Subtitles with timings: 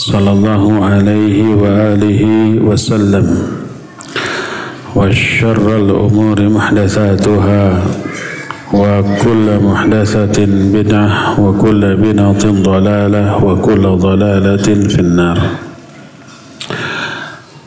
[0.00, 2.22] صلى الله عليه وآله
[2.60, 3.26] وسلم
[4.96, 7.64] وشر الأمور محدثاتها
[8.72, 15.38] وكل محدثة بدعة وكل بدعة ضلالة وكل ضلالة في النار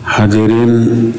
[0.09, 1.15] Hadirin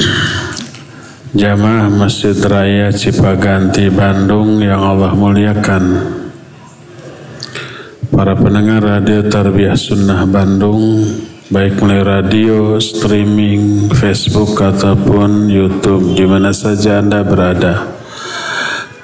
[1.33, 5.84] jamaah Masjid Raya Cipaganti Bandung yang Allah muliakan
[8.12, 11.06] para pendengar radio Tarbiyah Sunnah Bandung
[11.46, 17.86] baik melalui radio, streaming, Facebook ataupun YouTube di mana saja Anda berada.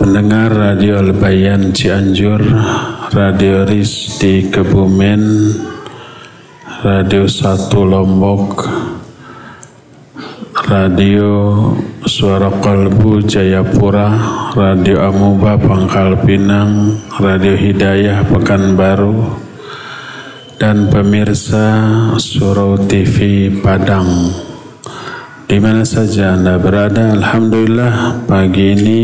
[0.02, 2.42] Pendengar radio Lebayan Cianjur,
[3.14, 5.22] radio RIS di Kebumen,
[6.82, 8.66] radio Satu Lombok,
[10.66, 11.30] radio
[12.02, 14.10] Suara Kalbu Jayapura,
[14.58, 19.38] Radio Amuba Pangkal Pinang, Radio Hidayah Pekanbaru,
[20.58, 21.70] dan pemirsa
[22.18, 24.34] Surau TV Padang.
[25.46, 29.02] Di mana saja Anda berada, Alhamdulillah pagi ini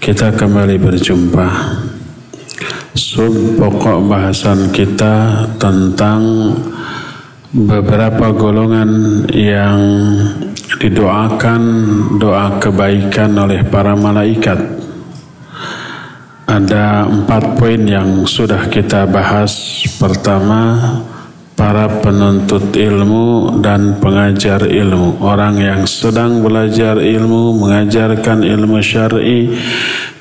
[0.00, 1.48] kita kembali berjumpa.
[2.96, 6.56] Sub pokok bahasan kita tentang
[7.52, 9.76] beberapa golongan yang
[10.78, 11.62] didoakan
[12.22, 14.78] doa kebaikan oleh para malaikat.
[16.48, 19.84] Ada empat poin yang sudah kita bahas.
[19.98, 20.78] Pertama,
[21.58, 25.18] para penuntut ilmu dan pengajar ilmu.
[25.18, 29.50] Orang yang sedang belajar ilmu, mengajarkan ilmu syar'i,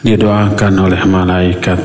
[0.02, 1.80] didoakan oleh malaikat.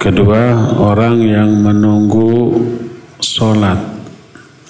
[0.00, 2.56] Kedua, orang yang menunggu
[3.20, 3.89] sholat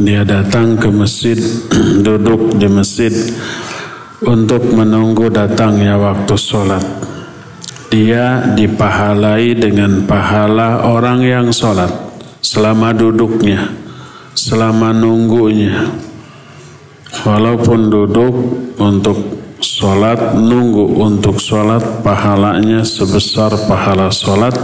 [0.00, 1.36] dia datang ke masjid,
[2.06, 3.12] duduk di masjid
[4.24, 6.80] untuk menunggu datangnya waktu sholat.
[7.92, 11.92] Dia dipahalai dengan pahala orang yang sholat
[12.40, 13.76] selama duduknya,
[14.32, 15.92] selama nunggunya.
[17.20, 18.34] Walaupun duduk
[18.80, 19.20] untuk
[19.60, 24.56] sholat, nunggu untuk sholat, pahalanya sebesar pahala sholat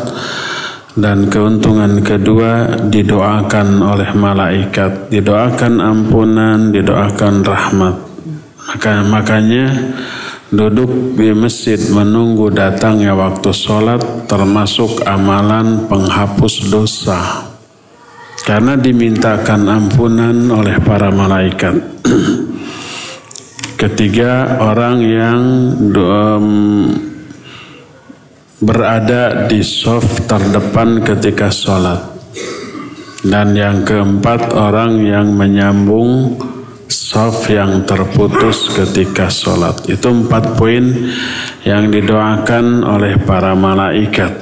[0.97, 7.97] dan keuntungan kedua didoakan oleh malaikat, didoakan ampunan, didoakan rahmat.
[8.67, 9.93] Maka makanya
[10.49, 17.45] duduk di masjid menunggu datangnya waktu sholat termasuk amalan penghapus dosa.
[18.47, 21.77] Karena dimintakan ampunan oleh para malaikat.
[23.81, 25.41] Ketiga orang yang
[25.93, 26.47] um,
[28.57, 32.01] berada di soft terdepan ketika sholat.
[33.27, 36.39] Dan yang keempat orang yang menyambung
[36.87, 39.83] soft yang terputus ketika sholat.
[39.91, 40.85] Itu empat poin
[41.67, 44.39] yang didoakan oleh para malaikat.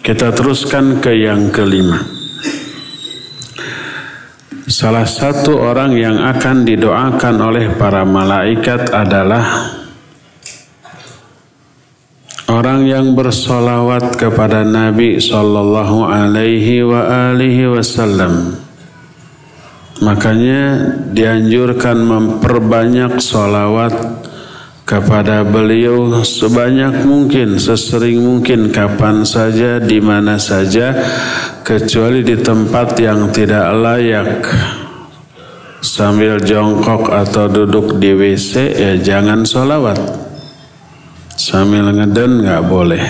[0.00, 1.98] Kita teruskan ke yang kelima.
[4.66, 9.75] Salah satu orang yang akan didoakan oleh para malaikat adalah
[12.56, 18.56] orang yang bersolawat kepada Nabi Sallallahu Alaihi wa alihi Wasallam.
[20.00, 23.92] Makanya dianjurkan memperbanyak solawat
[24.88, 30.96] kepada beliau sebanyak mungkin, sesering mungkin, kapan saja, di mana saja,
[31.60, 34.32] kecuali di tempat yang tidak layak.
[35.84, 40.25] Sambil jongkok atau duduk di WC, ya jangan sholawat.
[41.36, 43.04] Sambil ngeden nggak boleh.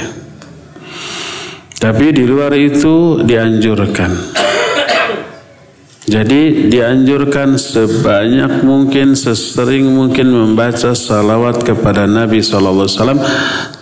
[1.79, 4.35] Tapi di luar itu dianjurkan.
[6.07, 12.87] Jadi dianjurkan sebanyak mungkin, sesering mungkin membaca salawat kepada Nabi SAW,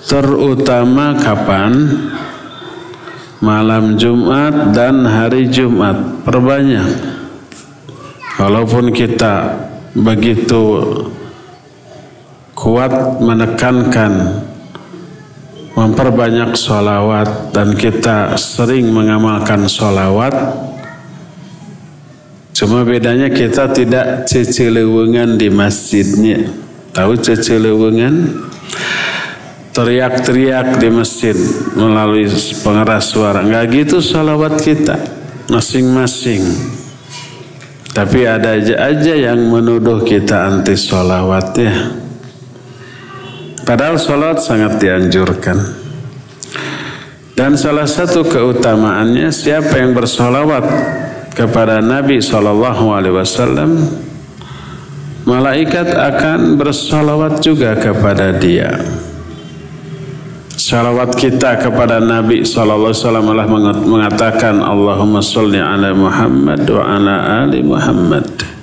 [0.08, 1.72] terutama kapan?
[3.44, 6.24] Malam Jumat dan hari Jumat.
[6.24, 6.88] Perbanyak.
[8.40, 9.52] Walaupun kita
[9.92, 10.64] begitu
[12.64, 14.40] kuat menekankan
[15.76, 20.32] memperbanyak salawat dan kita sering mengamalkan salawat
[22.54, 26.54] Cuma bedanya kita tidak cecelewengan di masjidnya.
[26.94, 28.30] Tahu cecelewengan?
[29.74, 31.34] Teriak-teriak di masjid
[31.74, 32.30] melalui
[32.62, 33.42] pengeras suara.
[33.42, 34.94] Enggak gitu salawat kita.
[35.50, 36.46] Masing-masing.
[37.90, 41.74] Tapi ada aja, aja yang menuduh kita anti salawat ya.
[43.64, 45.56] Padahal salawat sangat dianjurkan.
[47.34, 50.62] Dan salah satu keutamaannya siapa yang bersolawat
[51.34, 53.70] kepada Nabi Shallallahu Alaihi Wasallam,
[55.26, 58.78] malaikat akan bersalawat juga kepada dia.
[60.54, 63.26] Salawat kita kepada Nabi Sallallahu Alaihi Wasallam
[63.82, 68.53] mengatakan Allahumma salli ala Muhammad wa ala ali Muhammad.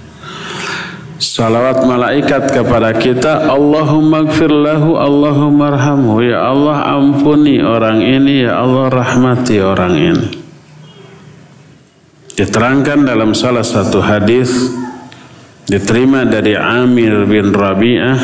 [1.22, 6.26] Salawat malaikat kepada kita Allahumma gfirlahu Allahumma arhamhu.
[6.26, 10.28] Ya Allah ampuni orang ini Ya Allah rahmati orang ini.
[12.34, 14.50] Diterangkan dalam salah satu hadis
[15.70, 18.18] diterima dari Amir bin Rabi'ah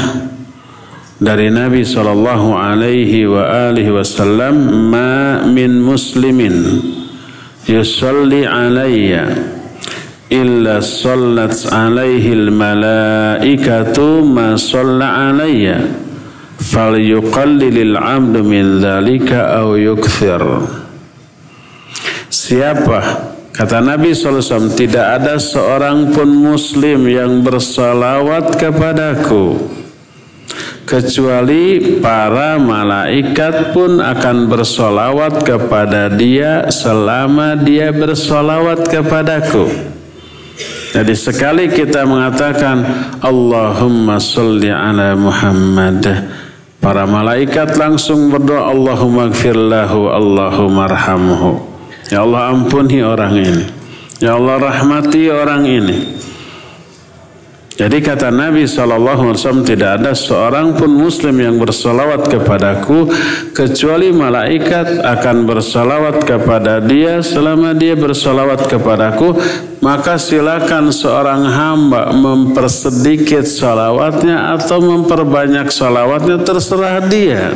[1.22, 6.82] dari Nabi sallallahu alaihi wa alihi wasallam ma min muslimin
[7.70, 9.57] yusalli alayya
[10.30, 15.80] illa sallat alaihi al malaikatu ma salla alayya
[16.60, 20.44] falyuqallil al 'abdu min dhalika aw yukthir
[22.28, 23.28] Siapa
[23.58, 29.58] Kata Nabi SAW, tidak ada seorang pun muslim yang bersalawat kepadaku.
[30.86, 39.97] Kecuali para malaikat pun akan bersolawat kepada dia selama dia bersolawat kepadaku.
[40.96, 42.84] Jadi sekali kita mengatakan
[43.20, 46.04] Allahumma salli ala Muhammad
[46.80, 53.66] Para malaikat langsung berdoa Allahumma gfirlahu Allahumma arhamhu Ya Allah ampuni orang ini.
[54.24, 56.16] Ya Allah rahmati orang ini.
[57.78, 63.06] Jadi kata Nabi SAW tidak ada seorang pun muslim yang bersalawat kepadaku
[63.54, 69.38] kecuali malaikat akan bersalawat kepada dia selama dia bersalawat kepadaku
[69.78, 77.54] maka silakan seorang hamba mempersedikit salawatnya atau memperbanyak salawatnya terserah dia.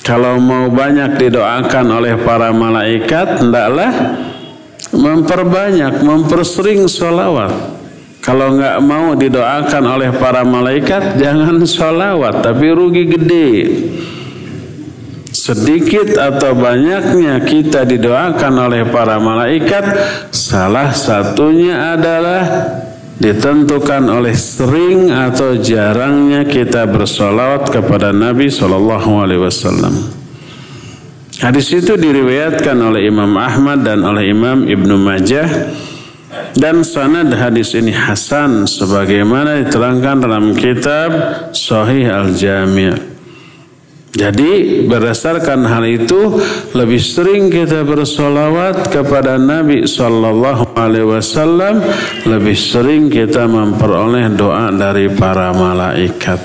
[0.00, 4.16] Kalau mau banyak didoakan oleh para malaikat, hendaklah
[4.96, 7.79] memperbanyak, mempersering sholawat.
[8.20, 13.50] Kalau nggak mau didoakan oleh para malaikat, jangan sholawat, tapi rugi gede.
[15.32, 19.84] Sedikit atau banyaknya kita didoakan oleh para malaikat,
[20.28, 22.44] salah satunya adalah
[23.20, 29.94] ditentukan oleh sering atau jarangnya kita bersolawat kepada Nabi Shallallahu Alaihi Wasallam.
[31.40, 35.48] Hadis itu diriwayatkan oleh Imam Ahmad dan oleh Imam Ibnu Majah
[36.54, 41.10] dan sanad hadis ini hasan sebagaimana diterangkan dalam kitab
[41.50, 43.10] Sahih Al-Jami'.
[44.10, 46.34] Jadi berdasarkan hal itu
[46.74, 51.78] lebih sering kita bersolawat kepada Nabi Sallallahu Alaihi Wasallam
[52.26, 56.42] lebih sering kita memperoleh doa dari para malaikat.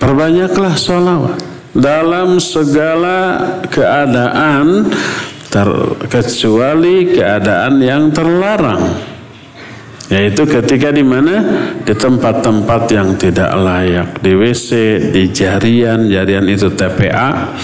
[0.00, 1.36] Perbanyaklah solawat
[1.76, 3.18] dalam segala
[3.68, 4.88] keadaan
[6.10, 9.14] kecuali keadaan yang terlarang.
[10.12, 11.40] Yaitu ketika di mana
[11.80, 14.70] di tempat-tempat yang tidak layak, di WC,
[15.14, 17.56] di jarian, jarian itu TPA,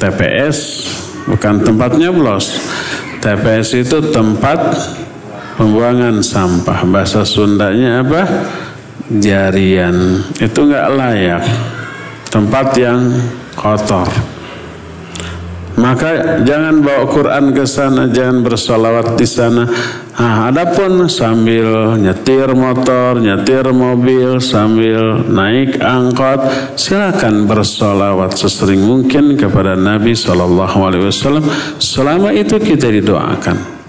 [0.00, 0.58] TPS,
[1.28, 2.56] bukan tempatnya nyoblos.
[3.20, 4.72] TPS itu tempat
[5.60, 6.88] pembuangan sampah.
[6.88, 8.24] Bahasa Sundanya apa?
[9.20, 10.24] Jarian.
[10.40, 11.44] Itu nggak layak.
[12.32, 13.00] Tempat yang
[13.52, 14.08] kotor.
[15.80, 19.64] Maka jangan bawa Quran ke sana, jangan bersolawat di sana.
[20.20, 26.44] Nah, adapun sambil nyetir motor, nyetir mobil, sambil naik angkot,
[26.76, 31.48] silakan bersolawat sesering mungkin kepada Nabi Shallallahu Alaihi Wasallam.
[31.80, 33.80] Selama itu kita didoakan.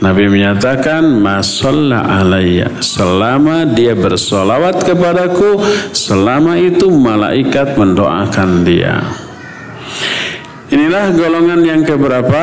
[0.00, 5.60] Nabi menyatakan masalla alayya selama dia bersolawat kepadaku
[5.92, 9.04] selama itu malaikat mendoakan dia.
[10.70, 12.42] Inilah golongan yang keberapa?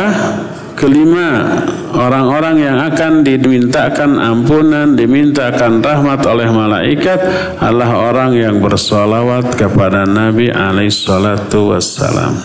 [0.78, 1.58] Kelima,
[1.96, 7.18] orang-orang yang akan dimintakan ampunan, dimintakan rahmat oleh malaikat
[7.58, 12.38] adalah orang yang bersolawat kepada Nabi alaihissalatu wassalam.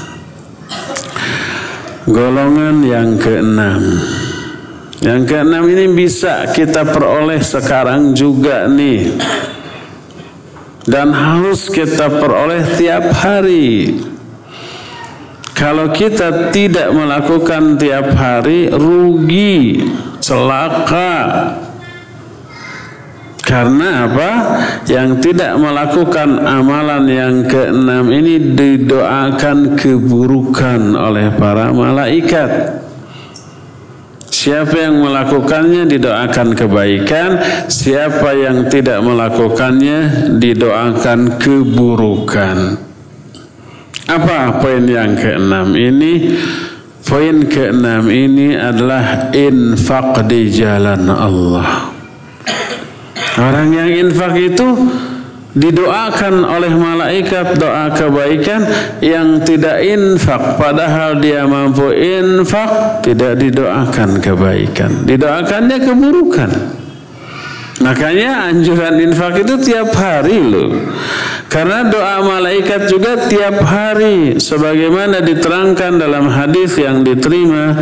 [2.09, 3.83] Golongan yang keenam.
[5.03, 9.19] Yang keenam ini bisa kita peroleh sekarang juga nih.
[10.87, 14.12] Dan harus kita peroleh tiap hari.
[15.53, 19.85] Kalau kita tidak melakukan tiap hari rugi,
[20.19, 21.13] celaka.
[23.43, 24.31] Karena apa?
[24.89, 32.81] Yang tidak melakukan amalan yang keenam ini didoakan keburukan oleh para malaikat.
[34.33, 37.31] Siapa yang melakukannya didoakan kebaikan,
[37.69, 42.91] siapa yang tidak melakukannya didoakan keburukan.
[44.11, 46.35] Apa poin yang keenam ini?
[47.03, 51.93] Poin keenam ini adalah infak di jalan Allah.
[53.37, 54.69] Orang yang infak itu
[55.53, 58.65] didoakan oleh malaikat doa kebaikan
[59.05, 66.51] yang tidak infak padahal dia mampu infak tidak didoakan kebaikan didoakannya keburukan
[67.83, 70.71] makanya anjuran infak itu tiap hari loh.
[71.53, 74.41] Karena doa malaikat juga tiap hari.
[74.41, 77.77] Sebagaimana diterangkan dalam hadis yang diterima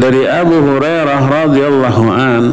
[0.00, 2.44] dari Abu Hurairah radhiyallahu an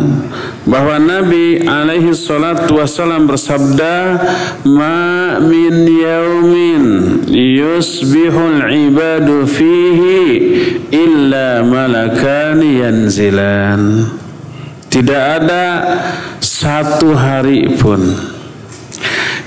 [0.68, 4.20] bahwa Nabi alaihi salatu wasallam bersabda
[4.68, 6.84] ma min yaumin
[7.32, 10.20] yusbihul ibadu fihi
[10.92, 14.12] illa malakan yanzilan.
[14.90, 15.66] Tidak ada
[16.60, 18.04] satu hari pun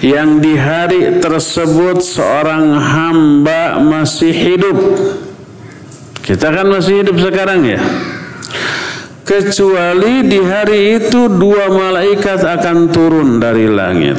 [0.00, 4.78] yang di hari tersebut seorang hamba masih hidup.
[6.25, 7.81] Kita kan masih hidup sekarang ya.
[9.28, 14.16] Kecuali di hari itu dua malaikat akan turun dari langit.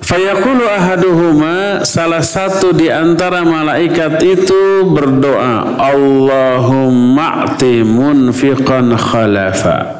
[0.00, 9.95] Fayaqulu ahaduhuma salah satu di antara malaikat itu berdoa Allahumma ati munfiqan khalafa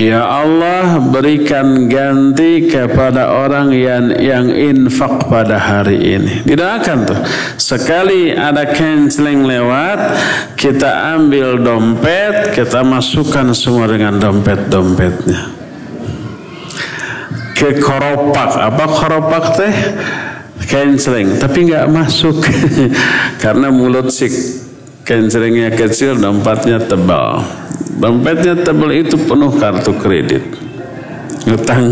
[0.00, 6.42] Ya Allah berikan ganti kepada orang yang yang infak pada hari ini.
[6.42, 7.18] Didoakan tuh.
[7.60, 9.98] Sekali ada canceling lewat,
[10.56, 15.52] kita ambil dompet, kita masukkan semua dengan dompet-dompetnya.
[17.54, 18.58] Ke koropak.
[18.58, 19.74] Apa koropak teh?
[20.66, 21.38] Canceling.
[21.38, 22.42] Tapi nggak masuk.
[23.42, 24.26] Karena mulut si
[25.02, 27.42] cancelingnya kecil, dompetnya tebal.
[27.98, 30.42] Dompetnya tebal itu penuh kartu kredit.
[31.42, 31.82] Ngutang,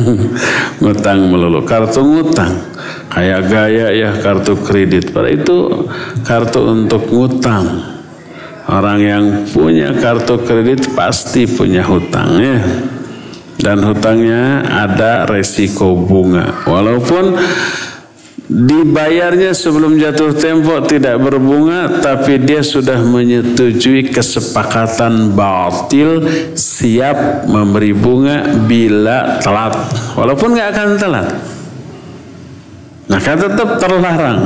[0.79, 1.67] ngutang melulu.
[1.67, 2.55] Kartu ngutang.
[3.11, 5.11] Kayak gaya ya kartu kredit.
[5.11, 5.87] Pada itu
[6.23, 7.67] kartu untuk ngutang.
[8.71, 12.59] Orang yang punya kartu kredit pasti punya hutang ya.
[13.61, 16.65] Dan hutangnya ada resiko bunga.
[16.65, 17.35] Walaupun
[18.51, 26.27] dibayarnya sebelum jatuh tempo tidak berbunga tapi dia sudah menyetujui kesepakatan batil
[26.59, 29.79] siap memberi bunga bila telat.
[30.19, 31.29] Walaupun nggak akan telat
[33.07, 34.43] maka tetap terlarang.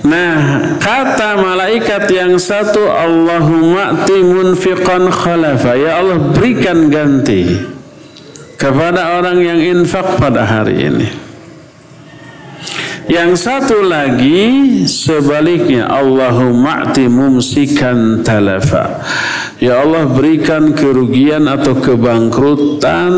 [0.00, 0.36] Nah
[0.80, 5.72] kata malaikat yang satu Allahumma munfiqan khalafa.
[5.76, 7.64] Ya Allah berikan ganti
[8.60, 11.29] kepada orang yang infak pada hari ini
[13.10, 19.02] yang satu lagi sebaliknya Allahumma ati mumsikan talafa.
[19.58, 23.12] Ya Allah berikan kerugian atau kebangkrutan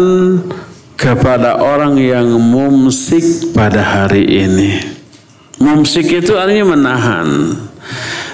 [0.97, 4.81] kepada orang yang mumsik pada hari ini.
[5.61, 7.29] Mumsik itu artinya menahan.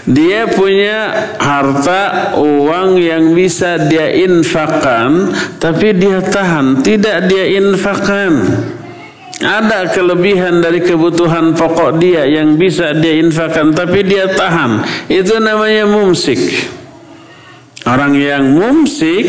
[0.08, 1.12] Dia punya
[1.42, 8.32] harta uang yang bisa dia infakkan tapi dia tahan, tidak dia infakkan.
[9.38, 14.82] Ada kelebihan dari kebutuhan pokok dia yang bisa dia infakkan tapi dia tahan.
[15.06, 16.38] Itu namanya mumsik.
[17.86, 19.24] Orang yang mumsik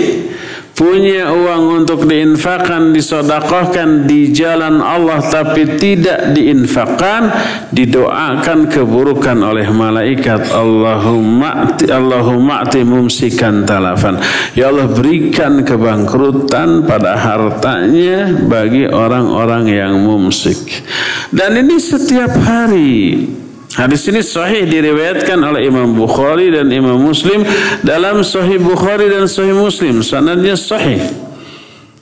[0.80, 7.28] punya uang untuk diinfakkan, disodakohkan di jalan Allah tapi tidak diinfakkan,
[7.76, 10.48] didoakan keburukan oleh malaikat.
[10.56, 14.24] Allahumma Allahumma ati mumsikan talafan.
[14.56, 20.88] Ya Allah berikan kebangkrutan pada hartanya bagi orang-orang yang mumsik.
[21.36, 23.28] Dan ini setiap hari.
[23.70, 27.46] Hadis ini sahih diriwayatkan oleh Imam Bukhari dan Imam Muslim
[27.86, 30.02] dalam Sahih Bukhari dan Sahih Muslim.
[30.02, 31.06] Sanadnya sahih.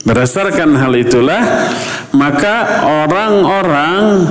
[0.07, 1.43] Berdasarkan hal itulah
[2.15, 4.23] maka orang-orang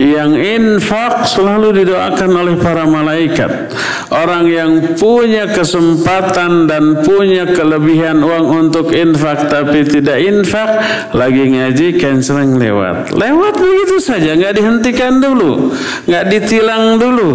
[0.00, 3.68] yang infak selalu didoakan oleh para malaikat.
[4.08, 10.80] Orang yang punya kesempatan dan punya kelebihan uang untuk infak tapi tidak infak,
[11.12, 13.12] lagi ngaji canceling lewat.
[13.12, 15.76] Lewat begitu saja, nggak dihentikan dulu,
[16.08, 17.30] nggak ditilang dulu.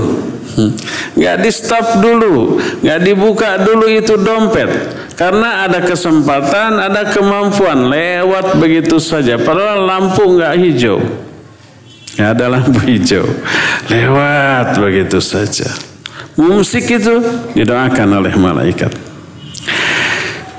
[0.55, 0.71] Hmm.
[1.19, 4.71] nggak di stop dulu, nggak dibuka dulu itu dompet,
[5.19, 9.35] karena ada kesempatan, ada kemampuan lewat begitu saja.
[9.35, 11.03] Padahal lampu nggak hijau,
[12.15, 13.27] Ya, ada lampu hijau.
[13.91, 15.67] Lewat begitu saja.
[16.35, 17.19] Musik itu
[17.55, 18.91] didoakan oleh malaikat.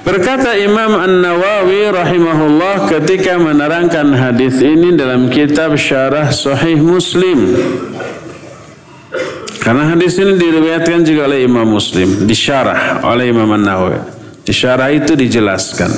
[0.06, 7.58] Berkata Imam An-Nawawi rahimahullah ketika menerangkan hadis ini dalam kitab Syarah Sahih Muslim.
[9.58, 13.98] Karena hadis ini diriwayatkan juga oleh Imam Muslim, disyarah oleh Imam An-Nawawi.
[14.46, 15.90] Disyarah itu dijelaskan,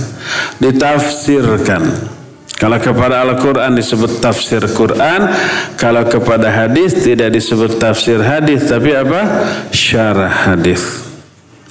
[0.57, 2.17] ditafsirkan.
[2.59, 5.31] Kalau kepada Al-Quran disebut tafsir Quran,
[5.79, 9.47] kalau kepada hadis tidak disebut tafsir hadis, tapi apa?
[9.71, 11.07] Syarah hadis.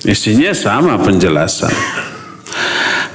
[0.07, 1.75] Isinya sama penjelasan.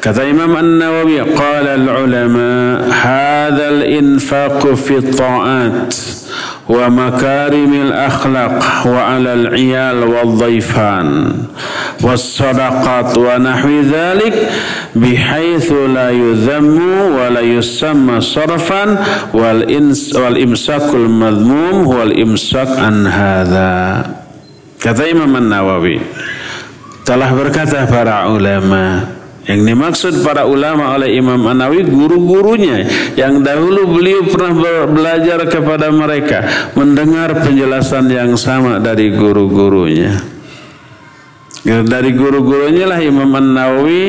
[0.05, 5.95] Kata Imam An-Nawawi, qala al-ulama hadha al-infaq fi ta'at
[6.69, 11.09] wa makarim al-akhlaq wa al-'iyal wal-dhayfan.
[12.04, 14.36] والصدقات ونحو ذلك
[14.96, 16.78] بحيث لا يذم
[17.18, 18.84] ولا يسمى صرفا
[20.14, 23.74] والإمساك المذموم هو الإمساك عن هذا
[24.78, 25.98] kata Imam An-Nawawi
[27.02, 32.84] telah berkata para ulama Yang dimaksud para ulama oleh Imam Anawi guru-gurunya
[33.16, 36.44] yang dahulu beliau pernah belajar kepada mereka
[36.76, 40.20] mendengar penjelasan yang sama dari guru-gurunya.
[41.63, 44.05] Dari guru-gurunya lah Imam An-Nawawi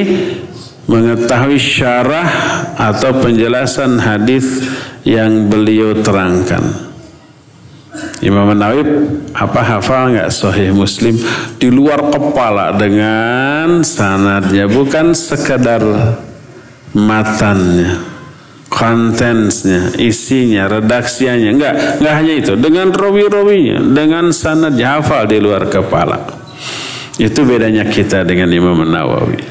[0.89, 2.25] mengetahui syarah
[2.73, 4.65] atau penjelasan hadis
[5.05, 6.89] yang beliau terangkan.
[8.25, 8.83] Imam Nawawi
[9.37, 11.13] apa hafal nggak Sahih Muslim?
[11.61, 15.85] Di luar kepala dengan sanadnya bukan sekadar
[16.97, 18.01] matannya
[18.65, 22.53] kontensnya isinya redaksinya enggak enggak hanya itu.
[22.57, 26.42] Dengan rawi-rawinya dengan sanadnya hafal di luar kepala
[27.21, 29.41] itu bedanya kita dengan Imam Nawawi.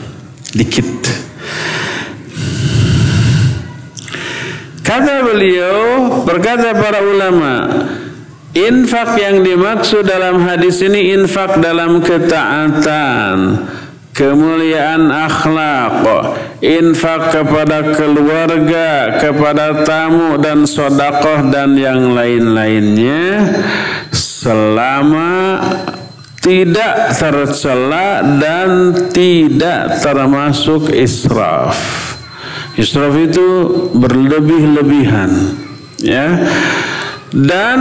[0.52, 0.90] Dikit.
[4.82, 5.80] Kata beliau
[6.26, 7.54] berkata para ulama
[8.52, 13.64] Infak yang dimaksud dalam hadis ini infak dalam ketaatan,
[14.12, 16.04] kemuliaan akhlak,
[16.60, 23.56] infak kepada keluarga, kepada tamu dan sodakoh dan yang lain-lainnya
[24.12, 25.64] selama
[26.42, 31.78] tidak tercela dan tidak termasuk israf.
[32.74, 33.48] Israf itu
[33.94, 35.30] berlebih-lebihan,
[36.02, 36.42] ya.
[37.32, 37.80] Dan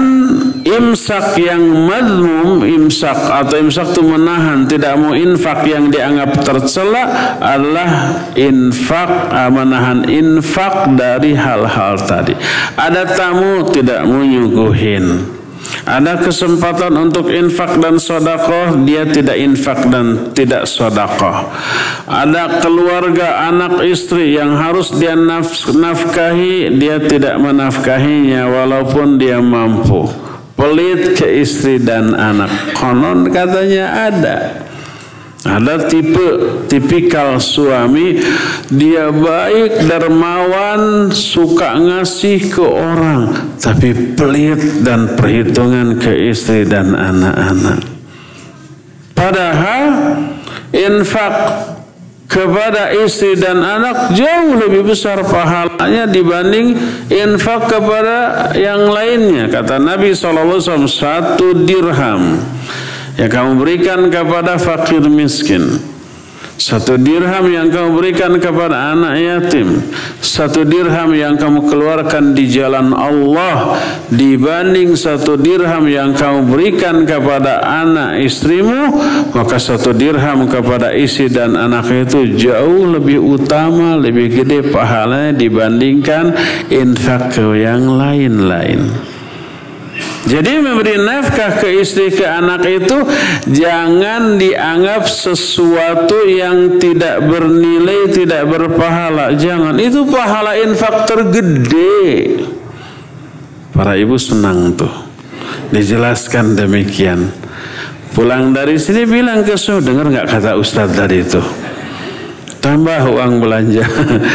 [0.63, 8.15] imsak yang madmum imsak atau imsak itu menahan tidak mau infak yang dianggap tercela adalah
[8.39, 12.31] infak ah, menahan infak dari hal-hal tadi.
[12.79, 15.40] Ada tamu tidak mau nyuguhin
[15.85, 21.49] ada kesempatan untuk infak dan sodakoh, dia tidak infak dan tidak sodakoh.
[22.05, 30.05] Ada keluarga, anak istri yang harus dia nafkahi, dia tidak menafkahinya walaupun dia mampu.
[30.53, 32.77] Pelit ke istri dan anak.
[32.77, 34.37] Konon katanya ada.
[35.41, 36.27] Ada tipe
[36.69, 38.21] tipikal suami
[38.69, 47.81] dia baik dermawan suka ngasih ke orang tapi pelit dan perhitungan ke istri dan anak-anak.
[49.17, 49.85] Padahal
[50.77, 51.33] infak
[52.31, 56.79] kepada istri dan anak jauh lebih besar pahalanya dibanding
[57.11, 62.39] infak kepada yang lainnya kata Nabi SAW satu dirham
[63.19, 65.91] yang kamu berikan kepada fakir miskin
[66.61, 69.81] Satu dirham yang kamu berikan kepada anak yatim,
[70.21, 73.81] satu dirham yang kamu keluarkan di jalan Allah
[74.13, 78.93] dibanding satu dirham yang kamu berikan kepada anak istrimu,
[79.33, 86.37] maka satu dirham kepada istri dan anak itu jauh lebih utama, lebih gede pahalanya dibandingkan
[86.69, 89.10] infak yang lain-lain.
[90.21, 92.97] Jadi memberi nafkah ke istri ke anak itu
[93.49, 99.33] jangan dianggap sesuatu yang tidak bernilai, tidak berpahala.
[99.33, 99.81] Jangan.
[99.81, 102.37] Itu pahala infak tergede.
[103.73, 104.93] Para ibu senang tuh.
[105.73, 107.33] Dijelaskan demikian.
[108.13, 111.41] Pulang dari sini bilang ke su, dengar nggak kata Ustadz tadi itu?
[112.61, 113.87] Tambah uang belanja.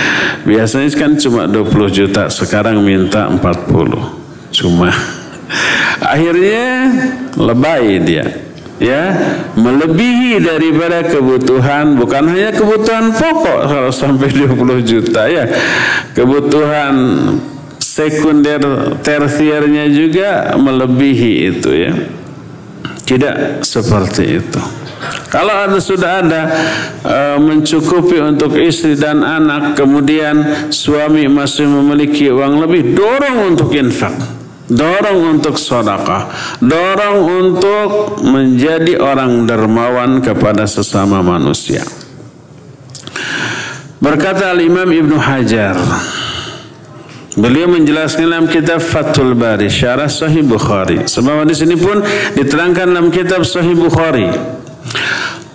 [0.50, 4.50] Biasanya kan cuma 20 juta, sekarang minta 40.
[4.50, 4.90] Cuma
[6.02, 6.90] Akhirnya
[7.38, 8.46] lebay dia
[8.80, 9.02] ya.
[9.56, 15.44] Melebihi daripada kebutuhan bukan hanya kebutuhan pokok kalau sampai 20 juta ya.
[16.12, 16.94] Kebutuhan
[17.80, 18.60] sekunder
[19.00, 21.92] tersiernya juga melebihi itu ya.
[23.06, 24.60] Tidak seperti itu.
[25.30, 26.42] Kalau ada sudah ada
[27.04, 34.16] e, mencukupi untuk istri dan anak kemudian suami masih memiliki uang lebih dorong untuk infak
[34.66, 36.26] Dorong untuk sodakah
[36.58, 41.86] Dorong untuk menjadi orang dermawan kepada sesama manusia.
[44.02, 45.78] Berkata Al-Imam Ibn Hajar
[47.36, 51.04] Beliau menjelaskan dalam kitab Fathul Bari Syarah Sahih Bukhari.
[51.04, 52.00] Sebab di sini pun
[52.32, 54.24] diterangkan dalam kitab Sahih Bukhari.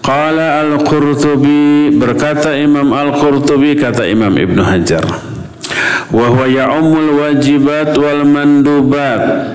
[0.01, 5.30] Qala Al-Qurtubi Berkata Imam Al-Qurtubi Kata Imam Ibn Hajar
[6.11, 9.47] وهو يعم الواجبات والمندوبات.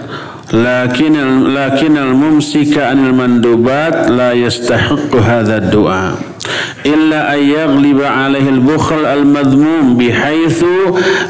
[0.53, 1.15] لكن
[1.55, 6.15] لكن الممسك عن المندوبات لا يستحق هذا الدعاء.
[6.87, 10.65] إلا أن يغلب عليه البخل المذموم بحيث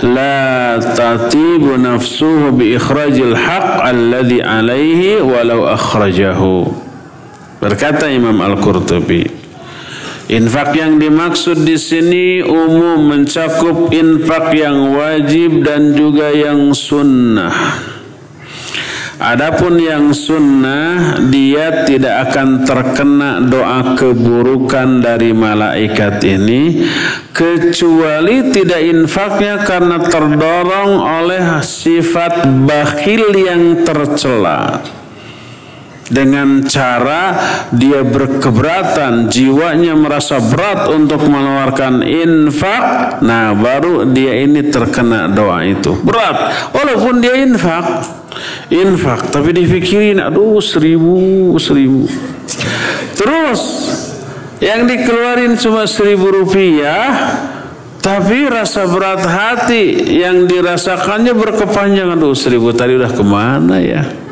[0.02, 6.66] لا تطيب نفسه بإخراج الحق الذي عليه ولو أخرجه.
[7.56, 9.24] berkata Imam Al-Qurtubi
[10.27, 17.55] Infak yang dimaksud di sini umum mencakup infak yang wajib dan juga yang sunnah.
[19.23, 26.85] Adapun yang sunnah dia tidak akan terkena doa keburukan dari malaikat ini
[27.31, 34.83] kecuali tidak infaknya karena terdorong oleh sifat bakhil yang tercela
[36.07, 37.35] dengan cara
[37.75, 45.99] dia berkeberatan jiwanya merasa berat untuk mengeluarkan infak nah baru dia ini terkena doa itu.
[46.07, 46.71] Berat.
[46.71, 48.07] Walaupun dia infak
[48.71, 52.07] infak tapi dipikirin aduh seribu seribu.
[53.16, 53.61] Terus
[54.62, 57.35] yang dikeluarin cuma seribu rupiah
[57.99, 62.14] tapi rasa berat hati yang dirasakannya berkepanjangan.
[62.14, 64.26] Aduh seribu tadi udah ke mana ya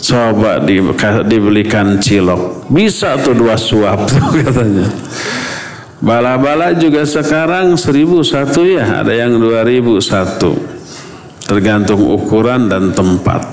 [0.00, 0.80] coba di,
[1.26, 2.68] dibelikan cilok.
[2.68, 4.88] Bisa tuh dua suap tuh katanya.
[5.96, 10.54] Bala-bala juga sekarang seribu satu ya ada yang dua ribu satu.
[11.46, 13.46] Tergantung ukuran dan tempat.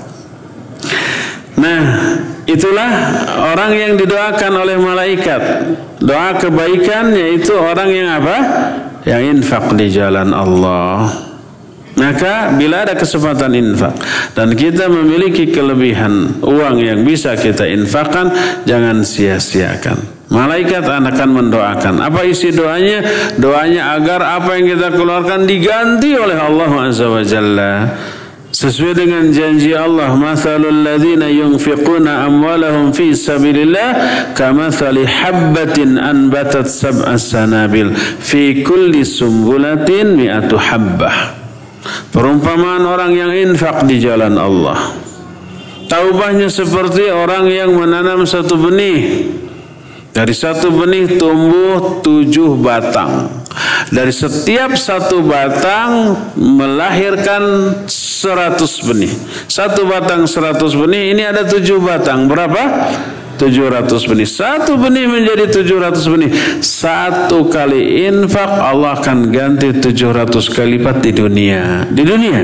[1.54, 1.82] Nah
[2.44, 2.90] itulah
[3.54, 5.42] orang yang didoakan oleh malaikat.
[6.04, 8.36] Doa kebaikan yaitu orang yang apa?
[9.08, 11.33] Yang infak di jalan Allah
[11.94, 13.94] maka bila ada kesempatan infak
[14.34, 18.34] dan kita memiliki kelebihan uang yang bisa kita infakkan,
[18.66, 20.14] jangan sia-siakan.
[20.34, 22.02] Malaikat akan mendoakan.
[22.02, 23.06] Apa isi doanya?
[23.38, 27.74] Doanya agar apa yang kita keluarkan diganti oleh Allah Azza wa Jalla.
[28.54, 33.90] Sesuai dengan janji Allah, "Matsalul ladzina yunfiquna amwalahum fi sabilillah
[34.34, 41.43] kamathali habbatin anbatat sab'a sanabil fi kulli sumbulatin mi'atu habbah."
[42.12, 44.96] Perumpamaan orang yang infak di jalan Allah.
[45.84, 49.28] Taubahnya seperti orang yang menanam satu benih.
[50.14, 53.42] Dari satu benih tumbuh tujuh batang.
[53.90, 59.12] Dari setiap satu batang melahirkan seratus benih.
[59.50, 62.30] Satu batang seratus benih, ini ada tujuh batang.
[62.30, 62.62] Berapa?
[63.36, 64.28] 700 benih.
[64.28, 66.30] Satu benih menjadi 700 benih.
[66.62, 71.86] Satu kali infak Allah akan ganti 700 kali lipat di dunia.
[71.90, 72.40] Di dunia.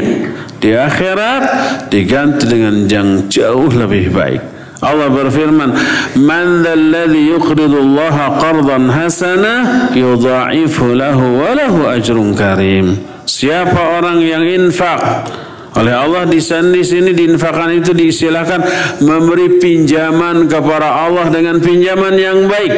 [0.61, 1.42] Di akhirat
[1.88, 4.42] diganti dengan yang jauh lebih baik.
[4.81, 5.76] Allah berfirman,
[6.24, 9.55] "Man dzalladzi yuqridu Allah qardan hasana
[9.92, 12.96] yudha'ifu lahu wa ajrun karim."
[13.29, 15.29] Siapa orang yang infak
[15.70, 18.59] Oleh Allah di sini, sini diinfakkan itu diistilahkan
[19.06, 22.72] memberi pinjaman kepada Allah dengan pinjaman yang baik.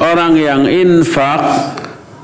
[0.00, 1.44] Orang yang infak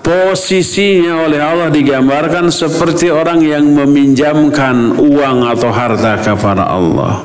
[0.01, 7.25] posisinya oleh Allah digambarkan seperti orang yang meminjamkan uang atau harta kepada Allah.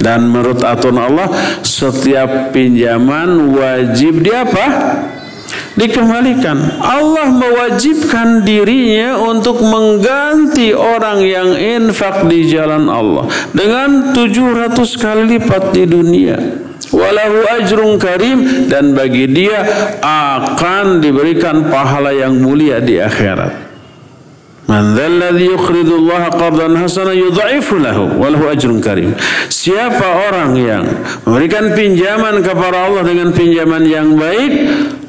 [0.00, 1.28] Dan menurut aturan Allah
[1.60, 4.66] setiap pinjaman wajib di apa?
[5.80, 6.60] Dikembalikan.
[6.84, 13.24] Allah mewajibkan dirinya untuk mengganti orang yang infak di jalan Allah
[13.56, 16.36] dengan 700 kali lipat di dunia.
[16.90, 19.62] Walahu ajrun karim dan bagi dia
[20.02, 23.69] akan diberikan pahala yang mulia di akhirat.
[24.70, 25.50] Man dzalladzi
[26.30, 26.78] qardan
[27.10, 29.18] yudha'ifu lahu wa lahu karim.
[29.50, 30.86] Siapa orang yang
[31.26, 34.52] memberikan pinjaman kepada Allah dengan pinjaman yang baik,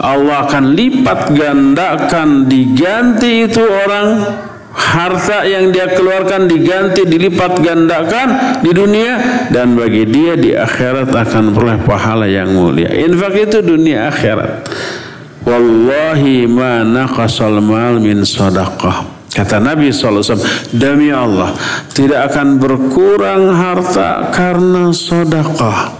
[0.02, 4.26] Allah akan lipat gandakan diganti itu orang
[4.74, 11.54] harta yang dia keluarkan diganti dilipat gandakan di dunia dan bagi dia di akhirat akan
[11.54, 12.90] beroleh pahala yang mulia.
[12.90, 14.66] Infak itu dunia akhirat.
[15.46, 19.11] Wallahi ma naqasal mal min sadaqah.
[19.32, 20.44] Kata Nabi SAW,
[20.76, 21.56] demi Allah,
[21.96, 25.96] tidak akan berkurang harta karena sodakah.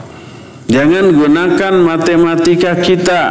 [0.68, 3.22] Jangan gunakan matematika kita,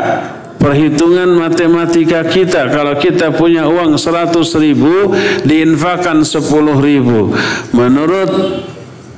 [0.57, 2.73] perhitungan matematika kita.
[2.73, 5.13] Kalau kita punya uang 100 ribu,
[5.45, 6.49] diinfakkan 10
[6.81, 7.37] ribu.
[7.77, 8.33] Menurut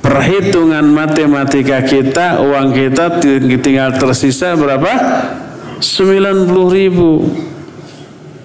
[0.03, 3.23] perhitungan matematika kita, uang kita
[3.63, 4.91] tinggal tersisa berapa?
[5.79, 7.27] 90 ribu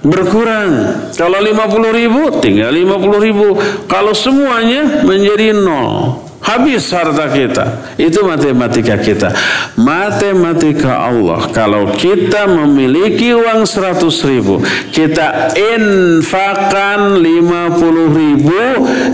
[0.02, 0.70] berkurang.
[1.14, 3.48] Kalau 50 ribu tinggal 50 ribu.
[3.90, 6.24] Kalau semuanya menjadi nol.
[6.38, 7.92] Habis harta kita.
[8.00, 9.34] Itu matematika kita.
[9.74, 11.50] Matematika Allah.
[11.50, 14.62] Kalau kita memiliki uang 100 ribu.
[14.88, 18.60] Kita infakkan 50 ribu.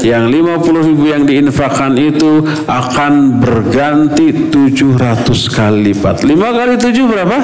[0.05, 6.23] Yang 50 ribu yang diinfakkan itu akan berganti 700 kali lipat.
[6.23, 7.39] 5 kali 7 berapa?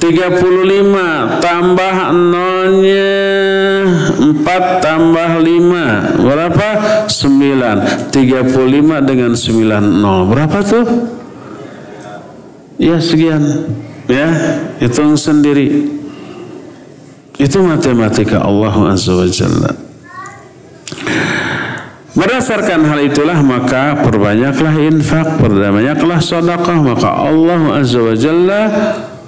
[0.00, 3.12] 35 tambah nolnya
[4.16, 6.68] 4 tambah 5 berapa?
[7.08, 10.20] 9 35 dengan 9 nol.
[10.28, 10.86] Berapa tuh?
[12.80, 13.44] ya sekian.
[14.08, 14.26] Ya
[14.80, 16.00] hitung sendiri.
[17.36, 19.72] Itu matematika Allah Azza wa Jalla.
[22.10, 28.62] Berdasarkan hal itulah maka perbanyaklah infak, perbanyaklah sedekah maka Allah Azza wa Jalla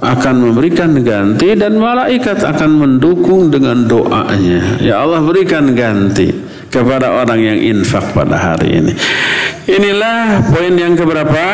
[0.03, 4.83] akan memberikan ganti dan malaikat akan mendukung dengan doanya.
[4.83, 6.35] Ya Allah berikan ganti
[6.75, 8.93] kepada orang yang infak pada hari ini.
[9.71, 11.45] Inilah poin yang keberapa?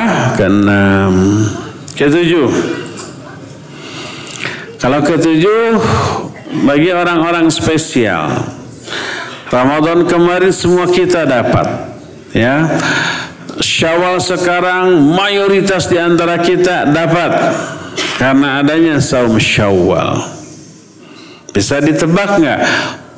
[0.41, 1.45] Keenam.
[1.93, 2.49] Ketujuh.
[4.81, 5.77] Kalau ketujuh
[6.65, 8.33] bagi orang-orang spesial.
[9.53, 11.69] Ramadan kemarin semua kita dapat.
[12.33, 12.65] Ya.
[13.61, 17.33] Syawal sekarang mayoritas di antara kita dapat
[18.19, 20.19] karena adanya saum syawal.
[21.55, 22.61] Bisa ditebak nggak?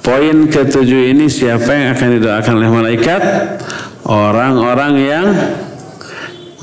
[0.01, 3.23] Poin ketujuh ini siapa yang akan didoakan oleh malaikat?
[4.09, 5.29] Orang-orang yang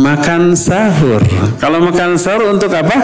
[0.01, 1.21] makan sahur.
[1.62, 2.97] Kalau makan sahur untuk apa?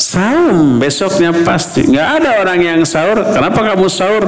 [0.00, 1.88] Saum besoknya pasti.
[1.88, 3.20] Nggak ada orang yang sahur.
[3.20, 4.24] Kenapa kamu sahur?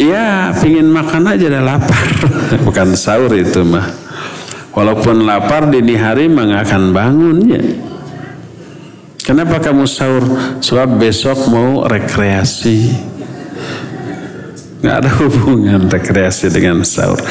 [0.00, 2.06] Ya, pingin makan aja dah lapar.
[2.66, 3.86] Bukan sahur itu mah.
[4.72, 7.62] Walaupun lapar dini hari mah akan bangun ya.
[9.22, 10.26] Kenapa kamu sahur?
[10.58, 12.90] Sebab besok mau rekreasi.
[14.82, 17.22] Nggak ada hubungan rekreasi dengan sahur.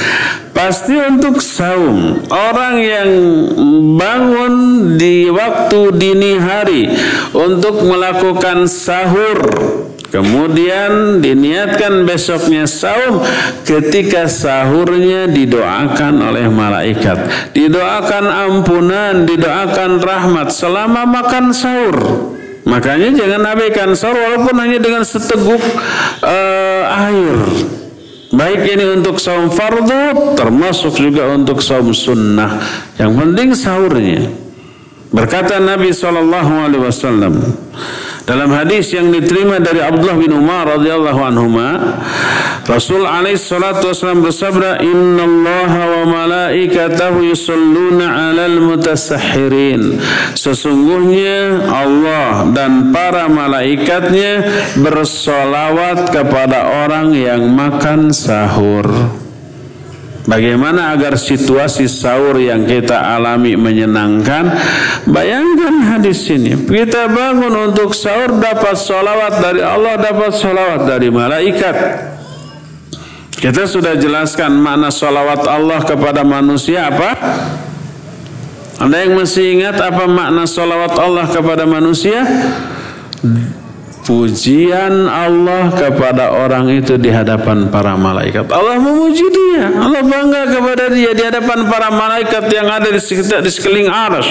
[0.56, 2.24] Pasti untuk saum.
[2.32, 3.12] Orang yang
[4.00, 4.54] bangun
[4.96, 6.88] di waktu dini hari
[7.36, 9.40] untuk melakukan sahur
[10.12, 13.24] Kemudian diniatkan besoknya saum
[13.64, 17.32] ketika sahurnya didoakan oleh malaikat.
[17.56, 21.98] Didoakan ampunan, didoakan rahmat selama makan sahur.
[22.68, 25.64] Makanya jangan abaikan sahur walaupun hanya dengan seteguk
[26.20, 27.40] uh, air.
[28.36, 32.60] Baik ini untuk saum fardu termasuk juga untuk saum sunnah.
[33.00, 34.28] Yang penting sahurnya.
[35.12, 37.44] Berkata Nabi Wasallam,
[38.26, 41.48] dalam hadis yang diterima dari Abdullah bin Umar radhiyallahu anhu,
[42.70, 49.98] Rasul alaihi salatu wasallam bersabda, "Inna Allah wa malaikatahu yusalluna 'alal mutasahhirin."
[50.38, 54.46] Sesungguhnya Allah dan para malaikatnya
[54.78, 59.21] bersolawat kepada orang yang makan sahur.
[60.22, 64.54] Bagaimana agar situasi sahur yang kita alami menyenangkan?
[65.10, 66.54] Bayangkan hadis ini.
[66.54, 71.76] Kita bangun untuk sahur dapat sholawat dari Allah, dapat sholawat dari malaikat.
[73.42, 77.18] Kita sudah jelaskan makna salawat Allah kepada manusia apa?
[78.78, 82.22] Ada yang masih ingat apa makna salawat Allah kepada manusia?
[84.02, 88.50] Pujian Allah kepada orang itu di hadapan para malaikat.
[88.50, 89.70] Allah memuji dia.
[89.78, 94.26] Allah bangga kepada dia di hadapan para malaikat yang ada di sekitar di sekeliling aras.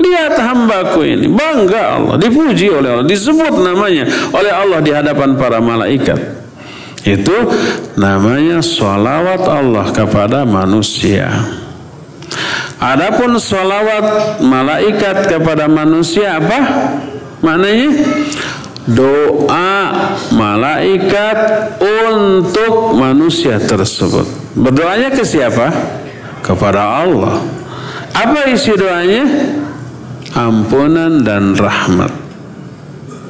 [0.00, 1.28] Lihat hambaku ini.
[1.28, 2.16] Bangga Allah.
[2.16, 3.06] Dipuji oleh Allah.
[3.06, 6.18] Disebut namanya oleh Allah di hadapan para malaikat.
[7.04, 7.52] Itu
[8.00, 11.28] namanya sholawat Allah kepada manusia.
[12.80, 16.58] Adapun sholawat malaikat kepada manusia apa?
[17.44, 17.92] Maknanya
[18.84, 19.92] doa
[20.32, 21.38] malaikat
[21.80, 24.28] untuk manusia tersebut.
[24.52, 25.72] Berdoanya ke siapa?
[26.44, 27.40] Kepada Allah.
[28.12, 29.24] Apa isi doanya?
[30.36, 32.24] Ampunan dan rahmat.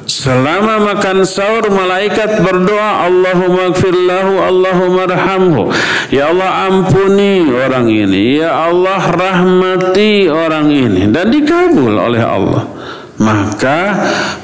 [0.05, 5.73] Selama makan sahur malaikat berdoa Allahumma gfirlahu Allahumma rahamhu
[6.13, 12.74] Ya Allah ampuni orang ini Ya Allah rahmati orang ini Dan dikabul oleh Allah
[13.15, 13.79] Maka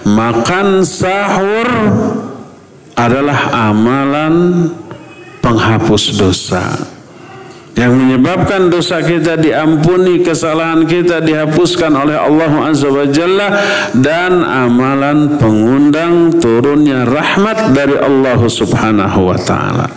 [0.07, 1.69] makan sahur
[2.95, 4.67] adalah amalan
[5.43, 6.63] penghapus dosa
[7.71, 13.47] yang menyebabkan dosa kita diampuni, kesalahan kita dihapuskan oleh Allah Azza wa Jalla
[13.95, 19.87] dan amalan pengundang turunnya rahmat dari Allah Subhanahu wa taala.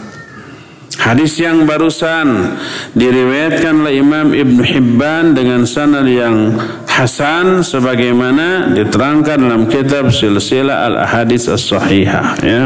[0.95, 2.57] Hadis yang barusan
[2.95, 6.55] diriwayatkan oleh Imam Ibn Hibban dengan sanad yang
[6.95, 12.63] hasan sebagaimana diterangkan dalam kitab Silsilah Al-Ahadits As-Sahihah ya.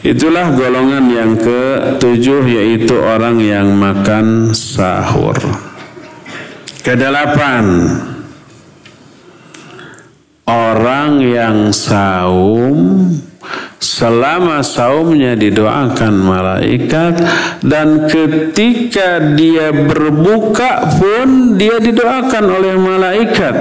[0.00, 5.36] Itulah golongan yang ketujuh yaitu orang yang makan sahur.
[6.80, 7.64] Kedelapan
[10.48, 13.12] orang yang saum
[13.80, 17.16] selama saumnya didoakan malaikat
[17.64, 23.56] dan ketika dia berbuka pun dia didoakan oleh malaikat.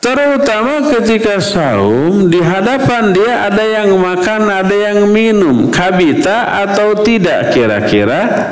[0.00, 7.52] Terutama ketika saum di hadapan dia ada yang makan, ada yang minum, kabita atau tidak
[7.52, 8.48] kira-kira?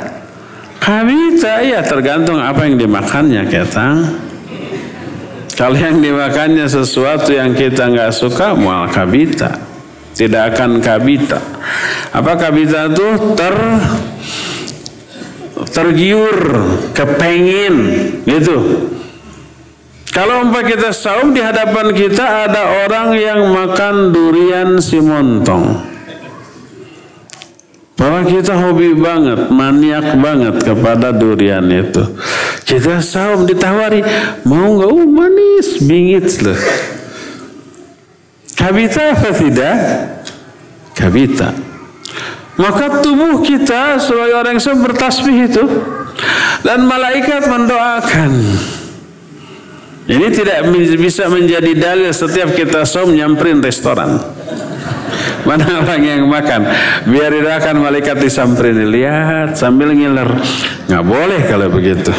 [0.79, 4.23] Kabita ya tergantung apa yang dimakannya ketang.
[5.57, 9.68] Kalau yang dimakannya sesuatu yang kita nggak suka, mual kabita.
[10.19, 11.39] Tidak akan kabita.
[12.11, 13.07] Apa kabita itu?
[13.39, 13.55] Ter
[15.71, 16.35] tergiur,
[16.91, 17.75] kepengin,
[18.27, 18.89] gitu
[20.09, 25.85] kalau umpah kita saum di hadapan kita ada orang yang makan durian si montong.
[27.95, 32.03] Bahwa kita hobi banget, maniak banget kepada durian itu.
[32.67, 34.03] Kita saum ditawari,
[34.43, 34.91] mau nggak?
[34.91, 36.59] Oh manis, bingit loh.
[38.59, 39.75] Kabita apa tidak?
[40.91, 41.55] Kabita.
[42.59, 45.63] Maka tubuh kita sebagai orang yang bertasbih itu
[46.67, 48.31] dan malaikat mendoakan.
[50.09, 50.67] Ini tidak
[50.99, 54.19] bisa menjadi dalil setiap kita som nyamperin restoran.
[55.47, 56.67] Mana orang yang makan?
[57.07, 58.91] Biar didoakan malaikat disamperin.
[58.91, 60.27] Lihat sambil ngiler.
[60.91, 62.11] Nggak boleh kalau begitu.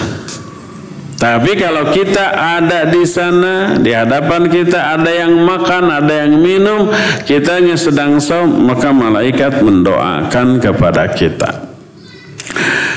[1.21, 6.89] Tapi kalau kita ada di sana, di hadapan kita ada yang makan, ada yang minum,
[7.29, 11.69] kitanya sedang som, maka malaikat mendoakan kepada kita.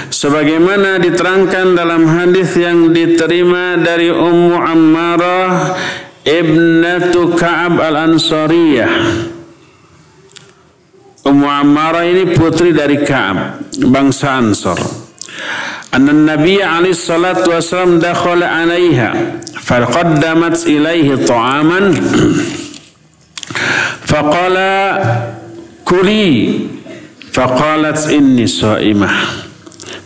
[0.08, 5.76] Sebagaimana diterangkan dalam hadis yang diterima dari Ummu Ammarah
[6.24, 8.94] ibnatu Ka'ab al-Ansariyah.
[11.28, 15.04] Ummu Ammarah ini putri dari Ka'ab bangsa Ansar
[15.94, 19.14] Anna Nabi alaihi salatu wasallam dakhala 'alaiha
[19.62, 21.94] faqaddamat ilaihi ta'aman
[24.10, 24.74] faqala
[25.86, 26.66] kuli
[27.30, 29.46] faqalat inni sha'imah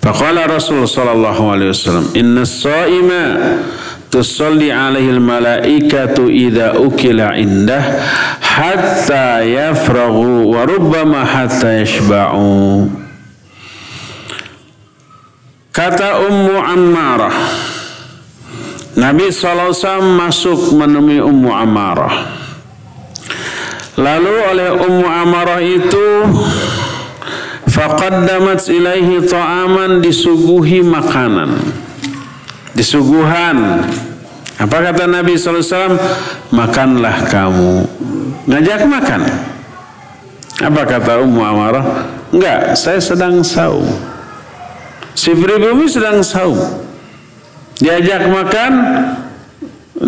[0.08, 3.23] Faqala Rasul sallallahu alaihi wasallam, "Inna as-sa'ima
[4.08, 7.84] tusalli alaihi al-malaikatu idza ukila indah
[8.39, 13.07] hatta yafraghu wa rubbama hatta yashba'u."
[15.78, 17.38] Kata Ummu Ammarah,
[18.98, 22.34] Nabi SAW masuk menemui Ummu Ammarah.
[23.94, 26.06] Lalu oleh Ummu Ammarah itu
[27.69, 31.62] Faqaddamat ilaihi ta'aman disuguhi makanan.
[32.73, 33.86] Disuguhan.
[34.58, 35.94] Apa kata Nabi SAW?
[36.50, 37.86] Makanlah kamu.
[38.50, 39.21] Ngajak makan.
[40.58, 41.86] Apa kata Ummu Amarah?
[42.34, 44.17] Enggak, saya sedang saum.
[45.18, 46.62] Si pribumi sedang saum.
[47.82, 48.72] Diajak makan,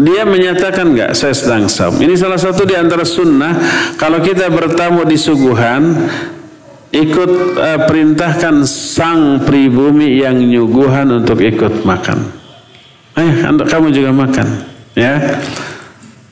[0.06, 1.98] dia menyatakan enggak, saya sedang saum.
[1.98, 3.58] Ini salah satu di antara sunnah.
[3.98, 5.98] Kalau kita bertamu di suguhan,
[6.94, 12.30] ikut uh, perintahkan sang pribumi yang nyuguhan untuk ikut makan.
[13.18, 14.48] Eh, kamu juga makan,
[14.94, 15.42] ya.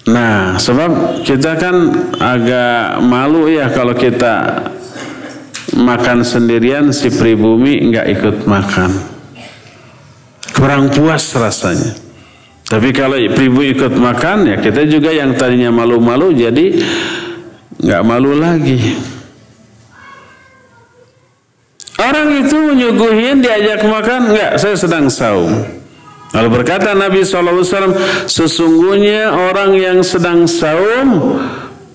[0.08, 1.76] Nah, sebab kita kan
[2.16, 4.64] agak malu ya kalau kita
[5.78, 8.92] makan sendirian si pribumi nggak ikut makan.
[10.58, 11.94] Kurang puas rasanya.
[12.68, 16.82] Tapi kalau pribumi ikut makan ya kita juga yang tadinya malu-malu jadi
[17.78, 18.98] nggak malu lagi.
[21.98, 25.78] Orang itu menyuguhin diajak makan nggak saya sedang saum.
[26.36, 27.96] Lalu berkata Nabi SAW,
[28.28, 31.40] sesungguhnya orang yang sedang saum,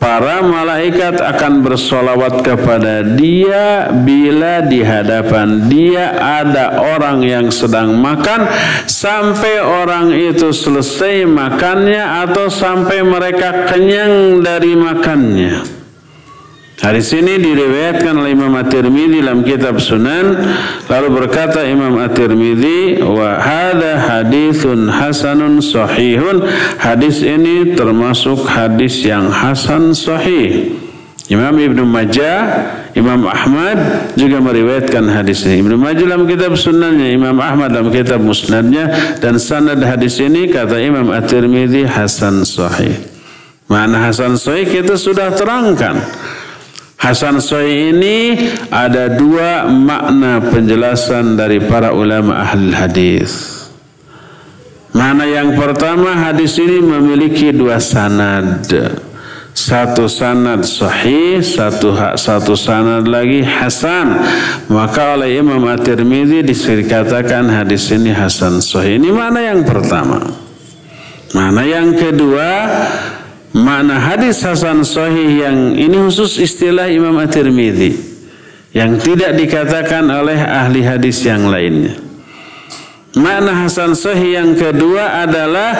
[0.02, 8.50] para malaikat akan bersolawat kepada dia bila di hadapan dia ada orang yang sedang makan
[8.90, 15.81] sampai orang itu selesai makannya atau sampai mereka kenyang dari makannya.
[16.82, 20.34] Hadis ini diriwayatkan oleh Imam At-Tirmidzi dalam kitab Sunan
[20.90, 26.42] lalu berkata Imam At-Tirmidzi wa hadha haditsun hasanun sahihun
[26.82, 30.74] hadis ini termasuk hadis yang hasan sahih
[31.30, 32.66] Imam Ibnu Majah
[32.98, 33.78] Imam Ahmad
[34.18, 35.64] juga meriwayatkan hadis ini.
[35.64, 40.76] Ibnu Majah dalam kitab sunannya, Imam Ahmad dalam kitab musnadnya dan sanad hadis ini kata
[40.76, 42.92] Imam At-Tirmidzi hasan sahih.
[43.64, 45.96] Mana hasan sahih kita sudah terangkan.
[47.02, 48.38] Hasan Soi ini
[48.70, 53.50] ada dua makna penjelasan dari para ulama ahli hadis.
[54.94, 58.70] Mana yang pertama hadis ini memiliki dua sanad.
[59.50, 64.22] Satu sanad sahih, satu satu sanad lagi hasan.
[64.70, 69.02] Maka oleh Imam At-Tirmidzi dikatakan hadis ini hasan sahih.
[69.02, 70.22] Ini mana yang pertama.
[71.34, 72.70] Mana yang kedua
[73.52, 77.92] Makna hadis Hasan Sahih yang ini khusus istilah Imam At-Tirmidzi
[78.72, 82.00] yang tidak dikatakan oleh ahli hadis yang lainnya.
[83.12, 85.76] Makna Hasan Sahih yang kedua adalah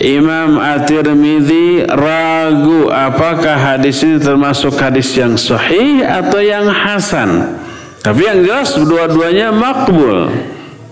[0.00, 7.60] Imam At-Tirmidzi ragu apakah hadis ini termasuk hadis yang sahih atau yang hasan.
[8.00, 10.32] Tapi yang jelas dua-duanya makbul.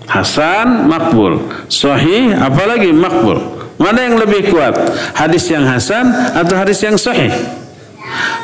[0.05, 1.49] Hasan makbul.
[1.73, 3.60] Sahih apalagi makbul.
[3.81, 4.77] Mana yang lebih kuat?
[5.17, 7.33] Hadis yang hasan atau hadis yang sahih?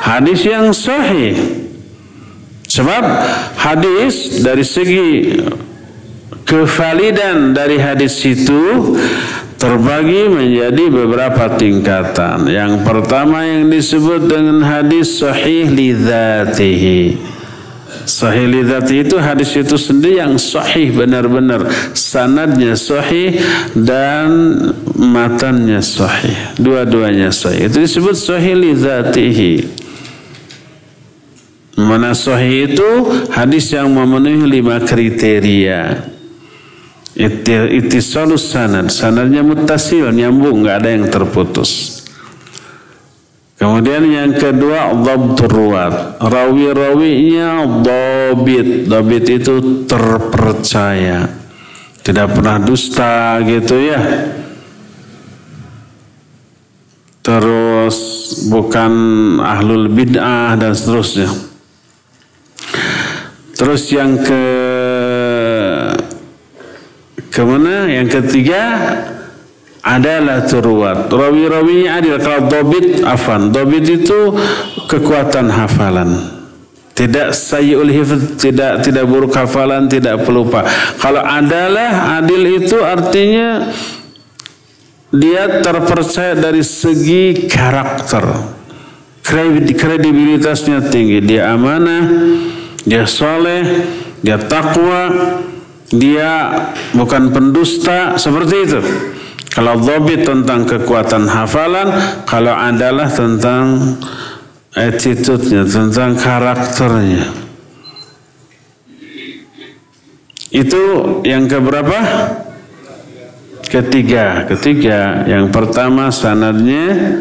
[0.00, 1.36] Hadis yang sahih.
[2.64, 3.04] Sebab
[3.60, 5.36] hadis dari segi
[6.48, 8.96] kevalidan dari hadis itu
[9.60, 12.48] terbagi menjadi beberapa tingkatan.
[12.48, 17.16] Yang pertama yang disebut dengan hadis sahih lidzatihi.
[18.06, 21.66] Sahih lidat itu hadis itu sendiri yang sahih benar-benar.
[21.90, 23.42] Sanadnya sahih
[23.74, 24.30] dan
[24.94, 26.54] matannya sahih.
[26.54, 27.66] Dua-duanya sahih.
[27.66, 29.86] Itu disebut sahih lidatihi
[31.76, 32.90] mana sahih itu?
[33.28, 36.08] Hadis yang memenuhi lima kriteria.
[37.72, 38.88] Itisalus sanad.
[38.88, 41.95] Sanadnya mutasil nyambung nggak ada yang terputus
[43.56, 46.20] Kemudian yang kedua dhabtur ruwat.
[46.20, 48.84] Rawi-rawinya dhabit.
[48.84, 49.54] Dhabit itu
[49.88, 51.24] terpercaya.
[52.04, 54.00] Tidak pernah dusta gitu ya.
[57.24, 57.96] Terus
[58.52, 58.92] bukan
[59.40, 61.26] ahlul bid'ah dan seterusnya.
[63.56, 64.44] Terus yang ke
[67.32, 67.88] ke mana?
[67.88, 68.62] Yang ketiga
[69.86, 71.06] adalah turwat.
[71.06, 72.18] Rawi-rawinya adil.
[72.18, 73.54] Kalau dobit, afan.
[73.54, 74.34] Dobit itu
[74.90, 76.34] kekuatan hafalan.
[76.96, 80.64] Tidak sayyul hifz, tidak tidak buruk hafalan, tidak pelupa.
[80.96, 83.68] Kalau adalah adil itu artinya
[85.12, 88.56] dia terpercaya dari segi karakter.
[89.76, 91.20] Kredibilitasnya tinggi.
[91.20, 92.32] Dia amanah,
[92.80, 93.84] dia soleh,
[94.24, 95.36] dia takwa,
[95.92, 96.64] dia
[96.96, 98.80] bukan pendusta, seperti itu.
[99.56, 101.88] Kalau dhabit tentang kekuatan hafalan,
[102.28, 103.96] kalau adalah tentang
[104.76, 107.24] attitude-nya, tentang karakternya.
[110.52, 110.84] Itu
[111.24, 111.96] yang keberapa?
[113.64, 115.24] Ketiga, ketiga.
[115.24, 117.16] Yang pertama sanadnya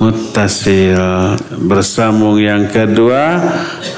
[0.00, 1.36] muttasil
[1.68, 3.38] bersambung yang kedua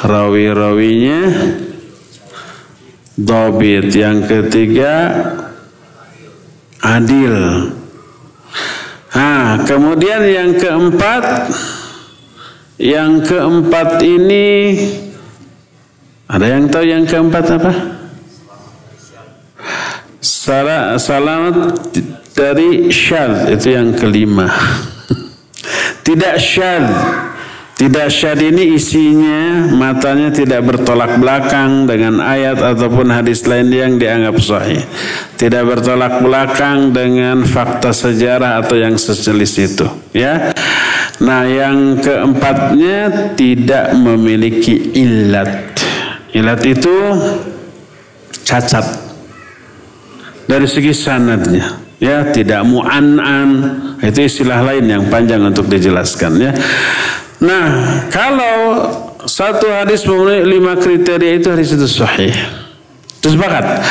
[0.02, 1.22] rawi-rawinya
[3.14, 5.22] dobit yang ketiga
[6.84, 7.34] adil.
[9.16, 11.48] Nah, kemudian yang keempat,
[12.76, 14.76] yang keempat ini
[16.28, 17.72] ada yang tahu yang keempat apa?
[20.24, 21.84] Salah, selamat
[22.34, 24.50] dari syad itu yang kelima.
[26.06, 26.84] Tidak syad,
[27.84, 34.40] Tidak syad ini isinya matanya tidak bertolak belakang dengan ayat ataupun hadis lain yang dianggap
[34.40, 34.80] sahih.
[35.36, 39.84] Tidak bertolak belakang dengan fakta sejarah atau yang sejenis itu,
[40.16, 40.56] ya.
[41.20, 45.76] Nah, yang keempatnya tidak memiliki ilat.
[46.32, 46.96] Ilat itu
[48.48, 48.86] cacat
[50.48, 53.48] dari segi sanadnya ya tidak mu'an'an
[54.04, 56.52] itu istilah lain yang panjang untuk dijelaskan ya
[57.44, 57.68] Nah,
[58.08, 58.56] kalau
[59.28, 62.32] satu hadis memenuhi lima kriteria itu hadis itu sahih.
[63.20, 63.84] Itu sepakat.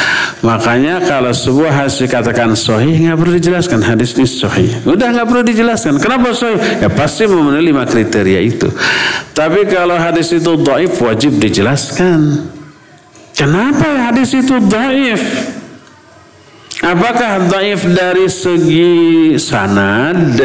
[0.45, 4.69] Makanya kalau sebuah hadis dikatakan sahih nggak perlu dijelaskan hadis ini sahih.
[4.85, 5.97] Udah nggak perlu dijelaskan.
[5.97, 6.57] Kenapa sahih?
[6.81, 8.69] Ya pasti memenuhi lima kriteria itu.
[9.33, 12.49] Tapi kalau hadis itu dhaif wajib dijelaskan.
[13.33, 15.21] Kenapa hadis itu dhaif?
[16.83, 20.37] Apakah dhaif dari segi sanad?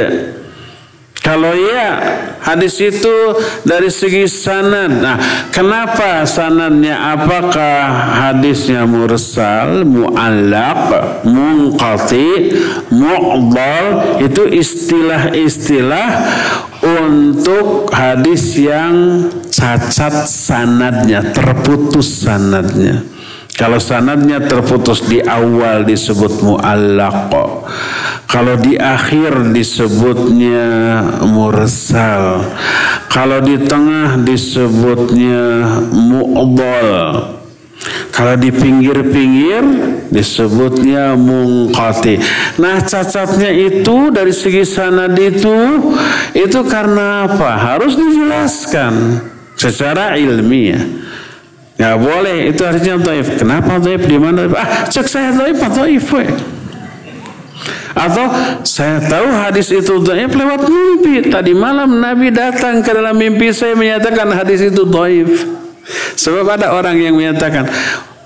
[1.29, 2.01] Kalau ya
[2.41, 4.97] hadis itu dari segi sanad.
[4.97, 5.21] Nah,
[5.53, 7.13] kenapa sanadnya?
[7.13, 7.85] Apakah
[8.17, 10.89] hadisnya mursal, muallaq,
[11.29, 12.57] munqati,
[12.89, 14.17] mu'dal?
[14.25, 16.09] Itu istilah-istilah
[16.81, 23.05] untuk hadis yang cacat sanadnya, terputus sanadnya.
[23.53, 27.37] Kalau sanadnya terputus di awal disebut muallaq.
[28.29, 30.69] Kalau di akhir disebutnya
[31.25, 32.45] mursal.
[33.09, 36.93] Kalau di tengah disebutnya mu'dhal.
[38.13, 39.65] Kalau di pinggir-pinggir
[40.13, 42.21] disebutnya mungkati.
[42.61, 45.57] Nah cacatnya itu dari segi sanad itu
[46.37, 47.57] itu karena apa?
[47.57, 49.25] Harus dijelaskan
[49.57, 50.85] secara ilmiah.
[51.79, 53.39] Ya boleh, itu artinya taif.
[53.39, 54.03] Kenapa taif?
[54.03, 54.51] Di mana?
[54.51, 56.11] Ah, cek saya taif, taif.
[57.99, 58.31] Atau
[58.63, 61.27] saya tahu hadis itu taif lewat mimpi.
[61.27, 65.43] Tadi malam Nabi datang ke dalam mimpi saya menyatakan hadis itu taif.
[66.15, 67.67] Sebab ada orang yang menyatakan,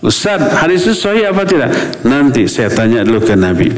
[0.04, 1.72] Ustaz, hadis itu sahih apa tidak?
[2.04, 3.72] Nanti saya tanya dulu ke Nabi.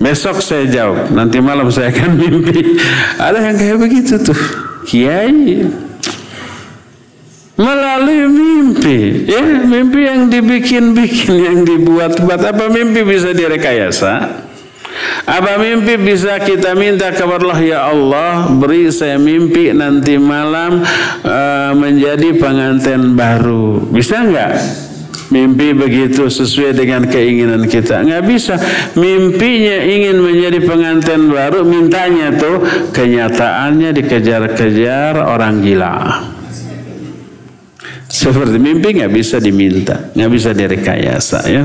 [0.00, 2.78] Besok saya jawab, nanti malam saya akan mimpi.
[3.18, 4.38] Ada yang kayak begitu tuh.
[4.86, 5.66] Kiai
[7.60, 14.48] melalui mimpi ya mimpi yang dibikin-bikin yang dibuat-buat apa mimpi bisa direkayasa
[15.26, 17.60] apa mimpi bisa kita minta kepada Allah?
[17.62, 20.82] Ya Allah beri saya mimpi nanti malam
[21.22, 23.84] uh, menjadi pengantin baru.
[23.90, 24.52] Bisa nggak?
[25.30, 28.02] Mimpi begitu sesuai dengan keinginan kita.
[28.02, 28.58] Nggak bisa.
[28.98, 36.26] Mimpinya ingin menjadi pengantin baru mintanya tuh kenyataannya dikejar-kejar orang gila.
[38.10, 41.62] Seperti mimpi nggak bisa diminta, nggak bisa direkayasa ya.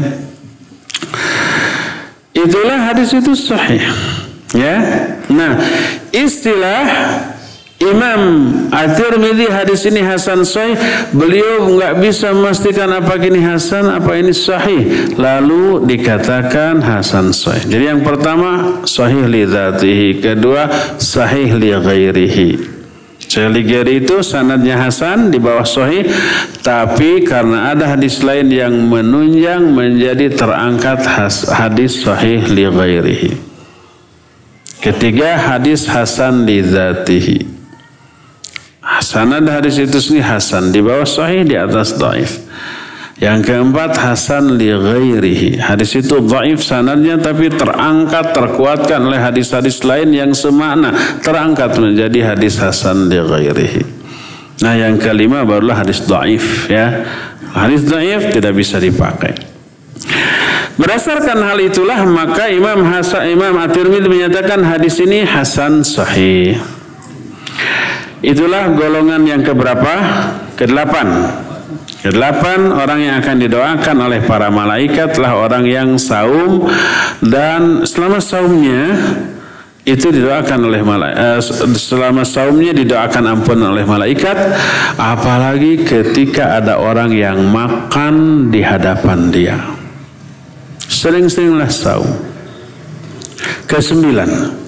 [2.36, 3.80] Itulah hadis itu sahih.
[4.52, 4.76] Ya.
[5.32, 5.56] Nah,
[6.12, 6.84] istilah
[7.80, 8.22] Imam
[8.72, 10.80] At-Tirmidzi hadis ini hasan sahih,
[11.12, 15.16] beliau nggak bisa memastikan apa ini hasan, apa ini sahih.
[15.16, 17.68] Lalu dikatakan hasan sahih.
[17.68, 20.68] Jadi yang pertama sahih li dzatihi, kedua
[21.00, 22.75] sahih li ghairihi.
[23.36, 26.08] Seligeri itu sanadnya Hasan di bawah Sahih,
[26.64, 31.04] tapi karena ada hadis lain yang menunjang menjadi terangkat
[31.52, 33.32] hadis Sahih li ghairihi.
[34.80, 37.44] Ketiga hadis Hasan li dzatihi.
[39.04, 42.45] Sanad hadis itu sendiri Hasan di bawah Sahih di atas Daif.
[43.16, 45.64] Yang keempat Hasan li ghairihi.
[45.64, 50.92] Hadis itu dhaif sanadnya tapi terangkat terkuatkan oleh hadis-hadis lain yang semakna,
[51.24, 53.82] terangkat menjadi hadis hasan li ghairihi.
[54.68, 57.08] Nah, yang kelima barulah hadis dhaif ya.
[57.56, 59.32] Hadis dhaif tidak bisa dipakai.
[60.76, 66.60] Berdasarkan hal itulah maka Imam Hasan Imam At-Tirmidzi menyatakan hadis ini hasan sahih.
[68.20, 69.94] Itulah golongan yang keberapa?
[70.60, 71.08] Kedelapan.
[72.06, 76.70] Kedelapan orang yang akan didoakan oleh para malaikat telah orang yang saum
[77.18, 78.94] dan selama saumnya
[79.86, 81.42] itu didoakan oleh malaikat eh,
[81.78, 84.38] selama saumnya didoakan ampun oleh malaikat
[84.98, 89.58] apalagi ketika ada orang yang makan di hadapan dia.
[90.86, 92.10] Sering-seringlah saum.
[93.66, 94.65] Kesembilan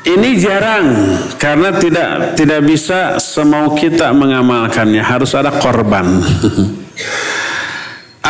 [0.00, 6.08] Ini jarang karena tidak tidak bisa semau kita mengamalkannya, harus ada korban.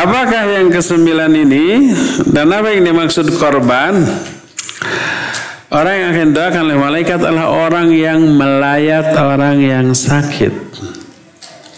[0.03, 1.95] Apakah yang kesembilan ini
[2.27, 4.03] dan apa yang dimaksud korban?
[5.71, 10.51] Orang yang akan doakan oleh malaikat adalah orang yang melayat orang yang sakit.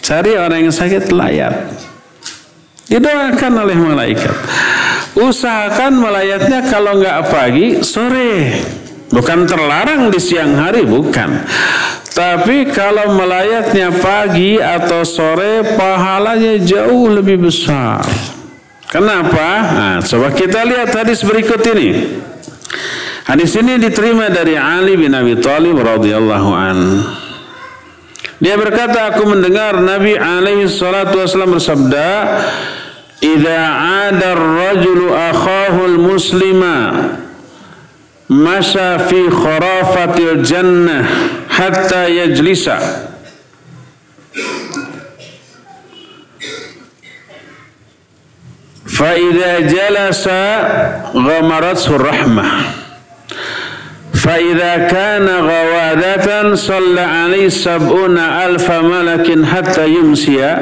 [0.02, 1.70] Cari orang yang sakit layat.
[2.90, 4.34] Didoakan oleh malaikat.
[5.14, 8.58] Usahakan melayatnya kalau nggak pagi, sore.
[9.14, 11.46] Bukan terlarang di siang hari, bukan.
[12.14, 18.02] Tapi kalau melayatnya pagi atau sore, pahalanya jauh lebih besar.
[18.90, 19.50] Kenapa?
[19.70, 22.22] Nah, coba kita lihat hadis berikut ini.
[23.30, 26.78] Hadis ini diterima dari Ali bin Abi Thalib radhiyallahu an.
[28.42, 32.10] Dia berkata, aku mendengar Nabi alaihi salatu wasallam bersabda,
[33.24, 36.78] "Idza 'ada ar-rajulu akhahu al-muslima
[38.30, 41.04] masha fi kharafatil jannah
[41.50, 42.78] hatta yajlisa
[48.86, 50.40] fa idza jalasa
[51.14, 52.52] ghamarathu rahmah
[54.23, 60.57] فإذا كان غوادة صلى عليه سبعون ألف ملك حتى يمسي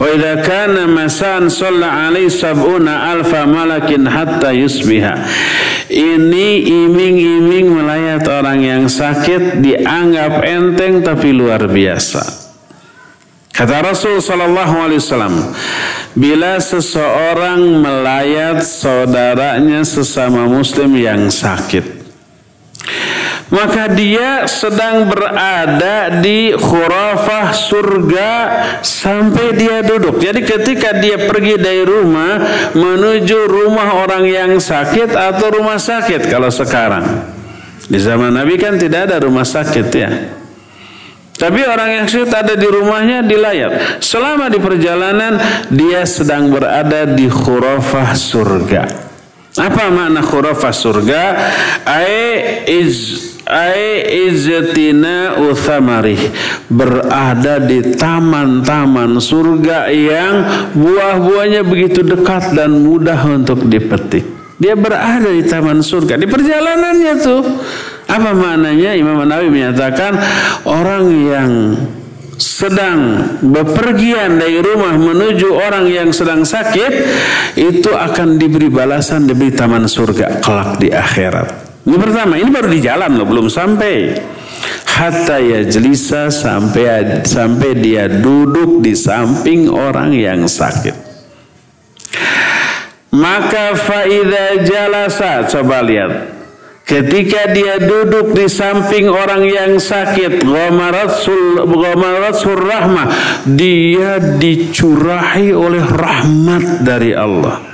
[0.00, 5.04] وإذا كان مساء صلى عليه سبعون ألف ملك حتى يصبح
[5.92, 12.24] ini iming-iming melayat orang yang sakit dianggap enteng tapi luar biasa.
[13.52, 15.36] Kata Rasul Sallallahu Alaihi Wasallam,
[16.16, 21.95] bila seseorang melayat saudaranya sesama Muslim yang sakit,
[23.47, 28.31] maka dia sedang berada di khurafah surga
[28.83, 30.19] sampai dia duduk.
[30.19, 32.43] Jadi ketika dia pergi dari rumah
[32.75, 37.35] menuju rumah orang yang sakit atau rumah sakit kalau sekarang.
[37.87, 40.11] Di zaman Nabi kan tidak ada rumah sakit ya.
[41.37, 44.01] Tapi orang yang sakit ada di rumahnya di layar.
[44.03, 45.39] Selama di perjalanan
[45.71, 48.83] dia sedang berada di khurafah surga.
[49.55, 51.23] Apa makna khurafah surga?
[51.87, 56.19] Ai iz ai izzatina uthamarih
[56.67, 60.35] berada di taman-taman surga yang
[60.75, 64.23] buah-buahnya begitu dekat dan mudah untuk dipetik.
[64.57, 66.17] Dia berada di taman surga.
[66.17, 67.41] Di perjalanannya tuh
[68.09, 68.97] apa maknanya?
[68.97, 70.17] Imam Nawawi menyatakan
[70.65, 71.51] orang yang
[72.37, 76.93] sedang bepergian dari rumah menuju orang yang sedang sakit
[77.57, 81.66] itu akan diberi balasan diberi taman surga kelak di akhirat.
[81.87, 84.11] Ini pertama, ini baru di jalan loh, belum sampai.
[84.83, 91.07] Hatta ya jelisa sampai sampai dia duduk di samping orang yang sakit.
[93.15, 96.35] Maka faida jalasa, coba lihat.
[96.87, 100.43] Ketika dia duduk di samping orang yang sakit,
[102.63, 103.07] rahmah,
[103.43, 107.66] dia dicurahi oleh rahmat dari Allah.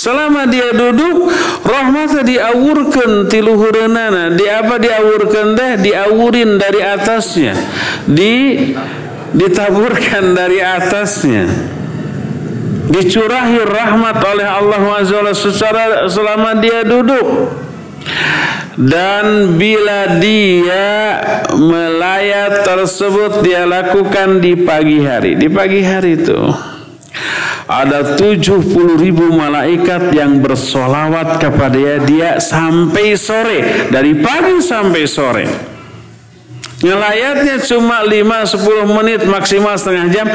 [0.00, 1.28] Selama dia duduk,
[1.60, 4.32] rahmatnya diawurkan tiluhurenana.
[4.32, 5.72] Di apa diawurkan deh?
[5.76, 7.52] Diawurin dari atasnya.
[8.08, 8.32] Di
[9.36, 11.44] ditaburkan dari atasnya.
[12.88, 17.52] Dicurahi rahmat oleh Allah SWT secara selama dia duduk.
[18.80, 21.20] Dan bila dia
[21.52, 25.36] melayat tersebut dia lakukan di pagi hari.
[25.36, 26.40] Di pagi hari itu
[27.70, 28.66] ada 70
[28.98, 33.86] ribu malaikat yang bersolawat kepada dia, sampai sore.
[33.94, 35.46] Dari pagi sampai sore.
[36.82, 40.26] Ngelayatnya cuma 5-10 menit maksimal setengah jam.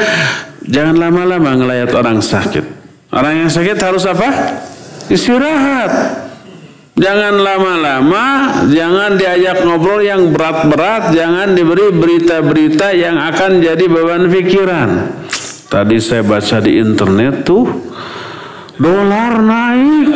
[0.64, 2.64] Jangan lama-lama ngelayat orang sakit.
[3.12, 4.28] Orang yang sakit harus apa?
[5.12, 6.24] istirahat.
[6.96, 8.24] Jangan lama-lama,
[8.72, 14.88] jangan diajak ngobrol yang berat-berat, jangan diberi berita-berita yang akan jadi beban pikiran.
[15.66, 17.66] Tadi saya baca di internet tuh
[18.78, 20.08] dolar naik.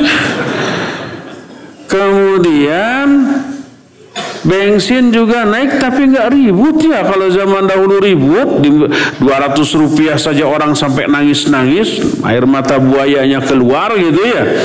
[1.91, 3.07] Kemudian
[4.47, 7.03] bensin juga naik tapi nggak ribut ya.
[7.03, 8.71] Kalau zaman dahulu ribut di
[9.19, 14.63] 200 rupiah saja orang sampai nangis-nangis air mata buayanya keluar gitu ya.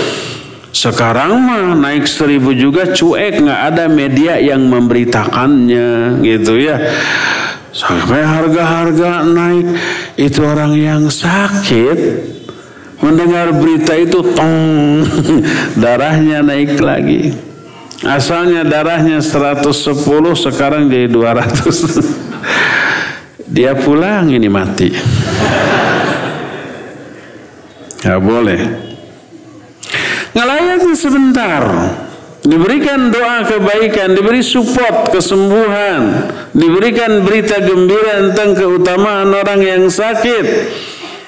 [0.69, 3.41] Sekarang mah naik seribu juga cuek.
[3.41, 6.77] Nggak ada media yang memberitakannya gitu ya
[7.75, 9.67] sampai harga-harga naik.
[10.15, 11.99] Itu orang yang sakit
[13.03, 14.55] mendengar berita itu tong
[15.83, 17.35] darahnya naik lagi.
[18.05, 19.65] Asalnya darahnya 110
[20.39, 21.75] sekarang jadi 200
[23.55, 24.89] dia pulang ini mati.
[28.05, 28.61] Ya boleh.
[30.35, 31.63] Ngelayani sebentar
[32.45, 40.45] diberikan doa kebaikan, diberi support kesembuhan, diberikan berita gembira tentang keutamaan orang yang sakit.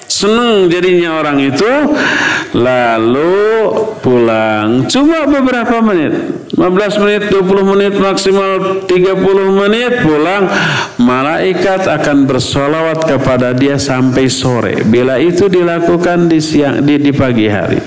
[0.08, 1.72] Seneng jadinya orang itu.
[2.56, 3.68] Lalu
[4.00, 6.12] pulang cuma beberapa menit.
[6.56, 10.48] 15 menit 20 menit maksimal 30 menit pulang.
[10.98, 14.82] Malaikat akan bersolawat kepada dia sampai sore.
[14.82, 17.78] Bila itu dilakukan di siang di, di pagi hari.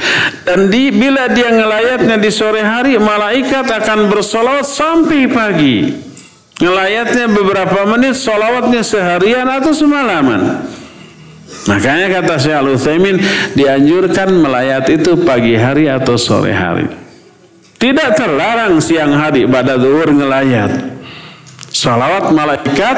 [0.45, 5.77] Dan di bila dia ngelayatnya di sore hari malaikat akan bersolawat sampai pagi.
[6.61, 10.61] Ngelayatnya beberapa menit solawatnya seharian atau semalaman
[11.69, 13.21] Makanya kata Syekh Al-Utsaimin
[13.53, 16.89] dianjurkan melayat itu pagi hari atau sore hari.
[17.77, 21.01] Tidak terlarang siang hari pada zuhur ngelayat.
[21.69, 22.97] Salawat malaikat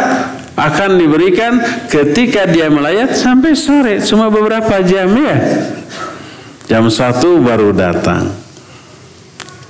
[0.56, 4.00] akan diberikan ketika dia melayat sampai sore.
[4.04, 5.38] Cuma beberapa jam ya.
[6.68, 8.32] Jam satu baru datang.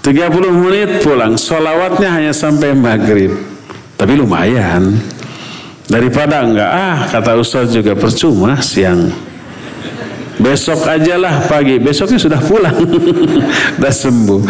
[0.06, 1.34] 30 menit pulang.
[1.40, 3.34] Salawatnya hanya sampai maghrib.
[3.98, 4.98] Tapi lumayan.
[5.84, 9.12] Daripada enggak, ah kata Ustaz juga percuma siang.
[10.34, 12.74] Besok ajalah pagi, besoknya sudah pulang,
[13.78, 14.42] sudah sembuh.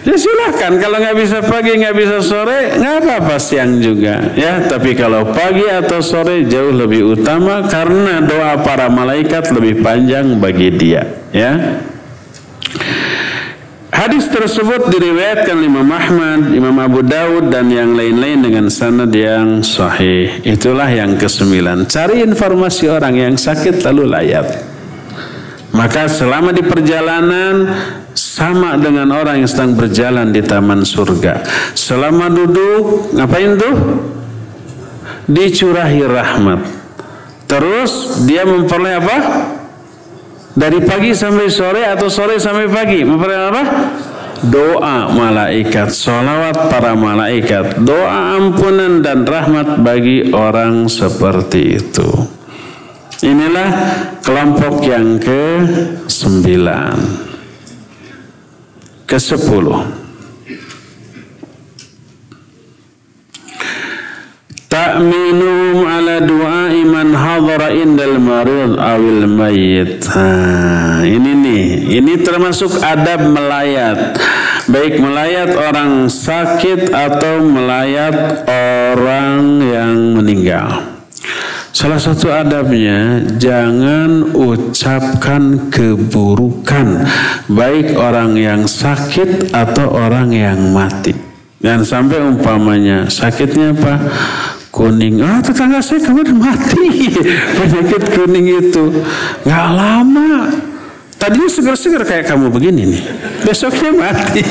[0.00, 4.32] Ya silahkan, kalau nggak bisa pagi, nggak bisa sore, nggak apa-apa siang juga.
[4.32, 10.40] Ya, tapi kalau pagi atau sore jauh lebih utama karena doa para malaikat lebih panjang
[10.40, 11.04] bagi dia.
[11.36, 11.84] Ya.
[14.00, 20.40] Hadis tersebut diriwayatkan Imam Ahmad, Imam Abu Daud dan yang lain-lain dengan sanad yang sahih.
[20.40, 21.84] Itulah yang kesembilan.
[21.84, 24.64] Cari informasi orang yang sakit lalu layat.
[25.76, 27.68] Maka selama di perjalanan
[28.16, 31.44] sama dengan orang yang sedang berjalan di taman surga.
[31.76, 33.76] Selama duduk, ngapain tuh?
[35.28, 36.60] Dicurahi rahmat.
[37.44, 39.16] Terus dia memperoleh apa?
[40.50, 43.06] Dari pagi sampai sore atau sore sampai pagi.
[43.06, 43.64] Memperoleh apa?
[44.40, 52.08] Doa malaikat, solawat para malaikat, doa ampunan dan rahmat bagi orang seperti itu.
[53.20, 53.68] Inilah
[54.24, 55.44] kelompok yang ke
[56.08, 56.96] sembilan.
[59.04, 59.99] Ke sepuluh.
[64.70, 70.06] Ta'minuhum ala du'a iman hadara indal marid awil mayyit.
[70.06, 71.66] Ha, ini nih,
[71.98, 74.14] ini termasuk adab melayat.
[74.70, 80.86] Baik melayat orang sakit atau melayat orang yang meninggal.
[81.74, 87.08] Salah satu adabnya jangan ucapkan keburukan
[87.50, 91.14] baik orang yang sakit atau orang yang mati.
[91.60, 93.94] Dan sampai umpamanya sakitnya apa?
[94.70, 95.20] Kuning.
[95.20, 97.14] Ah tetangga saya kemarin mati
[97.58, 98.84] penyakit kuning itu.
[99.44, 100.30] Nggak lama.
[101.20, 103.02] Tadinya segar-segar kayak kamu begini nih.
[103.46, 104.42] Besoknya mati.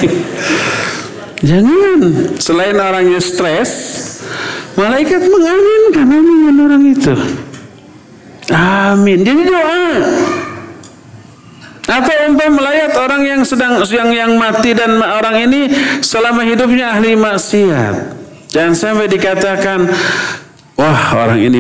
[1.42, 2.00] Jangan.
[2.38, 3.72] Selain orangnya stres,
[4.76, 7.16] malaikat mengaminkan amin orang itu.
[8.54, 9.24] Amin.
[9.24, 9.88] Jadi doa.
[11.90, 15.74] Atau umpam melayat orang yang sedang yang yang mati dan orang ini
[16.06, 18.19] selama hidupnya ahli maksiat.
[18.50, 19.86] Jangan sampai dikatakan,
[20.74, 21.60] wah orang ini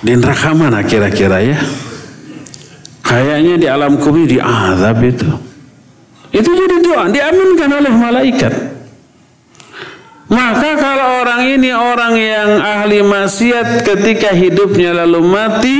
[0.00, 1.58] di neraka mana kira-kira ya?
[3.04, 5.28] Kayaknya di alam kubur di azab itu.
[6.28, 8.52] Itu jadi doa, diaminkan oleh malaikat.
[10.28, 15.78] Maka kalau orang ini orang yang ahli maksiat ketika hidupnya lalu mati,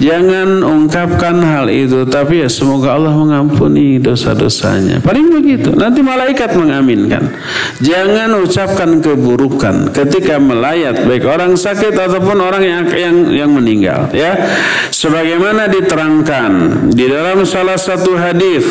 [0.00, 2.08] jangan ungkapkan hal itu.
[2.08, 5.04] Tapi ya semoga Allah mengampuni dosa-dosanya.
[5.04, 5.76] Paling begitu.
[5.76, 7.36] Nanti malaikat mengaminkan.
[7.84, 14.08] Jangan ucapkan keburukan ketika melayat baik orang sakit ataupun orang yang yang, yang meninggal.
[14.16, 14.40] Ya,
[14.88, 16.50] sebagaimana diterangkan
[16.96, 18.64] di dalam salah satu hadis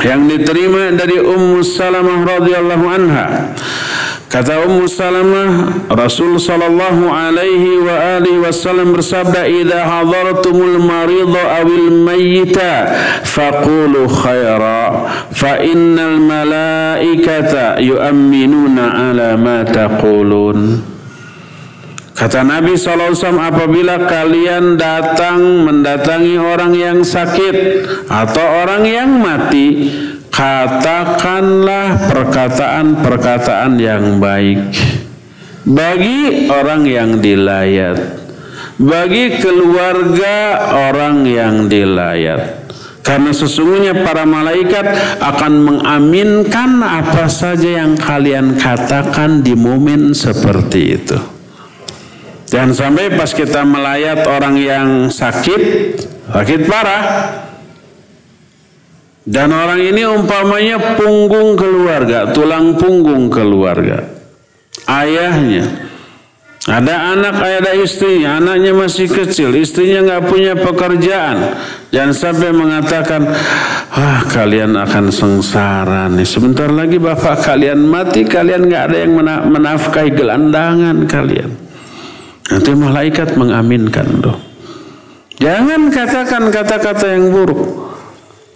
[0.00, 3.26] yang diterima dari Ummu Salamah radhiyallahu anha
[4.30, 5.50] Kata Ummu Salamah,
[5.90, 12.94] Rasul sallallahu alaihi wa alihi wasallam bersabda, "Idza hadartumul marida awil mayyita
[13.26, 20.89] faqulu khaira, fa innal malaikata yu'minuna ala ma taqulun."
[22.20, 27.56] Kata Nabi SAW apabila kalian datang mendatangi orang yang sakit
[28.12, 29.88] atau orang yang mati
[30.28, 34.68] katakanlah perkataan-perkataan yang baik
[35.64, 37.96] bagi orang yang dilayat
[38.76, 40.60] bagi keluarga
[40.92, 42.68] orang yang dilayat.
[43.00, 44.92] Karena sesungguhnya para malaikat
[45.24, 51.29] akan mengaminkan apa saja yang kalian katakan di momen seperti itu
[52.50, 55.62] jangan sampai pas kita melayat orang yang sakit
[56.28, 57.04] sakit parah
[59.30, 64.02] dan orang ini umpamanya punggung keluarga, tulang punggung keluarga.
[64.90, 65.86] Ayahnya
[66.60, 71.56] Ada anak, ada istrinya, anaknya masih kecil, istrinya nggak punya pekerjaan.
[71.88, 73.24] Jangan sampai mengatakan,
[73.96, 76.28] ah kalian akan sengsara nih.
[76.28, 79.12] Sebentar lagi bapak kalian mati, kalian nggak ada yang
[79.48, 81.69] menafkahi gelandangan kalian.
[82.50, 84.36] Nanti malaikat mengaminkan tuh.
[85.40, 87.90] Jangan katakan kata-kata yang buruk.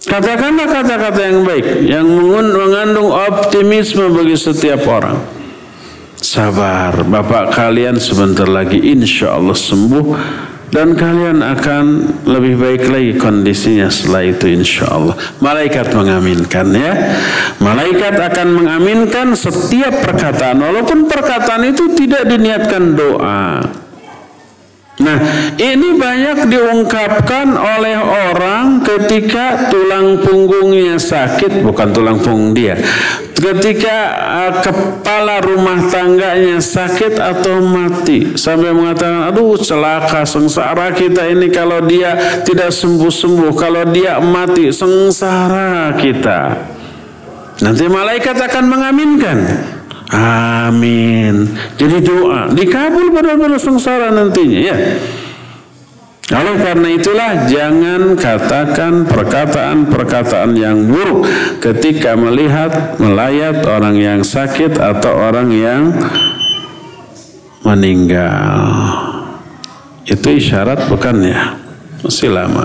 [0.05, 5.17] Katakanlah kata-kata yang baik, yang mengandung optimisme bagi setiap orang.
[6.21, 10.07] Sabar, Bapak kalian sebentar lagi insya Allah sembuh
[10.75, 11.85] dan kalian akan
[12.27, 15.17] lebih baik lagi kondisinya setelah itu insya Allah.
[15.41, 16.93] Malaikat mengaminkan ya.
[17.63, 23.84] Malaikat akan mengaminkan setiap perkataan walaupun perkataan itu tidak diniatkan doa.
[24.95, 25.19] Nah,
[25.59, 32.79] ini banyak diungkapkan oleh orang ketika tulang punggungnya sakit, bukan tulang punggung dia.
[33.35, 41.51] Ketika uh, kepala rumah tangganya sakit atau mati, sampai mengatakan, "Aduh, celaka sengsara kita ini
[41.51, 46.71] kalau dia tidak sembuh-sembuh, kalau dia mati sengsara kita."
[47.67, 49.39] Nanti malaikat akan mengaminkan.
[50.15, 51.59] Amin.
[51.75, 54.77] Jadi doa dikabul pada sengsara nantinya ya.
[56.33, 61.29] Oleh karena itulah jangan katakan perkataan-perkataan yang buruk
[61.61, 65.93] ketika melihat melayat orang yang sakit atau orang yang
[67.61, 68.57] meninggal.
[70.09, 71.61] Itu isyarat bukan ya?
[72.01, 72.65] Masih lama.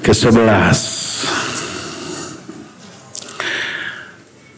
[0.00, 0.93] Kesebelas.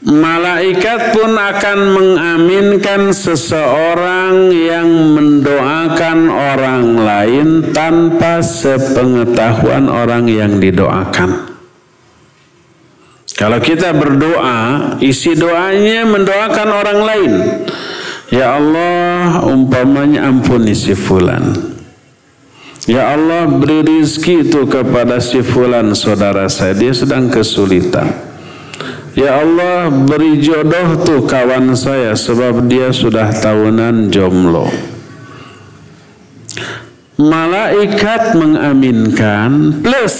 [0.06, 4.86] Malaikat pun akan mengaminkan seseorang yang
[5.18, 11.58] mendoakan orang lain tanpa sepengetahuan orang yang didoakan.
[13.34, 17.32] Kalau kita berdoa, isi doanya mendoakan orang lain.
[18.30, 21.50] Ya Allah, umpamanya ampuni si fulan.
[22.86, 26.78] Ya Allah, beri rizki itu kepada si fulan saudara saya.
[26.78, 28.25] Dia sedang kesulitan.
[29.16, 34.68] Ya Allah beri jodoh tuh kawan saya sebab dia sudah tahunan jomblo.
[37.16, 40.16] Malaikat mengaminkan plus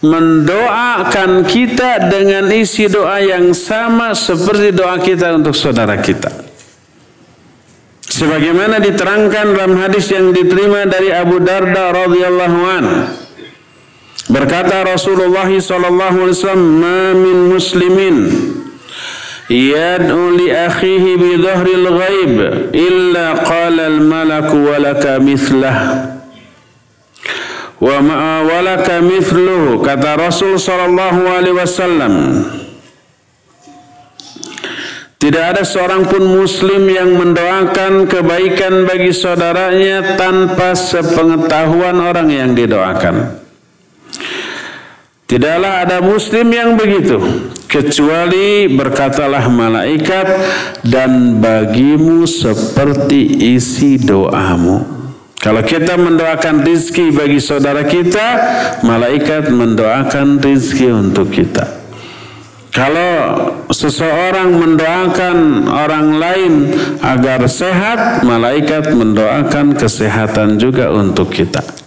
[0.00, 6.32] mendoakan kita dengan isi doa yang sama seperti doa kita untuk saudara kita.
[8.08, 13.21] Sebagaimana diterangkan dalam hadis yang diterima dari Abu Darda radhiyallahu anhu
[14.30, 18.16] Berkata Rasulullah sallallahu alaihi wasallam, "Ma min muslimin
[19.50, 22.34] yad'u li akhihi bi dhahril ghaib
[22.70, 25.78] illa qala al malaku wa laka mithlah."
[27.82, 32.14] Wa ma walaka mithluhu kata Rasul sallallahu alaihi wasallam
[35.18, 43.41] Tidak ada seorang pun muslim yang mendoakan kebaikan bagi saudaranya tanpa sepengetahuan orang yang didoakan.
[45.32, 47.16] Tidaklah ada muslim yang begitu
[47.64, 50.28] kecuali berkatalah malaikat
[50.84, 54.84] dan bagimu seperti isi doamu.
[55.40, 58.26] Kalau kita mendoakan rizki bagi saudara kita,
[58.84, 61.80] malaikat mendoakan rizki untuk kita.
[62.68, 63.12] Kalau
[63.72, 66.52] seseorang mendoakan orang lain
[67.00, 71.81] agar sehat, malaikat mendoakan kesehatan juga untuk kita.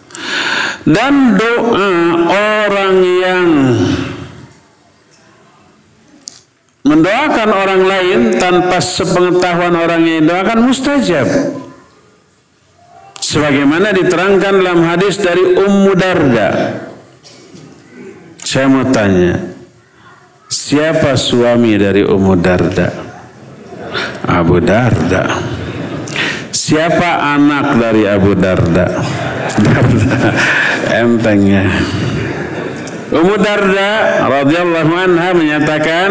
[0.86, 1.90] Dan doa
[2.30, 3.50] orang yang
[6.86, 11.28] mendoakan orang lain tanpa sepengetahuan orang yang doakan mustajab.
[13.18, 16.50] Sebagaimana diterangkan dalam hadis dari Ummu Darda.
[18.46, 19.42] Saya mau tanya,
[20.46, 22.88] siapa suami dari Ummu Darda?
[24.30, 25.42] Abu Darda.
[26.54, 28.88] Siapa anak dari Abu Darda?
[31.02, 31.66] Entengnya.
[33.14, 36.10] Ummu Darda radhiyallahu anha menyatakan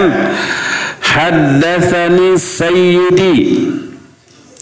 [1.03, 3.37] haddatsani sayyidi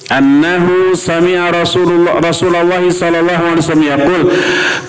[0.08, 4.22] annahu sami'a Rasulullah Rasulullah sallallahu alaihi wasallam yaqul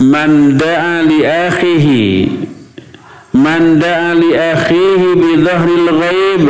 [0.03, 2.05] man da'a li akhihi
[3.35, 6.45] man da'a li akhihi bi dhahril ghaib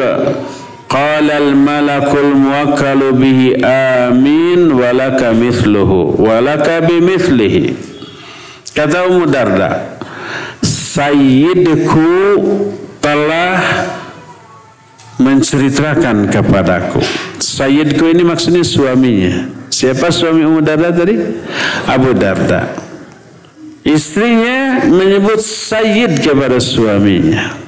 [0.93, 7.73] Qala al-malakul muwakkalu bihi amin walaka mithluhu walaka bimithlihi.
[8.77, 9.97] Kata Ummu Darda,
[10.61, 12.13] Sayyidku
[13.01, 13.57] telah
[15.17, 17.01] menceritakan kepadaku.
[17.41, 19.49] Sayyidku ini maksudnya suaminya.
[19.73, 21.17] Siapa suami Ummu Darda tadi?
[21.89, 22.69] Abu Darda.
[23.81, 27.62] Istrinya menyebut Sayyid kepada suaminya.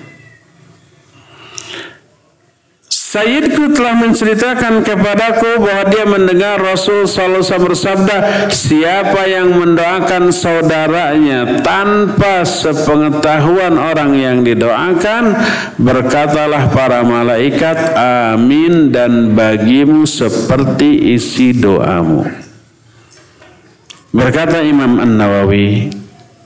[3.15, 12.43] Sayyidku telah menceritakan kepadaku bahwa dia mendengar Rasul Sallallahu bersabda, siapa yang mendoakan saudaranya tanpa
[12.43, 15.31] sepengetahuan orang yang didoakan,
[15.79, 17.95] berkatalah para malaikat,
[18.35, 22.27] amin dan bagimu seperti isi doamu.
[24.11, 25.87] Berkata Imam An-Nawawi,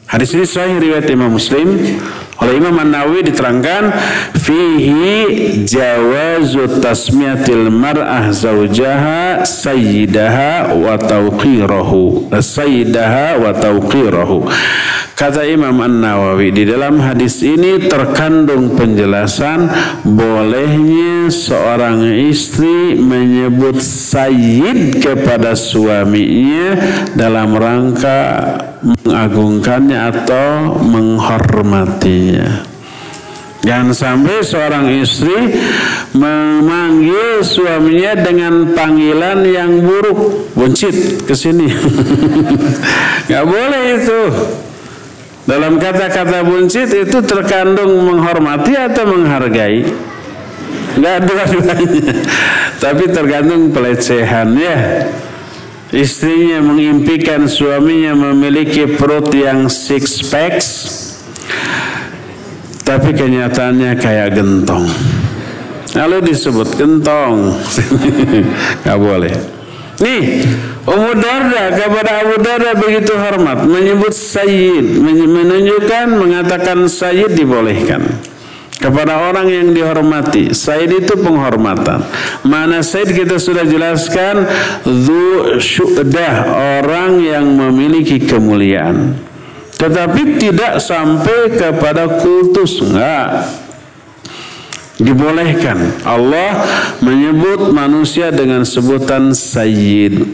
[0.06, 1.98] hadis ini sahih riwayat Imam Muslim,
[2.40, 3.92] oleh Imam An-Nawawi diterangkan
[4.32, 5.28] fihi
[5.68, 12.32] jawazu tasmiyatil mar'ah zaujaha sayyidaha wa tawqirahu.
[12.32, 14.48] Sayyidaha wa tawqirahu.
[15.20, 19.68] Kata Imam An-Nawawi di dalam hadis ini terkandung penjelasan
[20.08, 26.80] bolehnya seorang istri menyebut sayyid kepada suaminya
[27.20, 28.20] dalam rangka
[28.84, 32.70] mengagungkannya atau menghormatinya.
[33.60, 35.36] Jangan sampai seorang istri
[36.16, 41.68] memanggil suaminya dengan panggilan yang buruk, buncit ke sini.
[43.30, 44.22] Gak boleh itu.
[45.44, 49.82] Dalam kata-kata buncit itu terkandung menghormati atau menghargai?
[50.96, 52.16] Enggak dua-duanya.
[52.80, 54.78] Tapi tergantung pelecehan ya.
[55.90, 60.70] Istrinya mengimpikan suaminya memiliki perut yang six packs.
[62.86, 64.86] Tapi kenyataannya kayak gentong.
[65.98, 67.58] Lalu disebut gentong.
[68.86, 69.34] Gak boleh.
[70.00, 70.46] Nih,
[70.86, 78.08] Ummu Darda kepada Abu Darda begitu hormat menyebut Sayyid menunjukkan mengatakan Sayyid dibolehkan
[78.80, 80.56] kepada orang yang dihormati.
[80.56, 82.02] Sayyid itu penghormatan.
[82.48, 84.48] Mana Sayyid kita sudah jelaskan
[84.88, 86.36] Zu syu'dah
[86.80, 89.20] orang yang memiliki kemuliaan.
[89.76, 93.48] Tetapi tidak sampai kepada kultus enggak.
[95.00, 95.96] Dibolehkan.
[96.04, 96.68] Allah
[97.00, 100.28] menyebut manusia dengan sebutan sayyid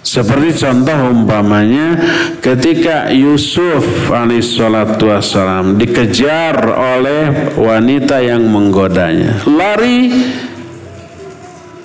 [0.00, 1.94] seperti contoh umpamanya
[2.40, 9.44] ketika Yusuf alaihissalatu wassalam dikejar oleh wanita yang menggodanya.
[9.44, 10.08] Lari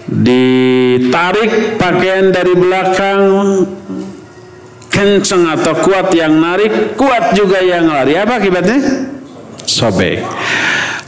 [0.06, 3.22] ditarik pakaian dari belakang
[4.88, 8.16] kenceng atau kuat yang narik kuat juga yang lari.
[8.16, 8.80] Apa akibatnya?
[9.66, 10.24] Sobek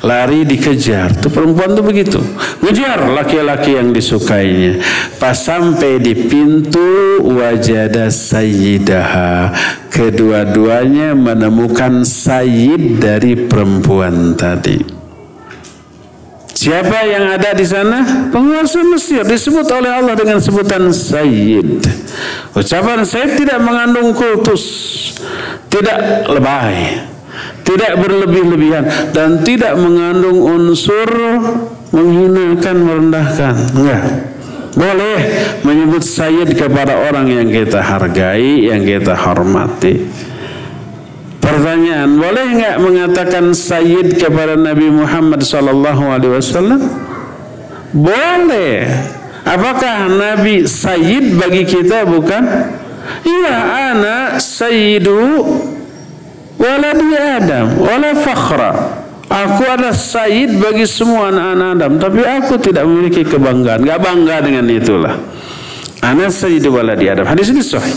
[0.05, 1.17] lari dikejar.
[1.17, 2.19] Tuh perempuan tuh begitu.
[2.61, 4.81] Ngejar laki-laki yang disukainya.
[5.17, 9.53] Pas sampai di pintu wajada sayyidaha.
[9.89, 14.97] Kedua-duanya menemukan sayyid dari perempuan tadi.
[16.57, 18.01] Siapa yang ada di sana?
[18.33, 21.85] Penguasa Mesir disebut oleh Allah dengan sebutan Sayyid.
[22.57, 24.65] Ucapan Sayyid tidak mengandung kultus,
[25.69, 26.97] tidak lebay
[27.67, 31.09] tidak berlebih-lebihan dan tidak mengandung unsur
[31.91, 33.55] menghinakan merendahkan.
[33.75, 34.03] Enggak.
[34.77, 35.19] Boleh
[35.65, 40.05] menyebut sayyid kepada orang yang kita hargai yang kita hormati.
[41.41, 46.81] Pertanyaan boleh enggak mengatakan sayyid kepada Nabi Muhammad sallallahu alaihi wasallam?
[47.95, 48.85] Boleh.
[49.47, 52.05] Apakah Nabi sayyid bagi kita?
[52.05, 52.43] Bukan.
[53.23, 53.57] Iya
[53.95, 55.47] anak sayyidu
[56.57, 58.71] waladi Adam wala fakhra
[59.29, 64.65] aku adalah sayyid bagi semua anak-anak Adam tapi aku tidak memiliki kebanggaan gak bangga dengan
[64.67, 65.15] itulah
[65.97, 67.25] Anak Sayyid waladi Adam.
[67.25, 67.89] Hadis ini sahih.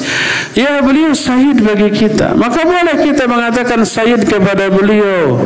[0.56, 2.32] Ya beliau Sayyid bagi kita.
[2.32, 5.36] Maka boleh kita mengatakan Sayyid kepada beliau.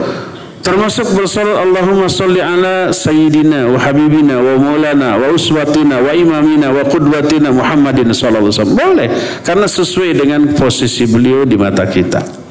[0.65, 6.81] Termasuk bersolat Allahumma salli ala Sayyidina wa Habibina wa Maulana wa Uswatina wa Imamina wa
[6.89, 8.79] Qudwatina Muhammadin sallallahu alaihi wasallam.
[8.81, 9.09] Boleh.
[9.45, 12.44] Karena sesuai dengan posisi beliau di mata kita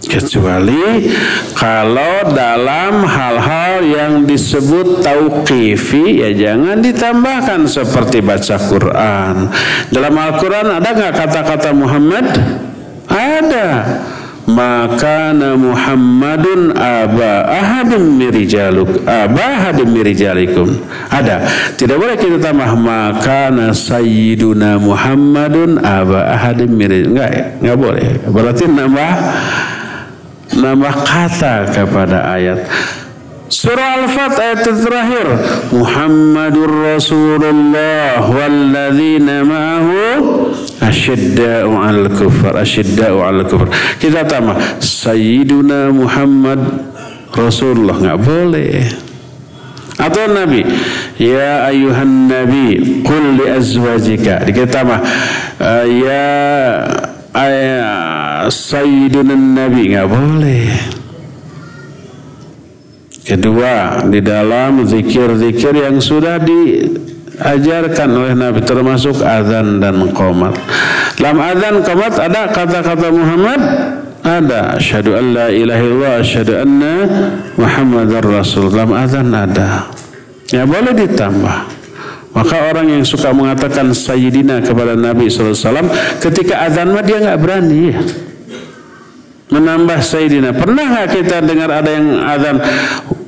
[0.00, 1.12] kecuali
[1.52, 9.52] kalau dalam hal-hal yang disebut tauqifi ya jangan ditambahkan seperti baca Quran.
[9.92, 12.26] Dalam Al-Quran ada nggak kata-kata Muhammad?
[13.10, 13.68] Ada.
[14.50, 20.74] Maka Muhammadun aba ahadim mirijaluk aba ahadim mirijalikum.
[21.06, 21.46] Ada.
[21.78, 27.30] Tidak boleh kita tambah maka sayyiduna Muhammadun aba ahadim mirijalikum enggak
[27.62, 28.08] enggak boleh.
[28.26, 29.12] Berarti nambah
[30.56, 32.66] nambah kata kepada ayat.
[33.50, 35.26] Surah Al-Fat ayat terakhir.
[35.74, 39.98] Muhammadur Rasulullah walladzina ma'ahu
[40.78, 43.74] asyidda'u al kufar asyidda'u al kufar.
[43.98, 46.62] Kita tambah Sayyiduna Muhammad
[47.34, 47.98] Rasulullah.
[47.98, 48.86] Nggak boleh.
[49.98, 50.64] Atau Nabi
[51.20, 54.46] ya ayuhan Nabi qul li azwajika.
[54.46, 55.02] Kita tambah
[55.90, 56.30] ya
[57.34, 60.68] ayah Sayyidina Nabi nggak boleh.
[63.20, 70.58] Kedua, di dalam zikir-zikir yang sudah diajarkan oleh Nabi termasuk azan dan qomat.
[71.14, 73.60] Dalam azan qomat ada kata-kata Muhammad?
[74.26, 74.76] Ada.
[74.76, 76.94] Asyhadu an la ilaha illallah asyhadu anna
[77.54, 79.86] muhammadar rasul dalam azan ada.
[80.50, 81.79] Ya boleh ditambah
[82.30, 85.90] maka orang yang suka mengatakan sayyidina kepada Nabi SAW
[86.22, 87.98] ketika azan mah dia nggak berani ya
[89.50, 92.56] menambah sayyidina pernah kita dengar ada yang azan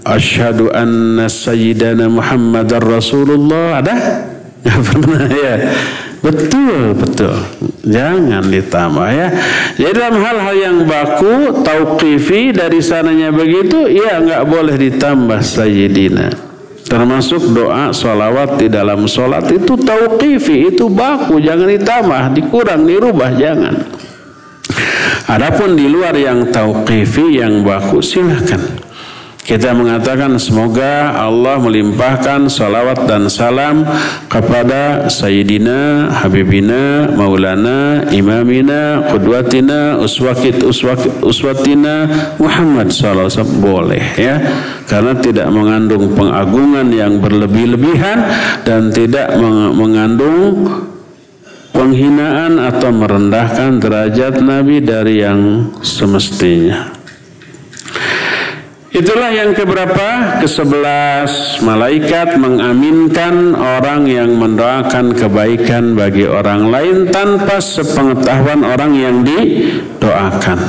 [0.07, 3.95] asyhadu anna sayyidana muhammadar rasulullah ada
[4.63, 5.57] nggak pernah ya
[6.23, 7.35] Betul, betul.
[7.83, 9.27] Jangan ditambah ya.
[9.75, 16.52] Jadi dalam hal-hal yang baku, tauqifi dari sananya begitu, ya nggak boleh ditambah sayyidina.
[16.93, 23.81] Termasuk doa salawat di dalam sholat itu tauqifi, itu baku, jangan ditambah, dikurang, dirubah, jangan.
[25.25, 28.61] Adapun di luar yang tauqifi, yang baku, silahkan.
[29.43, 33.83] Kita mengatakan semoga Allah melimpahkan salawat dan salam
[34.31, 42.07] kepada Sayyidina Habibina Maulana Imamina Qudwatina Uswakit Uswakit Uswatina
[42.39, 43.27] Muhammad SAW
[43.59, 44.39] boleh ya
[44.87, 48.23] karena tidak mengandung pengagungan yang berlebih-lebihan
[48.63, 49.35] dan tidak
[49.75, 50.71] mengandung
[51.75, 57.02] penghinaan atau merendahkan derajat Nabi dari yang semestinya.
[58.93, 60.37] Itulah yang keberapa?
[60.45, 70.61] Kesebelas malaikat mengaminkan orang yang mendoakan kebaikan bagi orang lain tanpa sepengetahuan orang yang didoakan.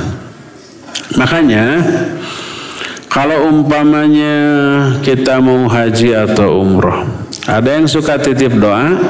[1.19, 1.83] Makanya
[3.11, 4.35] kalau umpamanya
[5.03, 7.03] kita mau haji atau umroh,
[7.43, 9.03] ada yang suka titip doa?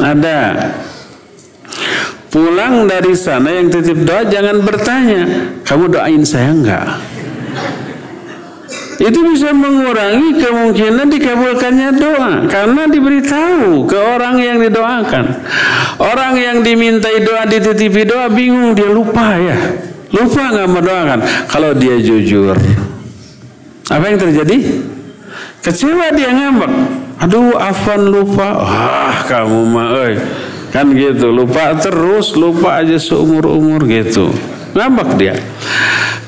[0.00, 0.72] Ada.
[2.32, 7.19] Pulang dari sana yang titip doa jangan bertanya, kamu doain saya enggak?
[9.00, 15.24] Itu bisa mengurangi kemungkinan dikabulkannya doa karena diberitahu ke orang yang didoakan.
[15.96, 19.56] Orang yang dimintai doa dititipi doa bingung dia lupa ya.
[20.12, 22.60] Lupa nggak mendoakan kalau dia jujur.
[23.88, 24.84] Apa yang terjadi?
[25.64, 26.72] Kecewa dia ngambek.
[27.20, 28.56] Aduh, afan lupa.
[28.56, 30.14] Wah, kamu mah oi.
[30.72, 34.32] Kan gitu, lupa terus, lupa aja seumur-umur gitu.
[34.72, 35.34] Ngambek dia.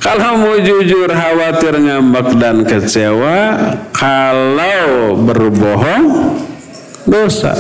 [0.03, 3.55] Kalau mau jujur khawatir ngambek dan kecewa
[3.95, 6.05] Kalau berbohong
[7.07, 7.55] dosa.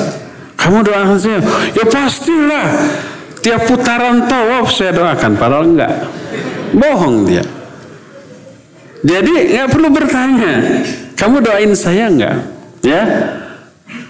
[0.59, 1.38] Kamu doakan saya
[1.74, 2.66] Ya pastilah
[3.43, 5.93] Tiap putaran tawaf saya doakan Padahal enggak.
[6.74, 7.45] Bohong dia.
[9.03, 10.82] Jadi nggak perlu bertanya.
[11.18, 12.38] Kamu doain saya enggak?
[12.86, 13.03] Ya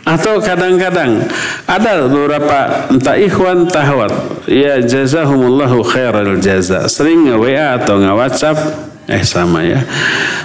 [0.02, 1.30] atau kadang-kadang
[1.62, 4.10] ada beberapa entah ikhwan tahwat
[4.50, 6.90] ya jazahumullahu khairal jaza.
[6.90, 8.58] Sering nge-WA atau nge-WhatsApp
[9.06, 9.78] eh sama ya.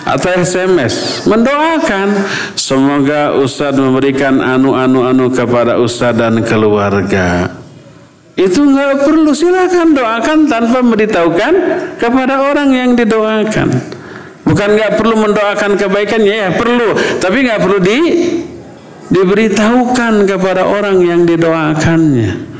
[0.05, 2.07] Atau SMS mendoakan.
[2.53, 7.49] Semoga Ustadz memberikan anu-anu-anu kepada Ustadz dan keluarga.
[8.37, 9.33] Itu nggak perlu.
[9.33, 11.53] Silakan doakan tanpa memberitahukan
[11.97, 13.97] kepada orang yang didoakan.
[14.45, 16.93] Bukan nggak perlu mendoakan kebaikan ya perlu.
[17.17, 17.97] Tapi nggak perlu di
[19.11, 22.57] diberitahukan kepada orang yang didoakannya.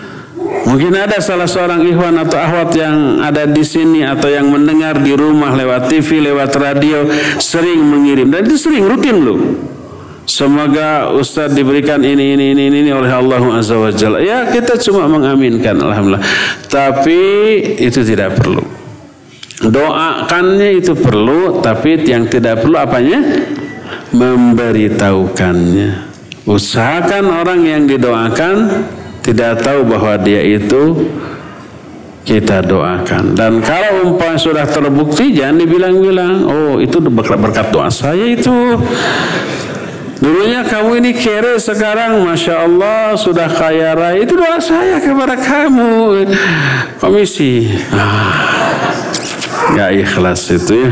[0.67, 5.15] Mungkin ada salah seorang ikhwan atau ahwat yang ada di sini atau yang mendengar di
[5.15, 7.07] rumah lewat TV, lewat radio
[7.39, 9.39] sering mengirim dan itu sering rutin loh.
[10.27, 13.87] Semoga Ustadz diberikan ini, ini, ini, ini oleh Allah Azza wa.
[14.19, 16.19] Ya kita cuma mengaminkan Alhamdulillah.
[16.67, 17.23] Tapi
[17.79, 18.59] itu tidak perlu.
[19.63, 23.23] Doakannya itu perlu, tapi yang tidak perlu apanya?
[24.11, 26.06] Memberitahukannya.
[26.47, 28.87] Usahakan orang yang didoakan
[29.19, 31.11] tidak tahu bahwa dia itu
[32.23, 33.35] kita doakan.
[33.35, 38.79] Dan kalau umpah sudah terbukti jangan dibilang-bilang, oh itu berkat doa saya itu.
[40.17, 46.25] Dulunya kamu ini kere sekarang Masya Allah sudah kaya raya Itu doa saya kepada kamu
[46.97, 50.89] Komisi ah, ikhlas itu ya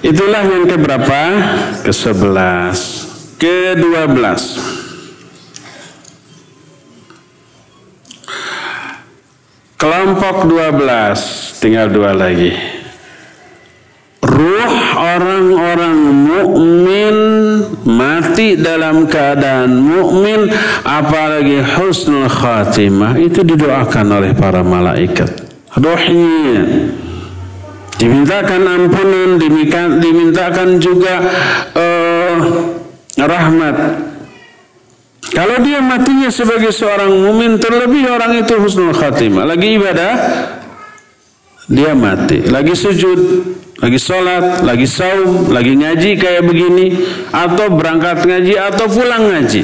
[0.00, 1.20] Itulah yang keberapa?
[1.84, 3.03] Ke sebelas
[3.38, 4.74] ke-12
[9.84, 12.56] Kelompok 12 tinggal dua lagi.
[14.24, 17.16] Ruh orang-orang mukmin
[17.84, 20.48] mati dalam keadaan mukmin
[20.88, 25.52] apalagi husnul khatimah itu didoakan oleh para malaikat.
[25.76, 26.64] Ruhnya
[28.00, 29.36] dimintakan ampunan,
[30.00, 31.14] dimintakan juga
[31.76, 32.36] uh,
[33.26, 33.76] rahmat.
[35.34, 39.48] Kalau dia matinya sebagai seorang mumin terlebih orang itu husnul khatimah.
[39.48, 40.12] Lagi ibadah
[41.66, 42.44] dia mati.
[42.44, 43.18] Lagi sujud,
[43.80, 47.02] lagi sholat, lagi saum, lagi ngaji kayak begini,
[47.32, 49.62] atau berangkat ngaji atau pulang ngaji.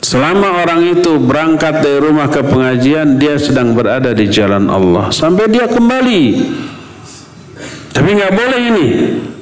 [0.00, 5.46] Selama orang itu berangkat dari rumah ke pengajian, dia sedang berada di jalan Allah sampai
[5.46, 6.22] dia kembali.
[7.90, 8.88] Tapi nggak boleh ini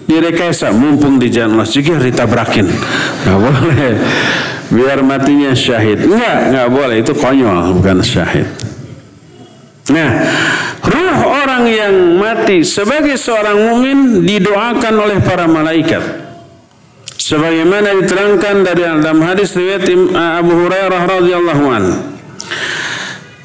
[0.08, 2.66] direkayasa mumpung di jalan Allah juga ditabrakin,
[3.22, 3.94] nggak boleh.
[4.68, 8.48] Biar matinya syahid, nggak nggak boleh itu konyol bukan syahid.
[9.88, 10.10] Nah,
[10.84, 16.28] ruh orang yang mati sebagai seorang mukmin didoakan oleh para malaikat
[17.16, 19.88] sebagaimana diterangkan dari dalam hadis riwayat
[20.40, 21.84] Abu Hurairah radhiyallahu an.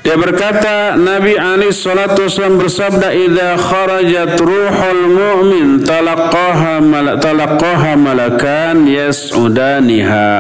[0.03, 8.84] Dia berkata Nabi Ali salatu wasallam bersabda idza kharajat ruhul mu'min talaqaha malak talaqaha malakan
[8.84, 10.35] yas'udaniha.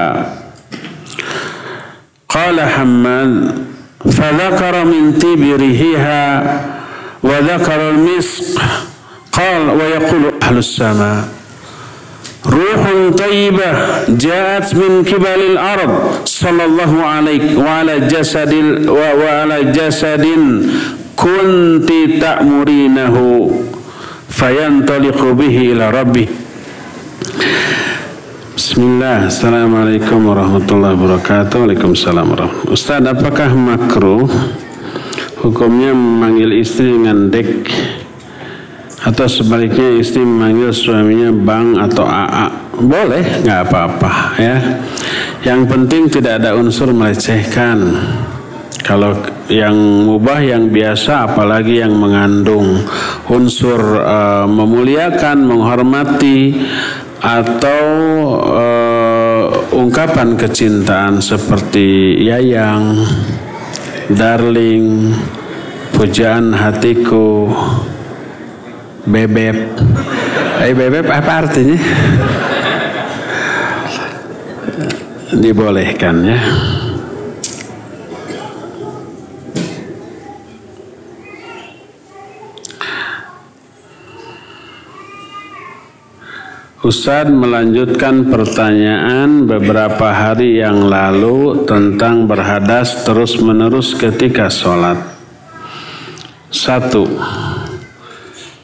[2.27, 3.63] Qala Hammad
[4.03, 6.23] fadhakara min tibirihiha
[7.23, 8.59] wa dhakara al-misq
[9.31, 11.42] qala wa yaqulu ahlus sama'
[12.46, 12.82] روح
[13.18, 13.70] طيبة
[14.08, 15.92] جاءت من قبل الأرض
[16.24, 18.54] صلى الله عليه وعلى جسد
[18.88, 20.26] وعلى جسد
[21.16, 21.90] كنت
[22.20, 23.16] تأمرينه
[24.28, 26.28] فينطلق به إلى ربه
[28.58, 34.26] Bismillah, Assalamualaikum warahmatullahi wabarakatuh Waalaikumsalam warahmatullahi Ustaz, apakah makruh
[35.38, 37.70] Hukumnya memanggil istri dengan dek
[39.03, 44.57] Atau sebaliknya istri memanggil suaminya bang atau aa boleh nggak apa-apa ya.
[45.43, 47.83] Yang penting tidak ada unsur melecehkan.
[48.83, 49.15] Kalau
[49.47, 49.75] yang
[50.07, 52.83] mubah yang biasa apalagi yang mengandung
[53.31, 56.51] unsur uh, memuliakan menghormati
[57.23, 57.83] atau
[58.43, 62.99] uh, ungkapan kecintaan seperti yayang
[64.11, 65.15] darling
[65.95, 67.47] pujaan hatiku
[69.03, 69.57] bebek.
[70.63, 71.77] Eh bebek apa artinya?
[75.33, 76.39] Dibolehkan ya.
[86.83, 94.99] Ustadz melanjutkan pertanyaan beberapa hari yang lalu tentang berhadas terus-menerus ketika sholat.
[96.51, 97.07] Satu,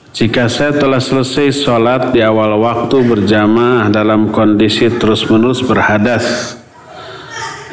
[0.09, 6.57] jika saya telah selesai sholat di awal waktu berjamaah dalam kondisi terus-menerus berhadas,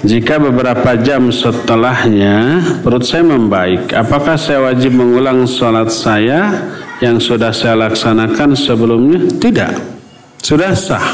[0.04, 6.68] jika beberapa jam setelahnya perut saya membaik, apakah saya wajib mengulang sholat saya
[7.00, 9.26] yang sudah saya laksanakan sebelumnya?
[9.40, 9.72] Tidak,
[10.44, 11.08] sudah sah.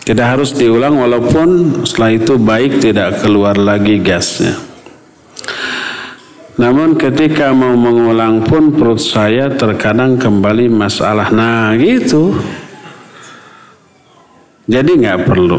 [0.00, 4.69] Tidak harus diulang walaupun setelah itu baik tidak keluar lagi gasnya.
[6.60, 11.32] Namun ketika mau mengulang pun perut saya terkadang kembali masalah.
[11.32, 12.36] Nah gitu.
[14.68, 15.56] Jadi nggak perlu.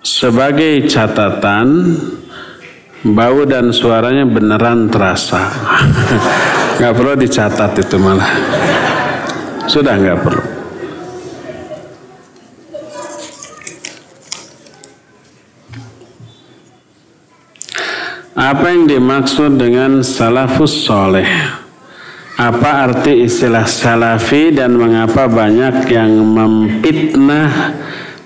[0.00, 1.98] Sebagai catatan,
[3.02, 5.42] bau dan suaranya beneran terasa.
[6.78, 8.30] nggak perlu dicatat itu malah.
[9.66, 10.49] Sudah nggak perlu.
[18.50, 21.30] Apa yang dimaksud dengan salafus soleh?
[22.34, 27.78] Apa arti istilah salafi dan mengapa banyak yang memfitnah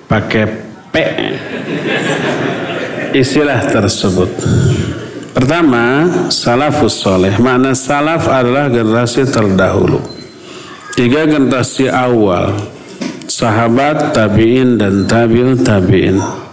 [0.08, 0.48] pakai
[0.88, 0.96] P
[3.12, 4.32] istilah tersebut?
[5.36, 7.36] Pertama, salafus soleh.
[7.36, 10.00] Mana salaf adalah generasi terdahulu.
[10.96, 12.56] Tiga generasi awal.
[13.28, 16.43] Sahabat, tabi'in, dan tabi'un tabi'in.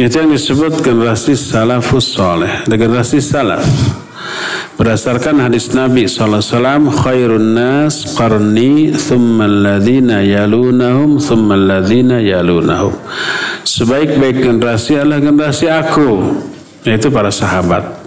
[0.00, 3.64] Itu yang disebut generasi salafus soleh, generasi salaf.
[4.80, 12.96] Berdasarkan hadis Nabi SAW, khairun nas qarni thumma alladhina yalunahum thumma alladhina yalunahum.
[13.68, 16.40] Sebaik-baik generasi adalah generasi aku,
[16.88, 18.01] yaitu para sahabat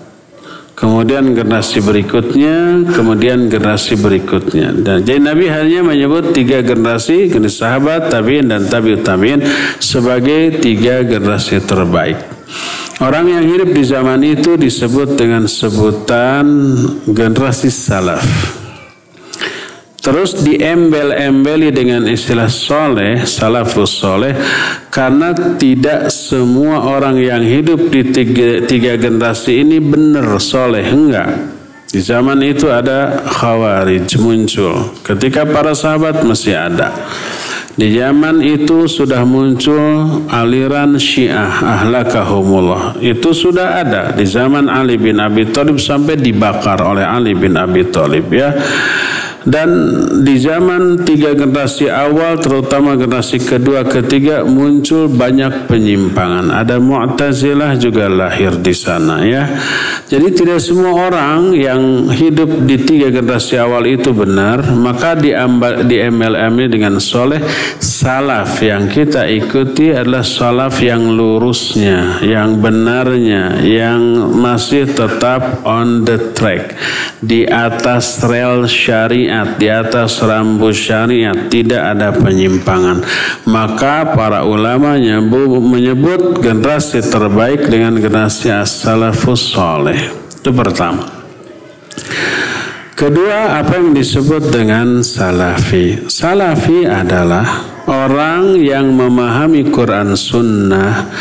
[0.76, 4.76] kemudian generasi berikutnya, kemudian generasi berikutnya.
[4.76, 9.42] Dan jadi Nabi hanya menyebut tiga generasi, generasi sahabat, tabiin dan tabiut tabiin
[9.80, 12.20] sebagai tiga generasi terbaik.
[13.00, 16.48] Orang yang hidup di zaman itu disebut dengan sebutan
[17.08, 18.65] generasi salaf.
[20.06, 24.38] Terus diembel-embeli dengan istilah soleh, salafus soleh,
[24.94, 31.58] karena tidak semua orang yang hidup di tiga, tiga generasi ini benar soleh, enggak.
[31.90, 36.94] Di zaman itu ada khawarij muncul, ketika para sahabat masih ada.
[37.76, 43.02] Di zaman itu sudah muncul aliran Syiah ahlakahumullah.
[43.04, 47.84] Itu sudah ada di zaman Ali bin Abi Thalib sampai dibakar oleh Ali bin Abi
[47.92, 48.56] Thalib ya.
[49.46, 49.70] Dan
[50.26, 56.50] di zaman tiga generasi awal, terutama generasi kedua, ketiga, muncul banyak penyimpangan.
[56.50, 59.46] Ada Mu'tazilah juga lahir di sana ya.
[60.10, 65.30] Jadi tidak semua orang yang hidup di tiga generasi awal itu benar, maka di,
[65.86, 67.38] di MLM dengan soleh,
[67.78, 74.02] salaf yang kita ikuti adalah salaf yang lurusnya, yang benarnya, yang
[74.42, 76.74] masih tetap on the track,
[77.22, 83.04] di atas rel syariat syariat, di atas rambu syariat, tidak ada penyimpangan.
[83.48, 84.96] Maka para ulama
[85.60, 90.00] menyebut generasi terbaik dengan generasi as-salafus soleh.
[90.40, 91.28] Itu pertama.
[92.96, 96.08] Kedua, apa yang disebut dengan salafi?
[96.08, 97.44] Salafi adalah
[97.92, 101.12] orang yang memahami Quran Sunnah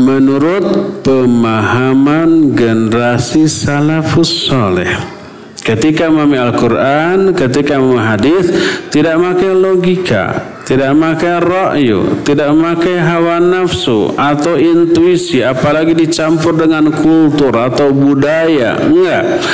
[0.00, 5.19] menurut pemahaman generasi salafus soleh.
[5.60, 8.44] Ketika memahami Al-Quran, ketika memahami hadis,
[8.88, 10.24] tidak pakai logika,
[10.64, 18.80] tidak pakai ra'yu, tidak pakai hawa nafsu atau intuisi, apalagi dicampur dengan kultur atau budaya,
[18.88, 19.44] enggak.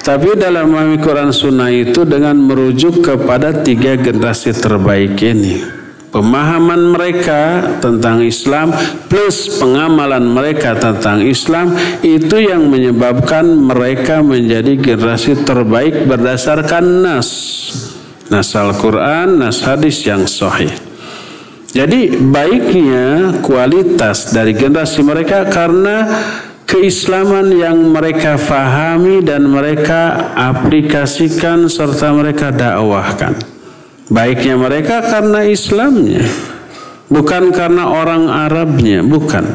[0.00, 5.79] Tapi dalam memahami Quran Sunnah itu dengan merujuk kepada tiga generasi terbaik ini
[6.10, 8.74] pemahaman mereka tentang Islam
[9.06, 17.30] plus pengamalan mereka tentang Islam itu yang menyebabkan mereka menjadi generasi terbaik berdasarkan nas
[18.30, 20.70] nas Al-Quran, nas hadis yang sahih.
[21.70, 26.06] Jadi baiknya kualitas dari generasi mereka karena
[26.66, 33.59] keislaman yang mereka fahami dan mereka aplikasikan serta mereka dakwahkan.
[34.10, 36.26] Baiknya mereka karena Islamnya,
[37.06, 39.46] bukan karena orang Arabnya, bukan.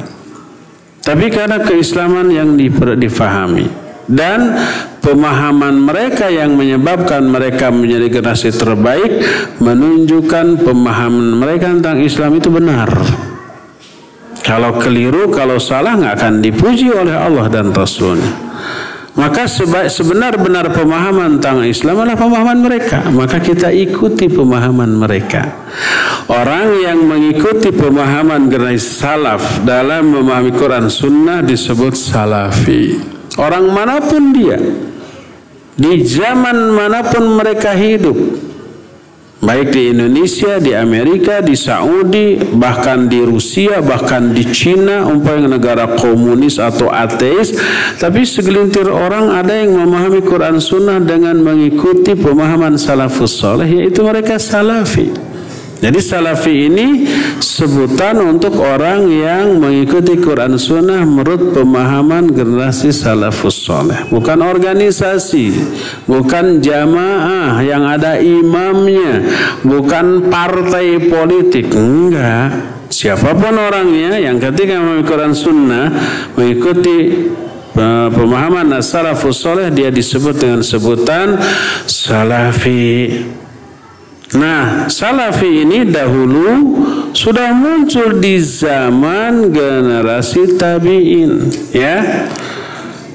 [1.03, 2.55] Tapi karena keislaman yang
[2.97, 3.67] difahami
[4.09, 4.53] dan
[5.01, 9.11] pemahaman mereka yang menyebabkan mereka menjadi generasi terbaik
[9.61, 12.89] menunjukkan pemahaman mereka tentang Islam itu benar.
[14.45, 18.29] Kalau keliru, kalau salah nggak akan dipuji oleh Allah dan Rasulnya.
[19.15, 19.47] Maka
[19.87, 22.99] sebenar-benar pemahaman tentang Islam adalah pemahaman mereka.
[23.15, 25.55] Maka kita ikuti pemahaman mereka.
[26.27, 32.99] Orang yang mengikuti pemahaman generasi salaf dalam memahami Quran Sunnah disebut salafi.
[33.39, 34.59] Orang mana pun dia,
[35.75, 38.15] di zaman mana pun mereka hidup,
[39.43, 45.85] baik di Indonesia, di Amerika, di Saudi, bahkan di Rusia, bahkan di Cina, umpamanya negara
[45.99, 47.55] komunis atau ateis,
[47.99, 54.39] tapi segelintir orang ada yang memahami Quran Sunnah dengan mengikuti pemahaman salafus soleh, yaitu mereka
[54.39, 55.34] salafi.
[55.85, 57.05] Jadi salafi ini
[57.37, 64.09] sebutan untuk orang yang mengikuti Quran Sunnah menurut pemahaman generasi salafus soleh.
[64.09, 65.53] Bukan organisasi,
[66.09, 69.29] bukan jamaah yang ada imamnya,
[69.61, 71.69] bukan partai politik.
[71.69, 72.81] Enggak.
[72.89, 75.85] Siapa pun orangnya yang ketika mengikuti Quran Sunnah
[76.33, 77.29] mengikuti
[77.77, 81.37] uh, pemahaman salafus soleh dia disebut dengan sebutan
[81.85, 83.21] salafi.
[84.35, 86.47] Nah, salafi ini dahulu
[87.15, 92.27] sudah muncul di zaman generasi tabi'in, ya.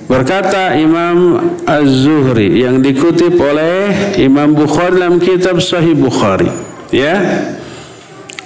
[0.08, 1.38] Berkata Imam
[1.68, 6.48] Az-Zuhri yang dikutip oleh Imam Bukhari dalam kitab Sahih Bukhari,
[6.88, 7.20] ya.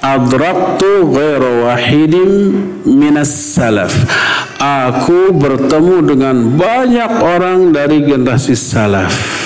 [0.03, 2.31] Adraktu ghairu wahidin
[2.85, 3.95] minas salaf.
[4.59, 9.44] Aku bertemu dengan banyak orang dari generasi salaf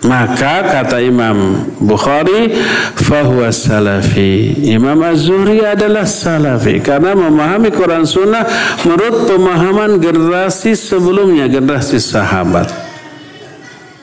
[0.00, 2.56] maka kata Imam Bukhari
[2.96, 4.56] fahuwa salafi.
[4.72, 8.48] Imam Az-Zuhri adalah salafi karena memahami Quran Sunnah
[8.88, 12.90] menurut pemahaman generasi sebelumnya, generasi sahabat.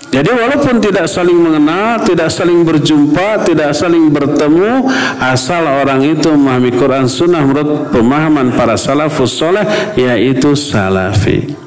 [0.07, 4.88] Jadi walaupun tidak saling mengenal, tidak saling berjumpa, tidak saling bertemu,
[5.19, 9.68] asal orang itu memahami Quran Sunnah menurut pemahaman para salafus soleh,
[9.99, 11.66] yaitu salafi.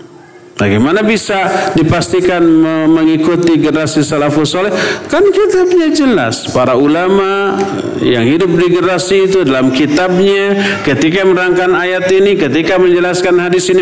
[0.61, 2.45] Bagaimana bisa dipastikan
[2.85, 4.69] mengikuti generasi salafus soleh?
[5.09, 6.53] Kan kitabnya jelas.
[6.53, 7.57] Para ulama
[8.05, 13.81] yang hidup di generasi itu dalam kitabnya ketika menerangkan ayat ini, ketika menjelaskan hadis ini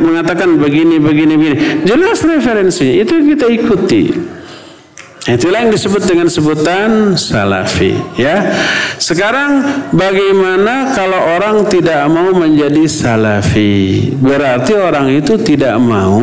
[0.00, 1.56] mengatakan begini, begini, begini.
[1.84, 3.04] Jelas referensinya.
[3.04, 4.02] Itu kita ikuti.
[5.24, 8.44] Itulah yang disebut dengan sebutan salafi ya.
[9.00, 14.12] Sekarang bagaimana kalau orang tidak mau menjadi salafi?
[14.20, 16.20] Berarti orang itu tidak mau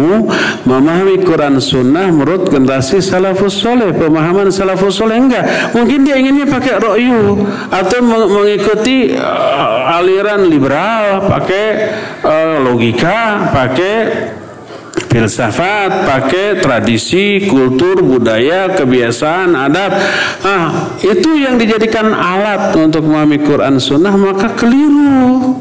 [0.69, 5.73] memahami Quran Sunnah menurut generasi salafus soleh, pemahaman salafus soleh enggak.
[5.73, 7.41] Mungkin dia inginnya pakai ro'yu
[7.73, 11.65] atau mengikuti uh, aliran liberal, pakai
[12.21, 13.97] uh, logika, pakai
[15.11, 19.91] filsafat, pakai tradisi, kultur, budaya, kebiasaan, adat.
[20.47, 25.59] Ah, itu yang dijadikan alat untuk memahami Quran Sunnah maka keliru.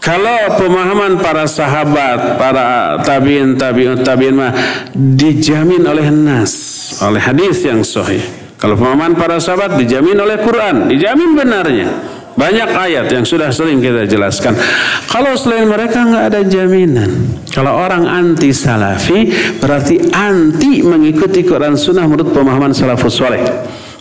[0.00, 4.52] Kalau pemahaman para sahabat, para tabiin, tabiin, tabiin mah
[4.92, 6.52] dijamin oleh nas,
[7.00, 8.20] oleh hadis yang sahih.
[8.60, 11.88] Kalau pemahaman para sahabat dijamin oleh Quran, dijamin benarnya.
[12.34, 14.58] Banyak ayat yang sudah sering kita jelaskan.
[15.06, 17.38] Kalau selain mereka nggak ada jaminan.
[17.54, 19.30] Kalau orang anti salafi
[19.62, 23.38] berarti anti mengikuti Quran Sunnah menurut pemahaman salafus soleh.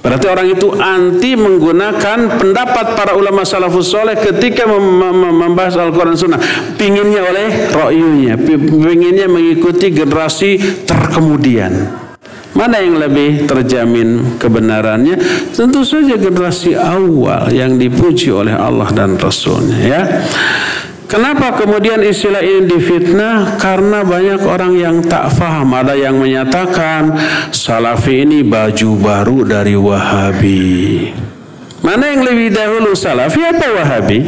[0.04, 6.42] Berarti orang itu anti menggunakan pendapat para ulama salafus soleh ketika membahas Al-Quran Sunnah.
[6.76, 8.36] Pinginnya oleh ro'yunya.
[8.36, 12.03] Pinginnya mengikuti generasi terkemudian.
[12.54, 15.18] Mana yang lebih terjamin kebenarannya?
[15.54, 20.02] Tentu saja generasi awal yang dipuji oleh Allah dan Rasulnya ya.
[21.10, 23.62] Kenapa kemudian istilah ini difitnah?
[23.62, 25.70] Karena banyak orang yang tak faham.
[25.70, 27.14] Ada yang menyatakan
[27.54, 31.14] salafi ini baju baru dari wahabi.
[31.86, 34.26] Mana yang lebih dahulu salafi atau wahabi?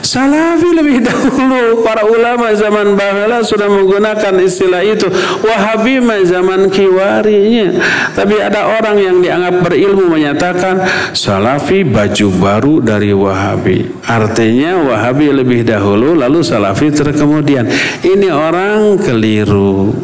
[0.00, 5.08] Salafi lebih dahulu para ulama zaman bahala sudah menggunakan istilah itu.
[5.44, 7.80] Wahabi zaman kiwarinya.
[8.14, 10.82] Tapi ada orang yang dianggap berilmu menyatakan
[11.12, 14.04] Salafi baju baru dari Wahabi.
[14.06, 17.66] Artinya Wahabi lebih dahulu lalu Salafi terkemudian.
[18.02, 19.94] Ini orang keliru.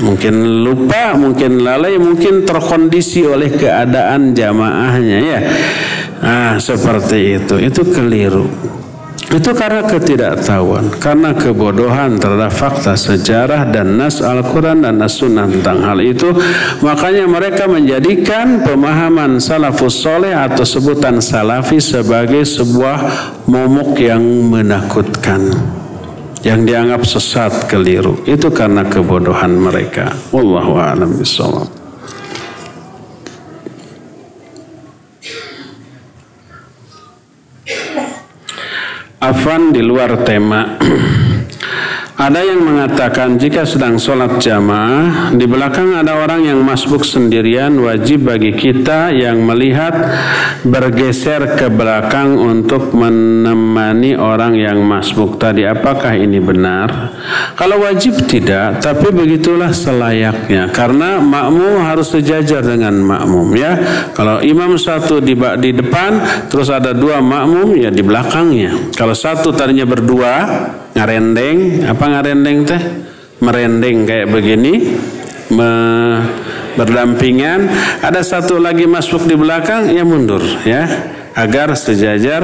[0.00, 5.40] Mungkin lupa, mungkin lalai, mungkin terkondisi oleh keadaan jamaahnya ya.
[6.24, 7.60] Ah, seperti itu.
[7.60, 8.48] Itu keliru.
[9.30, 15.86] Itu karena ketidaktahuan, karena kebodohan terhadap fakta sejarah dan nas Al-Quran dan nas sunnah tentang
[15.86, 16.34] hal itu.
[16.82, 22.98] Makanya mereka menjadikan pemahaman salafus soleh atau sebutan salafi sebagai sebuah
[23.46, 25.54] momok yang menakutkan.
[26.42, 28.26] Yang dianggap sesat keliru.
[28.26, 30.10] Itu karena kebodohan mereka.
[30.34, 31.79] Wallahu a'lam bishawab.
[39.20, 40.80] Afan di luar tema
[42.20, 48.28] Ada yang mengatakan jika sedang sholat jamaah di belakang ada orang yang masbuk sendirian wajib
[48.28, 49.96] bagi kita yang melihat
[50.60, 55.64] bergeser ke belakang untuk menemani orang yang masbuk tadi.
[55.64, 57.16] Apakah ini benar?
[57.56, 63.72] Kalau wajib tidak, tapi begitulah selayaknya karena makmum harus sejajar dengan makmum ya.
[64.12, 65.32] Kalau imam satu di,
[65.72, 66.20] depan
[66.52, 68.92] terus ada dua makmum ya di belakangnya.
[68.92, 70.32] Kalau satu tadinya berdua
[70.94, 72.82] ngarendeng apa ngarendeng teh?
[73.40, 75.00] Merendeng kayak begini
[75.52, 75.70] me,
[76.76, 77.66] berdampingan.
[78.04, 80.84] Ada satu lagi masuk di belakang ya mundur ya.
[81.30, 82.42] Agar sejajar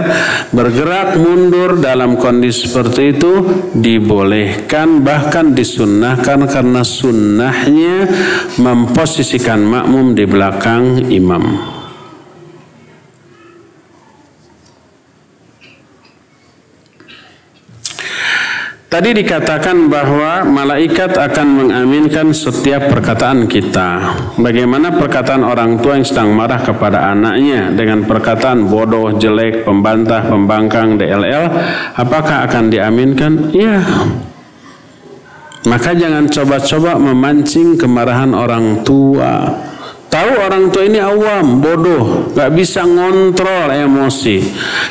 [0.55, 3.33] bergerak mundur dalam kondisi seperti itu
[3.75, 8.07] dibolehkan bahkan disunnahkan karena sunnahnya
[8.63, 11.76] memposisikan makmum di belakang imam.
[18.87, 24.15] Tadi dikatakan bahwa malaikat akan mengaminkan setiap perkataan kita.
[24.39, 30.95] Bagaimana perkataan orang tua yang sedang marah kepada anaknya dengan perkataan bodoh, jelek, pembantah, pembangkang,
[31.03, 31.51] DLL,
[31.99, 33.51] apakah akan diaminkan?
[33.51, 33.83] Iya.
[35.67, 39.51] Maka jangan coba-coba memancing kemarahan orang tua.
[40.07, 44.39] Tahu orang tua ini awam, bodoh, gak bisa ngontrol emosi.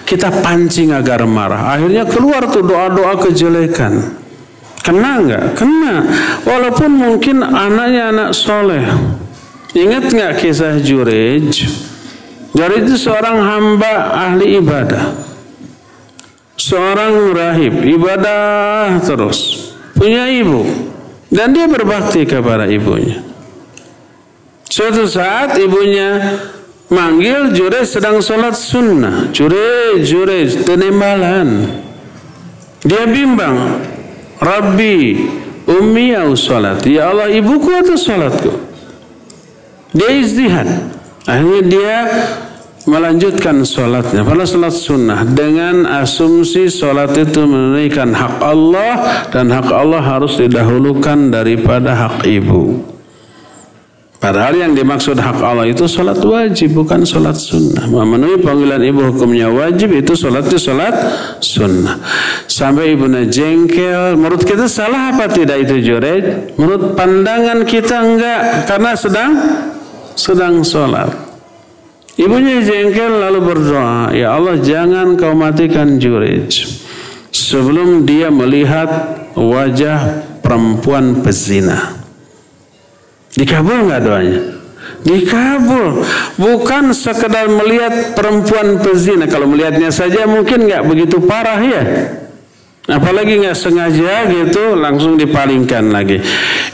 [0.03, 1.73] Kita pancing agar marah.
[1.73, 4.21] Akhirnya keluar tuh doa-doa kejelekan.
[4.85, 5.45] Kena nggak?
[5.57, 6.05] Kena.
[6.45, 8.85] Walaupun mungkin anaknya anak soleh.
[9.73, 11.65] Ingat nggak kisah Jurej?
[12.53, 15.09] Jurej itu seorang hamba ahli ibadah.
[16.55, 19.73] Seorang rahib, ibadah terus.
[19.97, 20.63] Punya ibu.
[21.33, 23.34] Dan dia berbakti kepada ibunya.
[24.76, 26.35] Suatu saat ibunya
[26.91, 29.31] manggil Jurej sedang sholat sunnah.
[29.31, 31.80] Jurej, Jurej, tenembalan.
[32.84, 33.80] Dia bimbang.
[34.35, 35.15] Rabbi,
[35.64, 36.84] ummi au sholat.
[36.84, 38.52] Ya Allah, ibuku atau sholatku?
[39.95, 40.68] Dia istihad.
[41.23, 41.95] Akhirnya dia
[42.84, 44.27] melanjutkan sholatnya.
[44.27, 51.31] Pada sholat sunnah dengan asumsi sholat itu menunaikan hak Allah dan hak Allah harus didahulukan
[51.31, 52.94] daripada hak ibu.
[54.26, 57.85] Padahal yang dimaksud hak Allah itu sholat wajib bukan sholat sunnah.
[57.85, 60.97] Memenuhi panggilan ibu hukumnya wajib itu sholat itu sholat
[61.38, 62.02] sunnah.
[62.49, 64.18] Sampai ibu jengkel.
[64.18, 66.57] Menurut kita salah apa tidak itu jurej?
[66.57, 69.31] Menurut pandangan kita enggak karena sedang
[70.18, 71.14] sedang sholat.
[72.18, 76.49] Ibunya jengkel lalu berdoa, Ya Allah jangan kau matikan jurej.
[77.30, 78.89] Sebelum dia melihat
[79.38, 82.05] wajah perempuan pezina.
[83.35, 84.39] Dikabul nggak doanya?
[85.05, 86.01] Dikabul.
[86.39, 89.27] Bukan sekedar melihat perempuan pezina.
[89.27, 91.83] Kalau melihatnya saja mungkin nggak begitu parah ya.
[92.85, 96.21] Apalagi nggak sengaja gitu langsung dipalingkan lagi.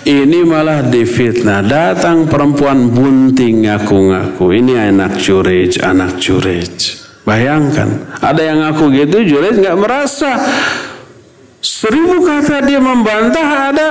[0.03, 1.63] Ini malah difitnah.
[1.63, 4.45] Datang perempuan bunting ngaku-ngaku.
[4.51, 6.99] Ini anak curej, anak curej.
[7.21, 10.41] Bayangkan, ada yang ngaku gitu, jurej nggak merasa.
[11.61, 13.89] Seribu kata dia membantah, ada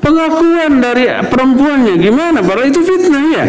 [0.00, 1.94] pengakuan dari perempuannya.
[2.00, 2.40] Gimana?
[2.42, 3.44] Padahal itu fitnah ya.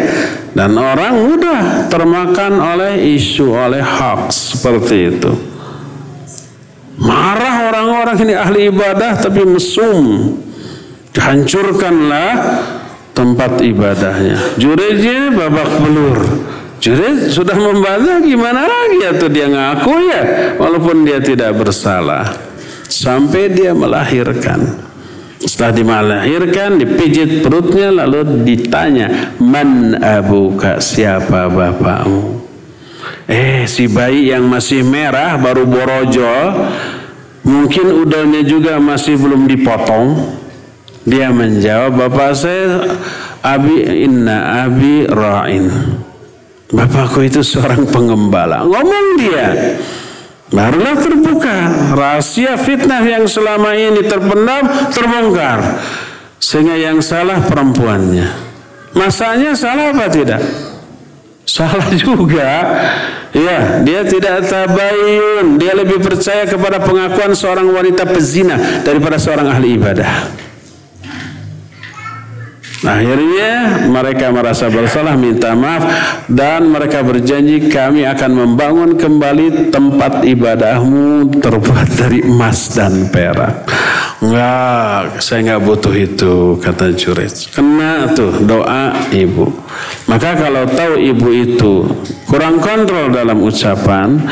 [0.52, 4.56] Dan orang mudah termakan oleh isu oleh hoax.
[4.56, 5.32] Seperti itu.
[7.02, 10.38] Marah orang-orang ini ahli ibadah tapi mesum.
[11.12, 12.32] Hancurkanlah
[13.12, 14.56] tempat ibadahnya.
[14.56, 16.18] Jurejnya babak belur.
[16.82, 19.06] Jurej sudah membantah gimana lagi?
[19.06, 20.22] Atau dia ngaku ya.
[20.58, 22.26] Walaupun dia tidak bersalah.
[22.90, 24.91] Sampai dia melahirkan
[25.42, 32.42] setelah dimalahirkan, dipijit perutnya, lalu ditanya, Man abuka, siapa bapakmu?
[33.26, 36.34] Eh, si bayi yang masih merah, baru borojo,
[37.46, 40.38] mungkin udahnya juga masih belum dipotong.
[41.02, 42.86] Dia menjawab, Bapak saya,
[43.42, 45.66] Abi inna abi ra'in.
[46.70, 48.62] Bapakku itu seorang pengembala.
[48.62, 49.76] Ngomong dia.
[50.52, 51.56] Barulah terbuka
[51.96, 55.80] rahasia fitnah yang selama ini terpendam terbongkar.
[56.36, 58.28] Sehingga yang salah perempuannya.
[58.92, 60.44] Masanya salah apa tidak?
[61.48, 62.48] Salah juga.
[63.32, 65.56] Ya, dia tidak tabayun.
[65.56, 70.28] Dia lebih percaya kepada pengakuan seorang wanita pezina daripada seorang ahli ibadah.
[72.82, 75.86] Akhirnya mereka merasa bersalah minta maaf
[76.26, 83.70] dan mereka berjanji kami akan membangun kembali tempat ibadahmu terbuat dari emas dan perak.
[84.22, 87.54] Enggak, saya enggak butuh itu kata Jurej.
[87.54, 89.50] Kena tuh doa ibu.
[90.10, 91.74] Maka kalau tahu ibu itu
[92.26, 94.22] kurang kontrol dalam ucapan,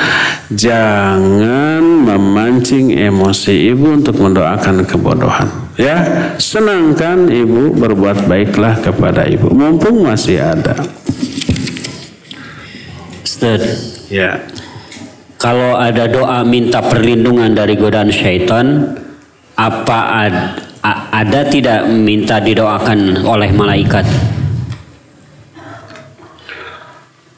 [0.51, 5.70] jangan memancing emosi ibu untuk mendoakan kebodohan.
[5.81, 5.97] Ya,
[6.37, 9.49] senangkan ibu berbuat baiklah kepada ibu.
[9.49, 10.77] Mumpung masih ada.
[13.25, 13.65] Ustaz.
[14.13, 14.45] Ya.
[15.41, 18.93] Kalau ada doa minta perlindungan dari godaan syaitan,
[19.57, 20.37] apa ad,
[21.17, 24.05] ada tidak minta didoakan oleh malaikat?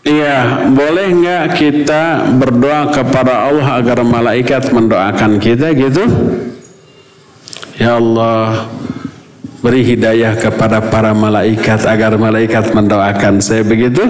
[0.02, 6.02] Iya, boleh nggak kita berdoa kepada Allah agar malaikat mendoakan kita gitu?
[7.80, 8.68] Ya Allah
[9.62, 13.38] beri hidayah kepada para malaikat agar malaikat mendoakan.
[13.38, 14.02] Saya begitu?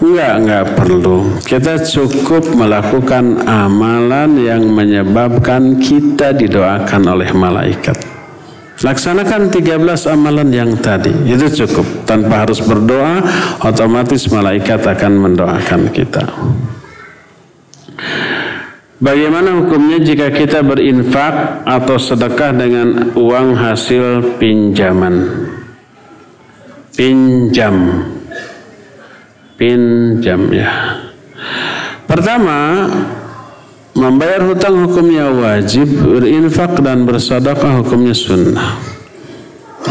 [0.00, 1.40] Enggak enggak perlu.
[1.42, 7.96] Kita cukup melakukan amalan yang menyebabkan kita didoakan oleh malaikat.
[8.80, 11.12] Laksanakan 13 amalan yang tadi.
[11.28, 12.08] Itu cukup.
[12.08, 13.20] Tanpa harus berdoa
[13.60, 16.24] otomatis malaikat akan mendoakan kita
[19.00, 25.24] Bagaimana hukumnya jika kita berinfak atau sedekah dengan uang hasil pinjaman?
[26.92, 28.04] Pinjam.
[29.56, 31.00] Pinjam ya.
[32.04, 32.84] Pertama,
[33.96, 38.76] membayar hutang hukumnya wajib, berinfak dan bersedekah hukumnya sunnah.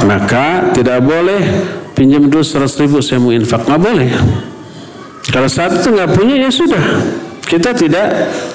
[0.05, 1.41] Maka tidak boleh
[1.97, 4.09] pinjam dulu seratus ribu saya mau infak, nggak boleh.
[5.33, 6.85] Kalau saat itu nggak punya ya sudah,
[7.49, 8.07] kita tidak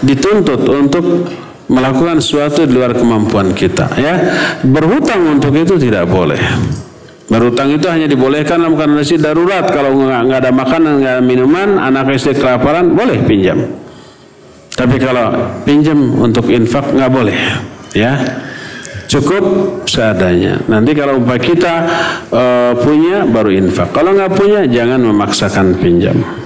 [0.06, 1.26] dituntut untuk
[1.66, 4.14] melakukan sesuatu di luar kemampuan kita ya.
[4.62, 6.38] Berhutang untuk itu tidak boleh.
[7.26, 9.66] Berhutang itu hanya dibolehkan dalam kondisi darurat.
[9.66, 13.58] Kalau nggak ada makanan nggak ada minuman anak istri kelaparan boleh pinjam.
[14.74, 15.34] Tapi kalau
[15.66, 17.38] pinjam untuk infak nggak boleh
[17.98, 18.14] ya.
[19.10, 19.44] Cukup
[19.90, 20.58] seadanya.
[20.70, 21.74] Nanti kalau upah kita
[22.34, 23.90] uh, punya baru infak.
[23.90, 26.43] Kalau nggak punya jangan memaksakan pinjam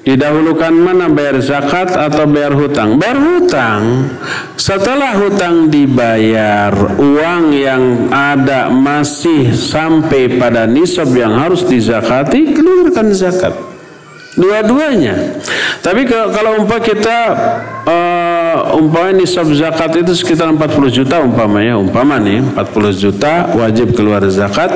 [0.00, 2.96] Didahulukan mana bayar zakat atau bayar hutang?
[2.96, 4.08] Bayar hutang.
[4.56, 13.52] Setelah hutang dibayar, uang yang ada masih sampai pada nisab yang harus dizakati, keluarkan zakat.
[14.40, 15.36] Dua-duanya.
[15.84, 17.18] Tapi kalau umpah kita
[17.84, 24.24] uh, umpamanya nisab zakat itu sekitar 40 juta umpamanya, umpama nih 40 juta wajib keluar
[24.32, 24.70] zakat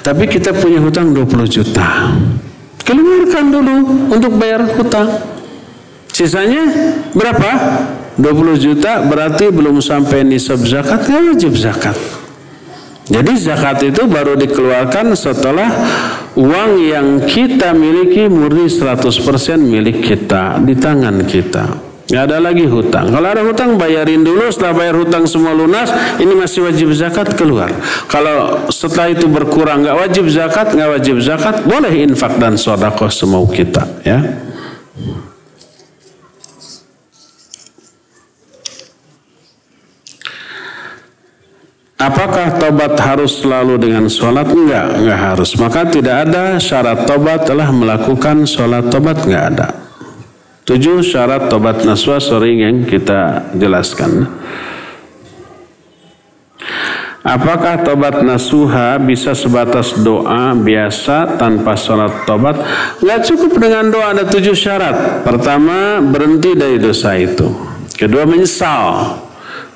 [0.00, 2.14] Tapi kita punya hutang 20 juta.
[2.84, 3.76] Keluarkan dulu
[4.10, 5.08] untuk bayar hutang.
[6.10, 6.66] Sisanya
[7.14, 7.50] berapa?
[8.20, 11.96] 20 juta berarti belum sampai nisab zakat, nggak wajib zakat.
[13.10, 15.66] Jadi zakat itu baru dikeluarkan setelah
[16.38, 21.89] uang yang kita miliki murni 100% milik kita di tangan kita.
[22.10, 23.14] Gak ada lagi hutang.
[23.14, 24.50] Kalau ada hutang bayarin dulu.
[24.50, 27.70] Setelah bayar hutang semua lunas, ini masih wajib zakat keluar.
[28.10, 33.46] Kalau setelah itu berkurang nggak wajib zakat, nggak wajib zakat, boleh infak dan sodakoh semau
[33.46, 33.86] kita.
[34.02, 34.26] Ya.
[42.00, 44.48] Apakah tobat harus selalu dengan sholat?
[44.48, 45.52] Enggak, enggak harus.
[45.60, 49.89] Maka tidak ada syarat tobat telah melakukan sholat tobat, enggak ada.
[50.68, 54.28] Tujuh syarat tobat naswa sering yang kita jelaskan.
[57.20, 62.56] Apakah tobat nasuha bisa sebatas doa biasa tanpa sholat tobat?
[63.04, 65.20] Enggak cukup dengan doa ada tujuh syarat.
[65.20, 67.44] Pertama berhenti dari dosa itu.
[67.92, 69.20] Kedua menyesal.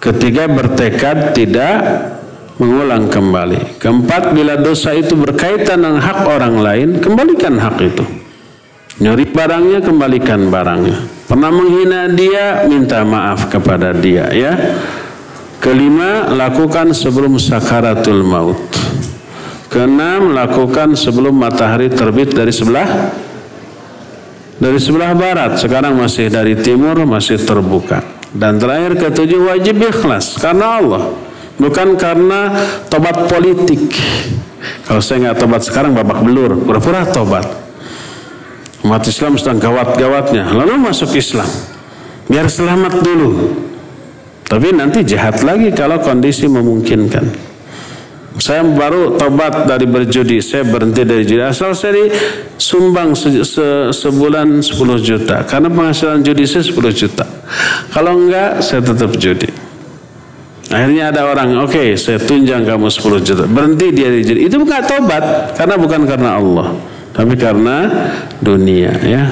[0.01, 1.77] Ketiga bertekad tidak
[2.56, 3.77] mengulang kembali.
[3.77, 8.24] Keempat, bila dosa itu berkaitan dengan hak orang lain, kembalikan hak itu.
[9.03, 11.27] Nyuri barangnya, kembalikan barangnya.
[11.27, 14.55] Pernah menghina dia, minta maaf kepada dia ya.
[15.59, 18.61] Kelima, lakukan sebelum sakaratul maut.
[19.66, 22.87] Keenam, lakukan sebelum matahari terbit dari sebelah
[24.62, 25.59] dari sebelah barat.
[25.59, 27.99] Sekarang masih dari timur, masih terbuka.
[28.31, 31.03] Dan terakhir ketujuh wajib ikhlas karena Allah
[31.59, 32.55] bukan karena
[32.87, 33.91] tobat politik.
[34.87, 37.64] Kalau saya nggak tobat sekarang babak belur, pura-pura tobat.
[38.85, 41.48] Umat Islam sedang gawat-gawatnya, lalu masuk Islam.
[42.28, 43.31] Biar selamat dulu.
[44.44, 47.55] Tapi nanti jahat lagi kalau kondisi memungkinkan.
[48.36, 51.40] Saya baru tobat dari berjudi, saya berhenti dari judi.
[51.40, 52.12] Asal saya
[52.61, 55.48] sumbang se se sebulan 10 juta.
[55.48, 57.24] Karena penghasilan judi saya 10 juta.
[57.89, 59.48] Kalau enggak, saya tetap judi.
[60.69, 63.44] Akhirnya ada orang, oke okay, saya tunjang kamu 10 juta.
[63.48, 64.40] Berhenti dia di judi.
[64.44, 66.94] Itu bukan tobat, karena bukan karena Allah.
[67.15, 68.11] Tapi karena
[68.43, 69.31] dunia ya.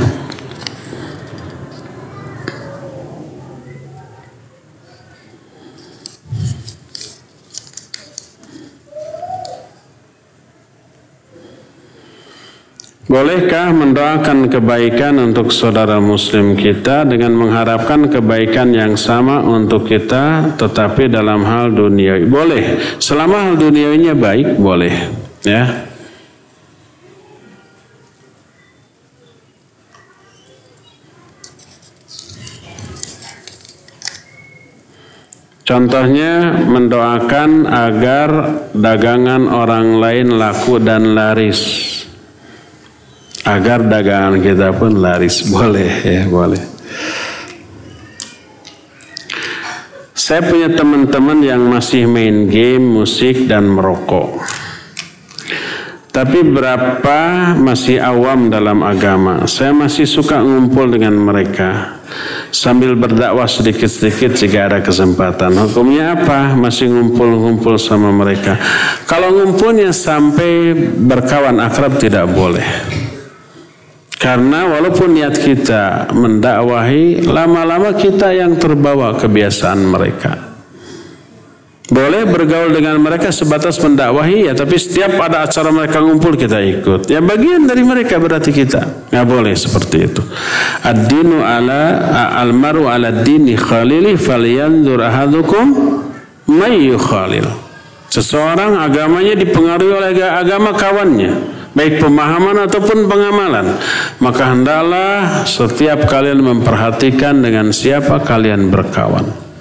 [13.12, 21.12] Bolehkah mendoakan kebaikan untuk saudara muslim kita dengan mengharapkan kebaikan yang sama untuk kita tetapi
[21.12, 22.16] dalam hal dunia?
[22.24, 22.80] Boleh.
[22.96, 24.94] Selama hal duniawinya baik, boleh.
[25.44, 25.91] Ya.
[35.72, 38.28] Contohnya mendoakan agar
[38.76, 41.64] dagangan orang lain laku dan laris.
[43.48, 45.40] Agar dagangan kita pun laris.
[45.56, 46.60] Boleh ya boleh.
[50.12, 54.44] Saya punya teman-teman yang masih main game musik dan merokok.
[56.12, 57.20] Tapi berapa
[57.56, 59.48] masih awam dalam agama?
[59.48, 62.01] Saya masih suka ngumpul dengan mereka
[62.52, 65.56] sambil berdakwah sedikit-sedikit jika ada kesempatan.
[65.56, 66.52] Hukumnya apa?
[66.52, 68.60] Masih ngumpul-ngumpul sama mereka.
[69.08, 72.68] Kalau ngumpulnya sampai berkawan akrab tidak boleh.
[74.22, 80.51] Karena walaupun niat kita mendakwahi, lama-lama kita yang terbawa kebiasaan mereka.
[81.90, 87.10] Boleh bergaul dengan mereka sebatas mendakwahi ya, tapi setiap ada acara mereka ngumpul kita ikut.
[87.10, 89.10] Ya bagian dari mereka berarti kita.
[89.10, 90.22] Nggak boleh seperti itu.
[90.86, 92.06] Ad-dinu ala
[92.38, 95.66] al-maru ala dini khalili falyanzur ahadukum
[96.46, 97.50] may khalil.
[98.12, 103.80] Seseorang agamanya dipengaruhi oleh agama kawannya baik pemahaman ataupun pengamalan,
[104.20, 109.51] maka hendaklah setiap kalian memperhatikan dengan siapa kalian berkawan.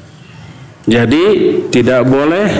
[0.91, 1.23] Jadi
[1.71, 2.51] tidak boleh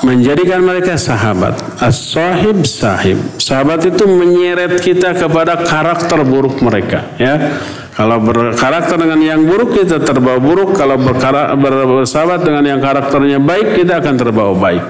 [0.00, 1.56] menjadikan mereka sahabat.
[1.84, 3.20] As-sahib sahib.
[3.36, 7.60] Sahabat itu menyeret kita kepada karakter buruk mereka, ya.
[7.92, 14.00] Kalau berkarakter dengan yang buruk kita terbawa buruk, kalau bersahabat dengan yang karakternya baik kita
[14.04, 14.84] akan terbawa baik.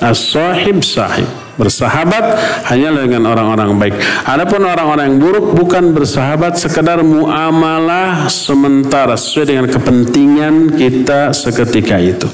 [0.00, 1.28] As-sahib sahib.
[1.60, 2.24] Bersahabat
[2.72, 4.00] hanya dengan orang-orang baik.
[4.24, 12.24] Adapun orang-orang yang buruk bukan bersahabat sekedar muamalah sementara sesuai dengan kepentingan kita seketika itu.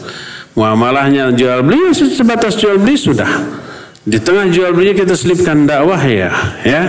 [0.54, 3.26] Muamalahnya jual beli sebatas jual beli sudah.
[4.06, 6.30] Di tengah jual belinya kita selipkan dakwah ya,
[6.62, 6.82] ya.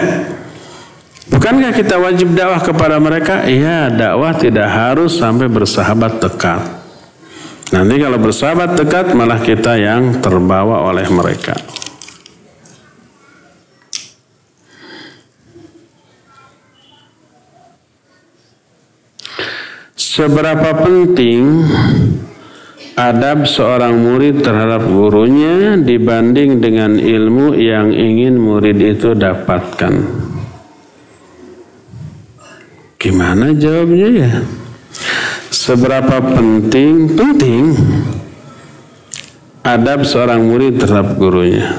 [1.33, 3.49] Bukankah kita wajib dakwah kepada mereka?
[3.49, 6.61] Iya, dakwah tidak harus sampai bersahabat dekat.
[7.73, 11.57] Nanti kalau bersahabat dekat malah kita yang terbawa oleh mereka.
[20.17, 21.61] Seberapa penting
[22.97, 29.93] adab seorang murid terhadap gurunya dibanding dengan ilmu yang ingin murid itu dapatkan?
[32.97, 34.31] Gimana jawabnya ya?
[35.53, 37.13] Seberapa penting?
[37.13, 37.77] Penting
[39.61, 41.77] adab seorang murid terhadap gurunya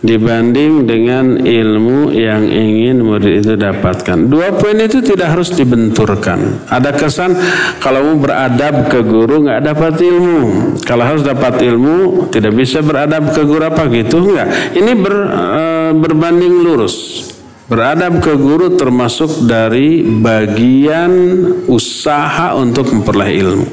[0.00, 4.32] dibanding dengan ilmu yang ingin murid itu dapatkan.
[4.32, 6.64] Dua poin itu tidak harus dibenturkan.
[6.72, 7.36] Ada kesan
[7.84, 10.40] kalau mau beradab ke guru nggak dapat ilmu.
[10.88, 14.48] Kalau harus dapat ilmu tidak bisa beradab ke guru apa gitu enggak.
[14.72, 15.64] Ini ber, e,
[16.00, 17.28] berbanding lurus.
[17.68, 21.12] Beradab ke guru termasuk dari bagian
[21.70, 23.66] usaha untuk memperoleh ilmu.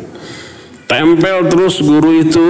[0.88, 2.48] Tempel terus guru itu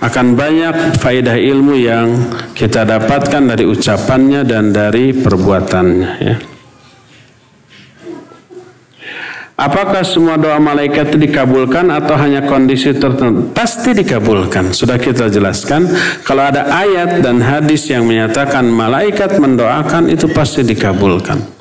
[0.00, 2.08] akan banyak faedah ilmu yang
[2.56, 6.36] kita dapatkan dari ucapannya dan dari perbuatannya ya.
[9.60, 13.52] Apakah semua doa malaikat itu dikabulkan atau hanya kondisi tertentu?
[13.52, 14.72] Pasti dikabulkan.
[14.72, 15.84] Sudah kita jelaskan.
[16.24, 21.59] Kalau ada ayat dan hadis yang menyatakan malaikat mendoakan itu pasti dikabulkan.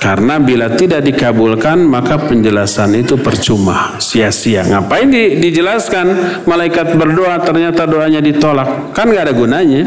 [0.00, 4.64] Karena bila tidak dikabulkan maka penjelasan itu percuma, sia-sia.
[4.64, 8.96] Ngapain di, dijelaskan malaikat berdoa ternyata doanya ditolak?
[8.96, 9.84] Kan nggak ada gunanya.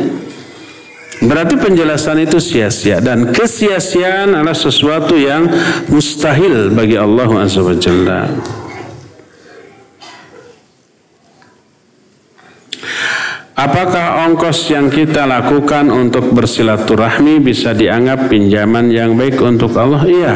[1.24, 5.48] Berarti penjelasan itu sia-sia dan kesia-siaan adalah sesuatu yang
[5.88, 7.74] mustahil bagi Allah Azza wa.
[13.64, 20.04] Apakah ongkos yang kita lakukan untuk bersilaturahmi bisa dianggap pinjaman yang baik untuk Allah?
[20.04, 20.36] Iya.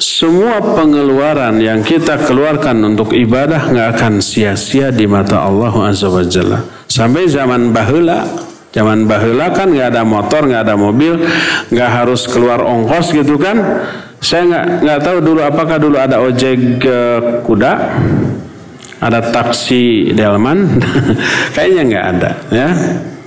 [0.00, 6.24] Semua pengeluaran yang kita keluarkan untuk ibadah nggak akan sia-sia di mata Allah Azza wa
[6.24, 6.64] Jalla.
[6.88, 8.24] Sampai zaman bahula,
[8.72, 11.20] zaman bahula kan nggak ada motor, nggak ada mobil,
[11.68, 13.84] nggak harus keluar ongkos gitu kan?
[14.24, 17.72] Saya nggak nggak tahu dulu apakah dulu ada ojek uh, kuda
[19.02, 20.78] ada taksi delman
[21.58, 22.68] kayaknya nggak ada ya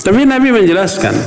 [0.05, 1.17] tapi Nabi menjelaskan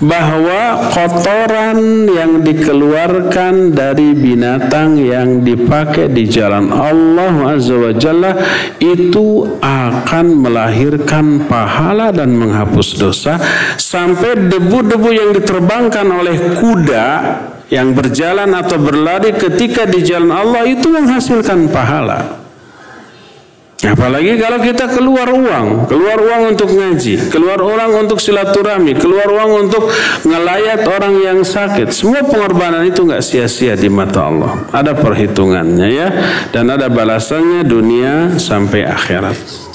[0.00, 8.32] bahwa kotoran yang dikeluarkan dari binatang yang dipakai di jalan Allah Azza wa Jalla
[8.80, 13.36] itu akan melahirkan pahala dan menghapus dosa
[13.76, 17.08] sampai debu-debu yang diterbangkan oleh kuda
[17.68, 22.47] yang berjalan atau berlari ketika di jalan Allah itu menghasilkan pahala.
[23.78, 29.70] Apalagi kalau kita keluar uang, keluar uang untuk ngaji, keluar uang untuk silaturahmi, keluar uang
[29.70, 29.86] untuk
[30.26, 31.94] ngelayat orang yang sakit.
[31.94, 34.66] Semua pengorbanan itu nggak sia-sia di mata Allah.
[34.74, 36.08] Ada perhitungannya ya,
[36.50, 39.67] dan ada balasannya dunia sampai akhirat.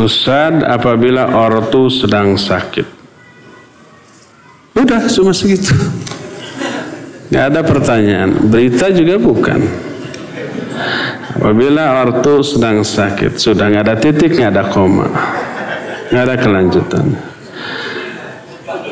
[0.00, 2.88] Ustad apabila ortu sedang sakit.
[4.72, 5.76] Udah cuma segitu.
[7.28, 8.48] Gak ada pertanyaan.
[8.48, 9.60] Berita juga bukan.
[11.40, 15.08] Apabila ortu sedang sakit, sudah nggak ada titik, nggak ada koma,
[16.12, 17.06] nggak ada kelanjutan.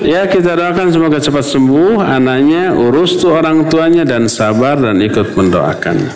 [0.01, 5.36] Ya kita doakan semoga cepat sembuh anaknya, urus tuh orang tuanya dan sabar dan ikut
[5.36, 6.12] mendoakannya.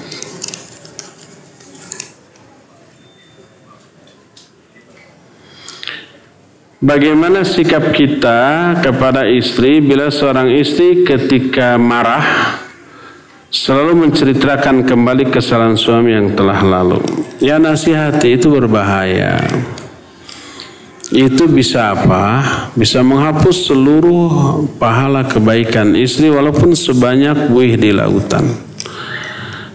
[6.83, 12.59] Bagaimana sikap kita kepada istri bila seorang istri ketika marah
[13.55, 16.99] selalu menceritakan kembali kesalahan suami yang telah lalu.
[17.39, 19.39] Ya nasihati itu berbahaya.
[21.15, 22.43] Itu bisa apa?
[22.75, 28.59] Bisa menghapus seluruh pahala kebaikan istri walaupun sebanyak buih di lautan.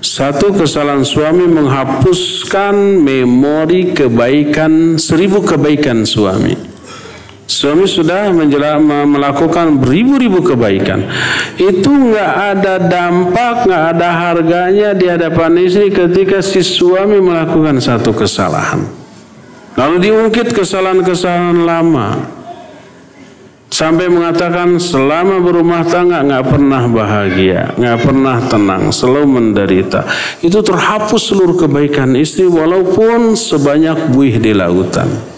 [0.04, 6.66] Satu kesalahan suami menghapuskan memori kebaikan seribu kebaikan suami.
[7.48, 8.28] Suami sudah
[9.07, 11.07] melakukan beribu-ribu kebaikan.
[11.56, 18.11] Itu nggak ada dampak, nggak ada harganya di hadapan istri ketika si suami melakukan satu
[18.11, 18.84] kesalahan.
[19.80, 22.36] Lalu diungkit kesalahan-kesalahan lama.
[23.72, 30.03] Sampai mengatakan selama berumah tangga nggak pernah bahagia, nggak pernah tenang, selalu menderita.
[30.44, 35.37] Itu terhapus seluruh kebaikan istri walaupun sebanyak buih di lautan.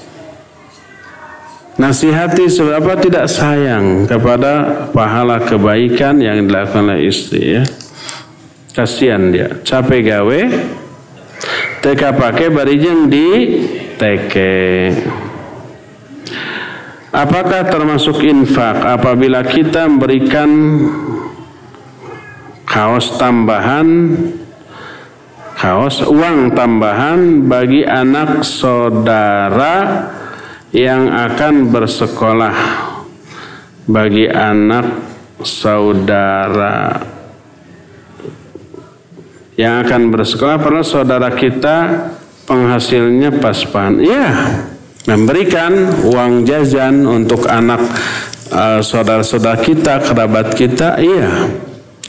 [1.80, 7.64] Nasihati seberapa tidak sayang kepada pahala kebaikan yang dilakukan oleh istri ya.
[8.76, 10.40] Kasihan dia, capek gawe,
[11.80, 13.28] teka pakai barijeng di
[13.96, 14.92] teke.
[17.16, 20.52] Apakah termasuk infak apabila kita memberikan
[22.68, 24.20] kaos tambahan
[25.58, 29.76] kaos uang tambahan bagi anak saudara
[30.70, 32.56] yang akan bersekolah
[33.90, 34.86] bagi anak
[35.42, 37.02] saudara
[39.58, 41.78] yang akan bersekolah pernah saudara kita
[42.46, 44.30] penghasilnya pas-pasan iya
[45.10, 47.82] memberikan uang jajan untuk anak
[48.54, 51.50] uh, saudara-saudara kita kerabat kita iya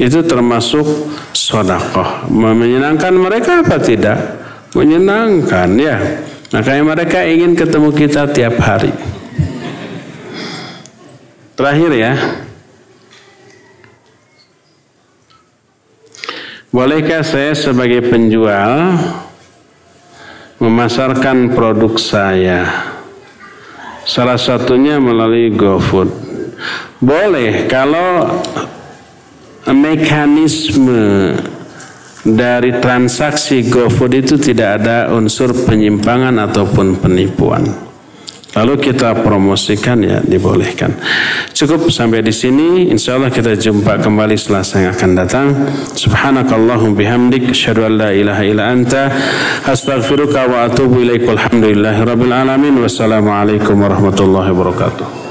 [0.01, 2.25] itu termasuk sodakoh.
[2.33, 4.17] Menyenangkan mereka apa tidak?
[4.73, 6.01] Menyenangkan ya.
[6.51, 8.91] Makanya mereka ingin ketemu kita tiap hari.
[11.55, 12.15] Terakhir ya.
[16.75, 18.99] Bolehkah saya sebagai penjual
[20.59, 22.67] memasarkan produk saya?
[24.03, 26.11] Salah satunya melalui GoFood.
[26.99, 28.43] Boleh kalau
[29.71, 31.35] mekanisme
[32.21, 37.91] dari transaksi GoFood itu tidak ada unsur penyimpangan ataupun penipuan.
[38.51, 40.91] Lalu kita promosikan ya dibolehkan.
[41.55, 42.91] Cukup sampai di sini.
[42.91, 45.47] Insya Allah kita jumpa kembali selasa yang akan datang.
[45.95, 47.55] Subhanakallahum bihamdik.
[47.55, 49.07] Asyhadu an la ilaha illa anta.
[49.71, 51.31] Astaghfiruka wa atubu ilaik.
[51.31, 52.75] Walhamdulillahi rabbil alamin.
[52.83, 55.30] Wassalamualaikum warahmatullahi wabarakatuh.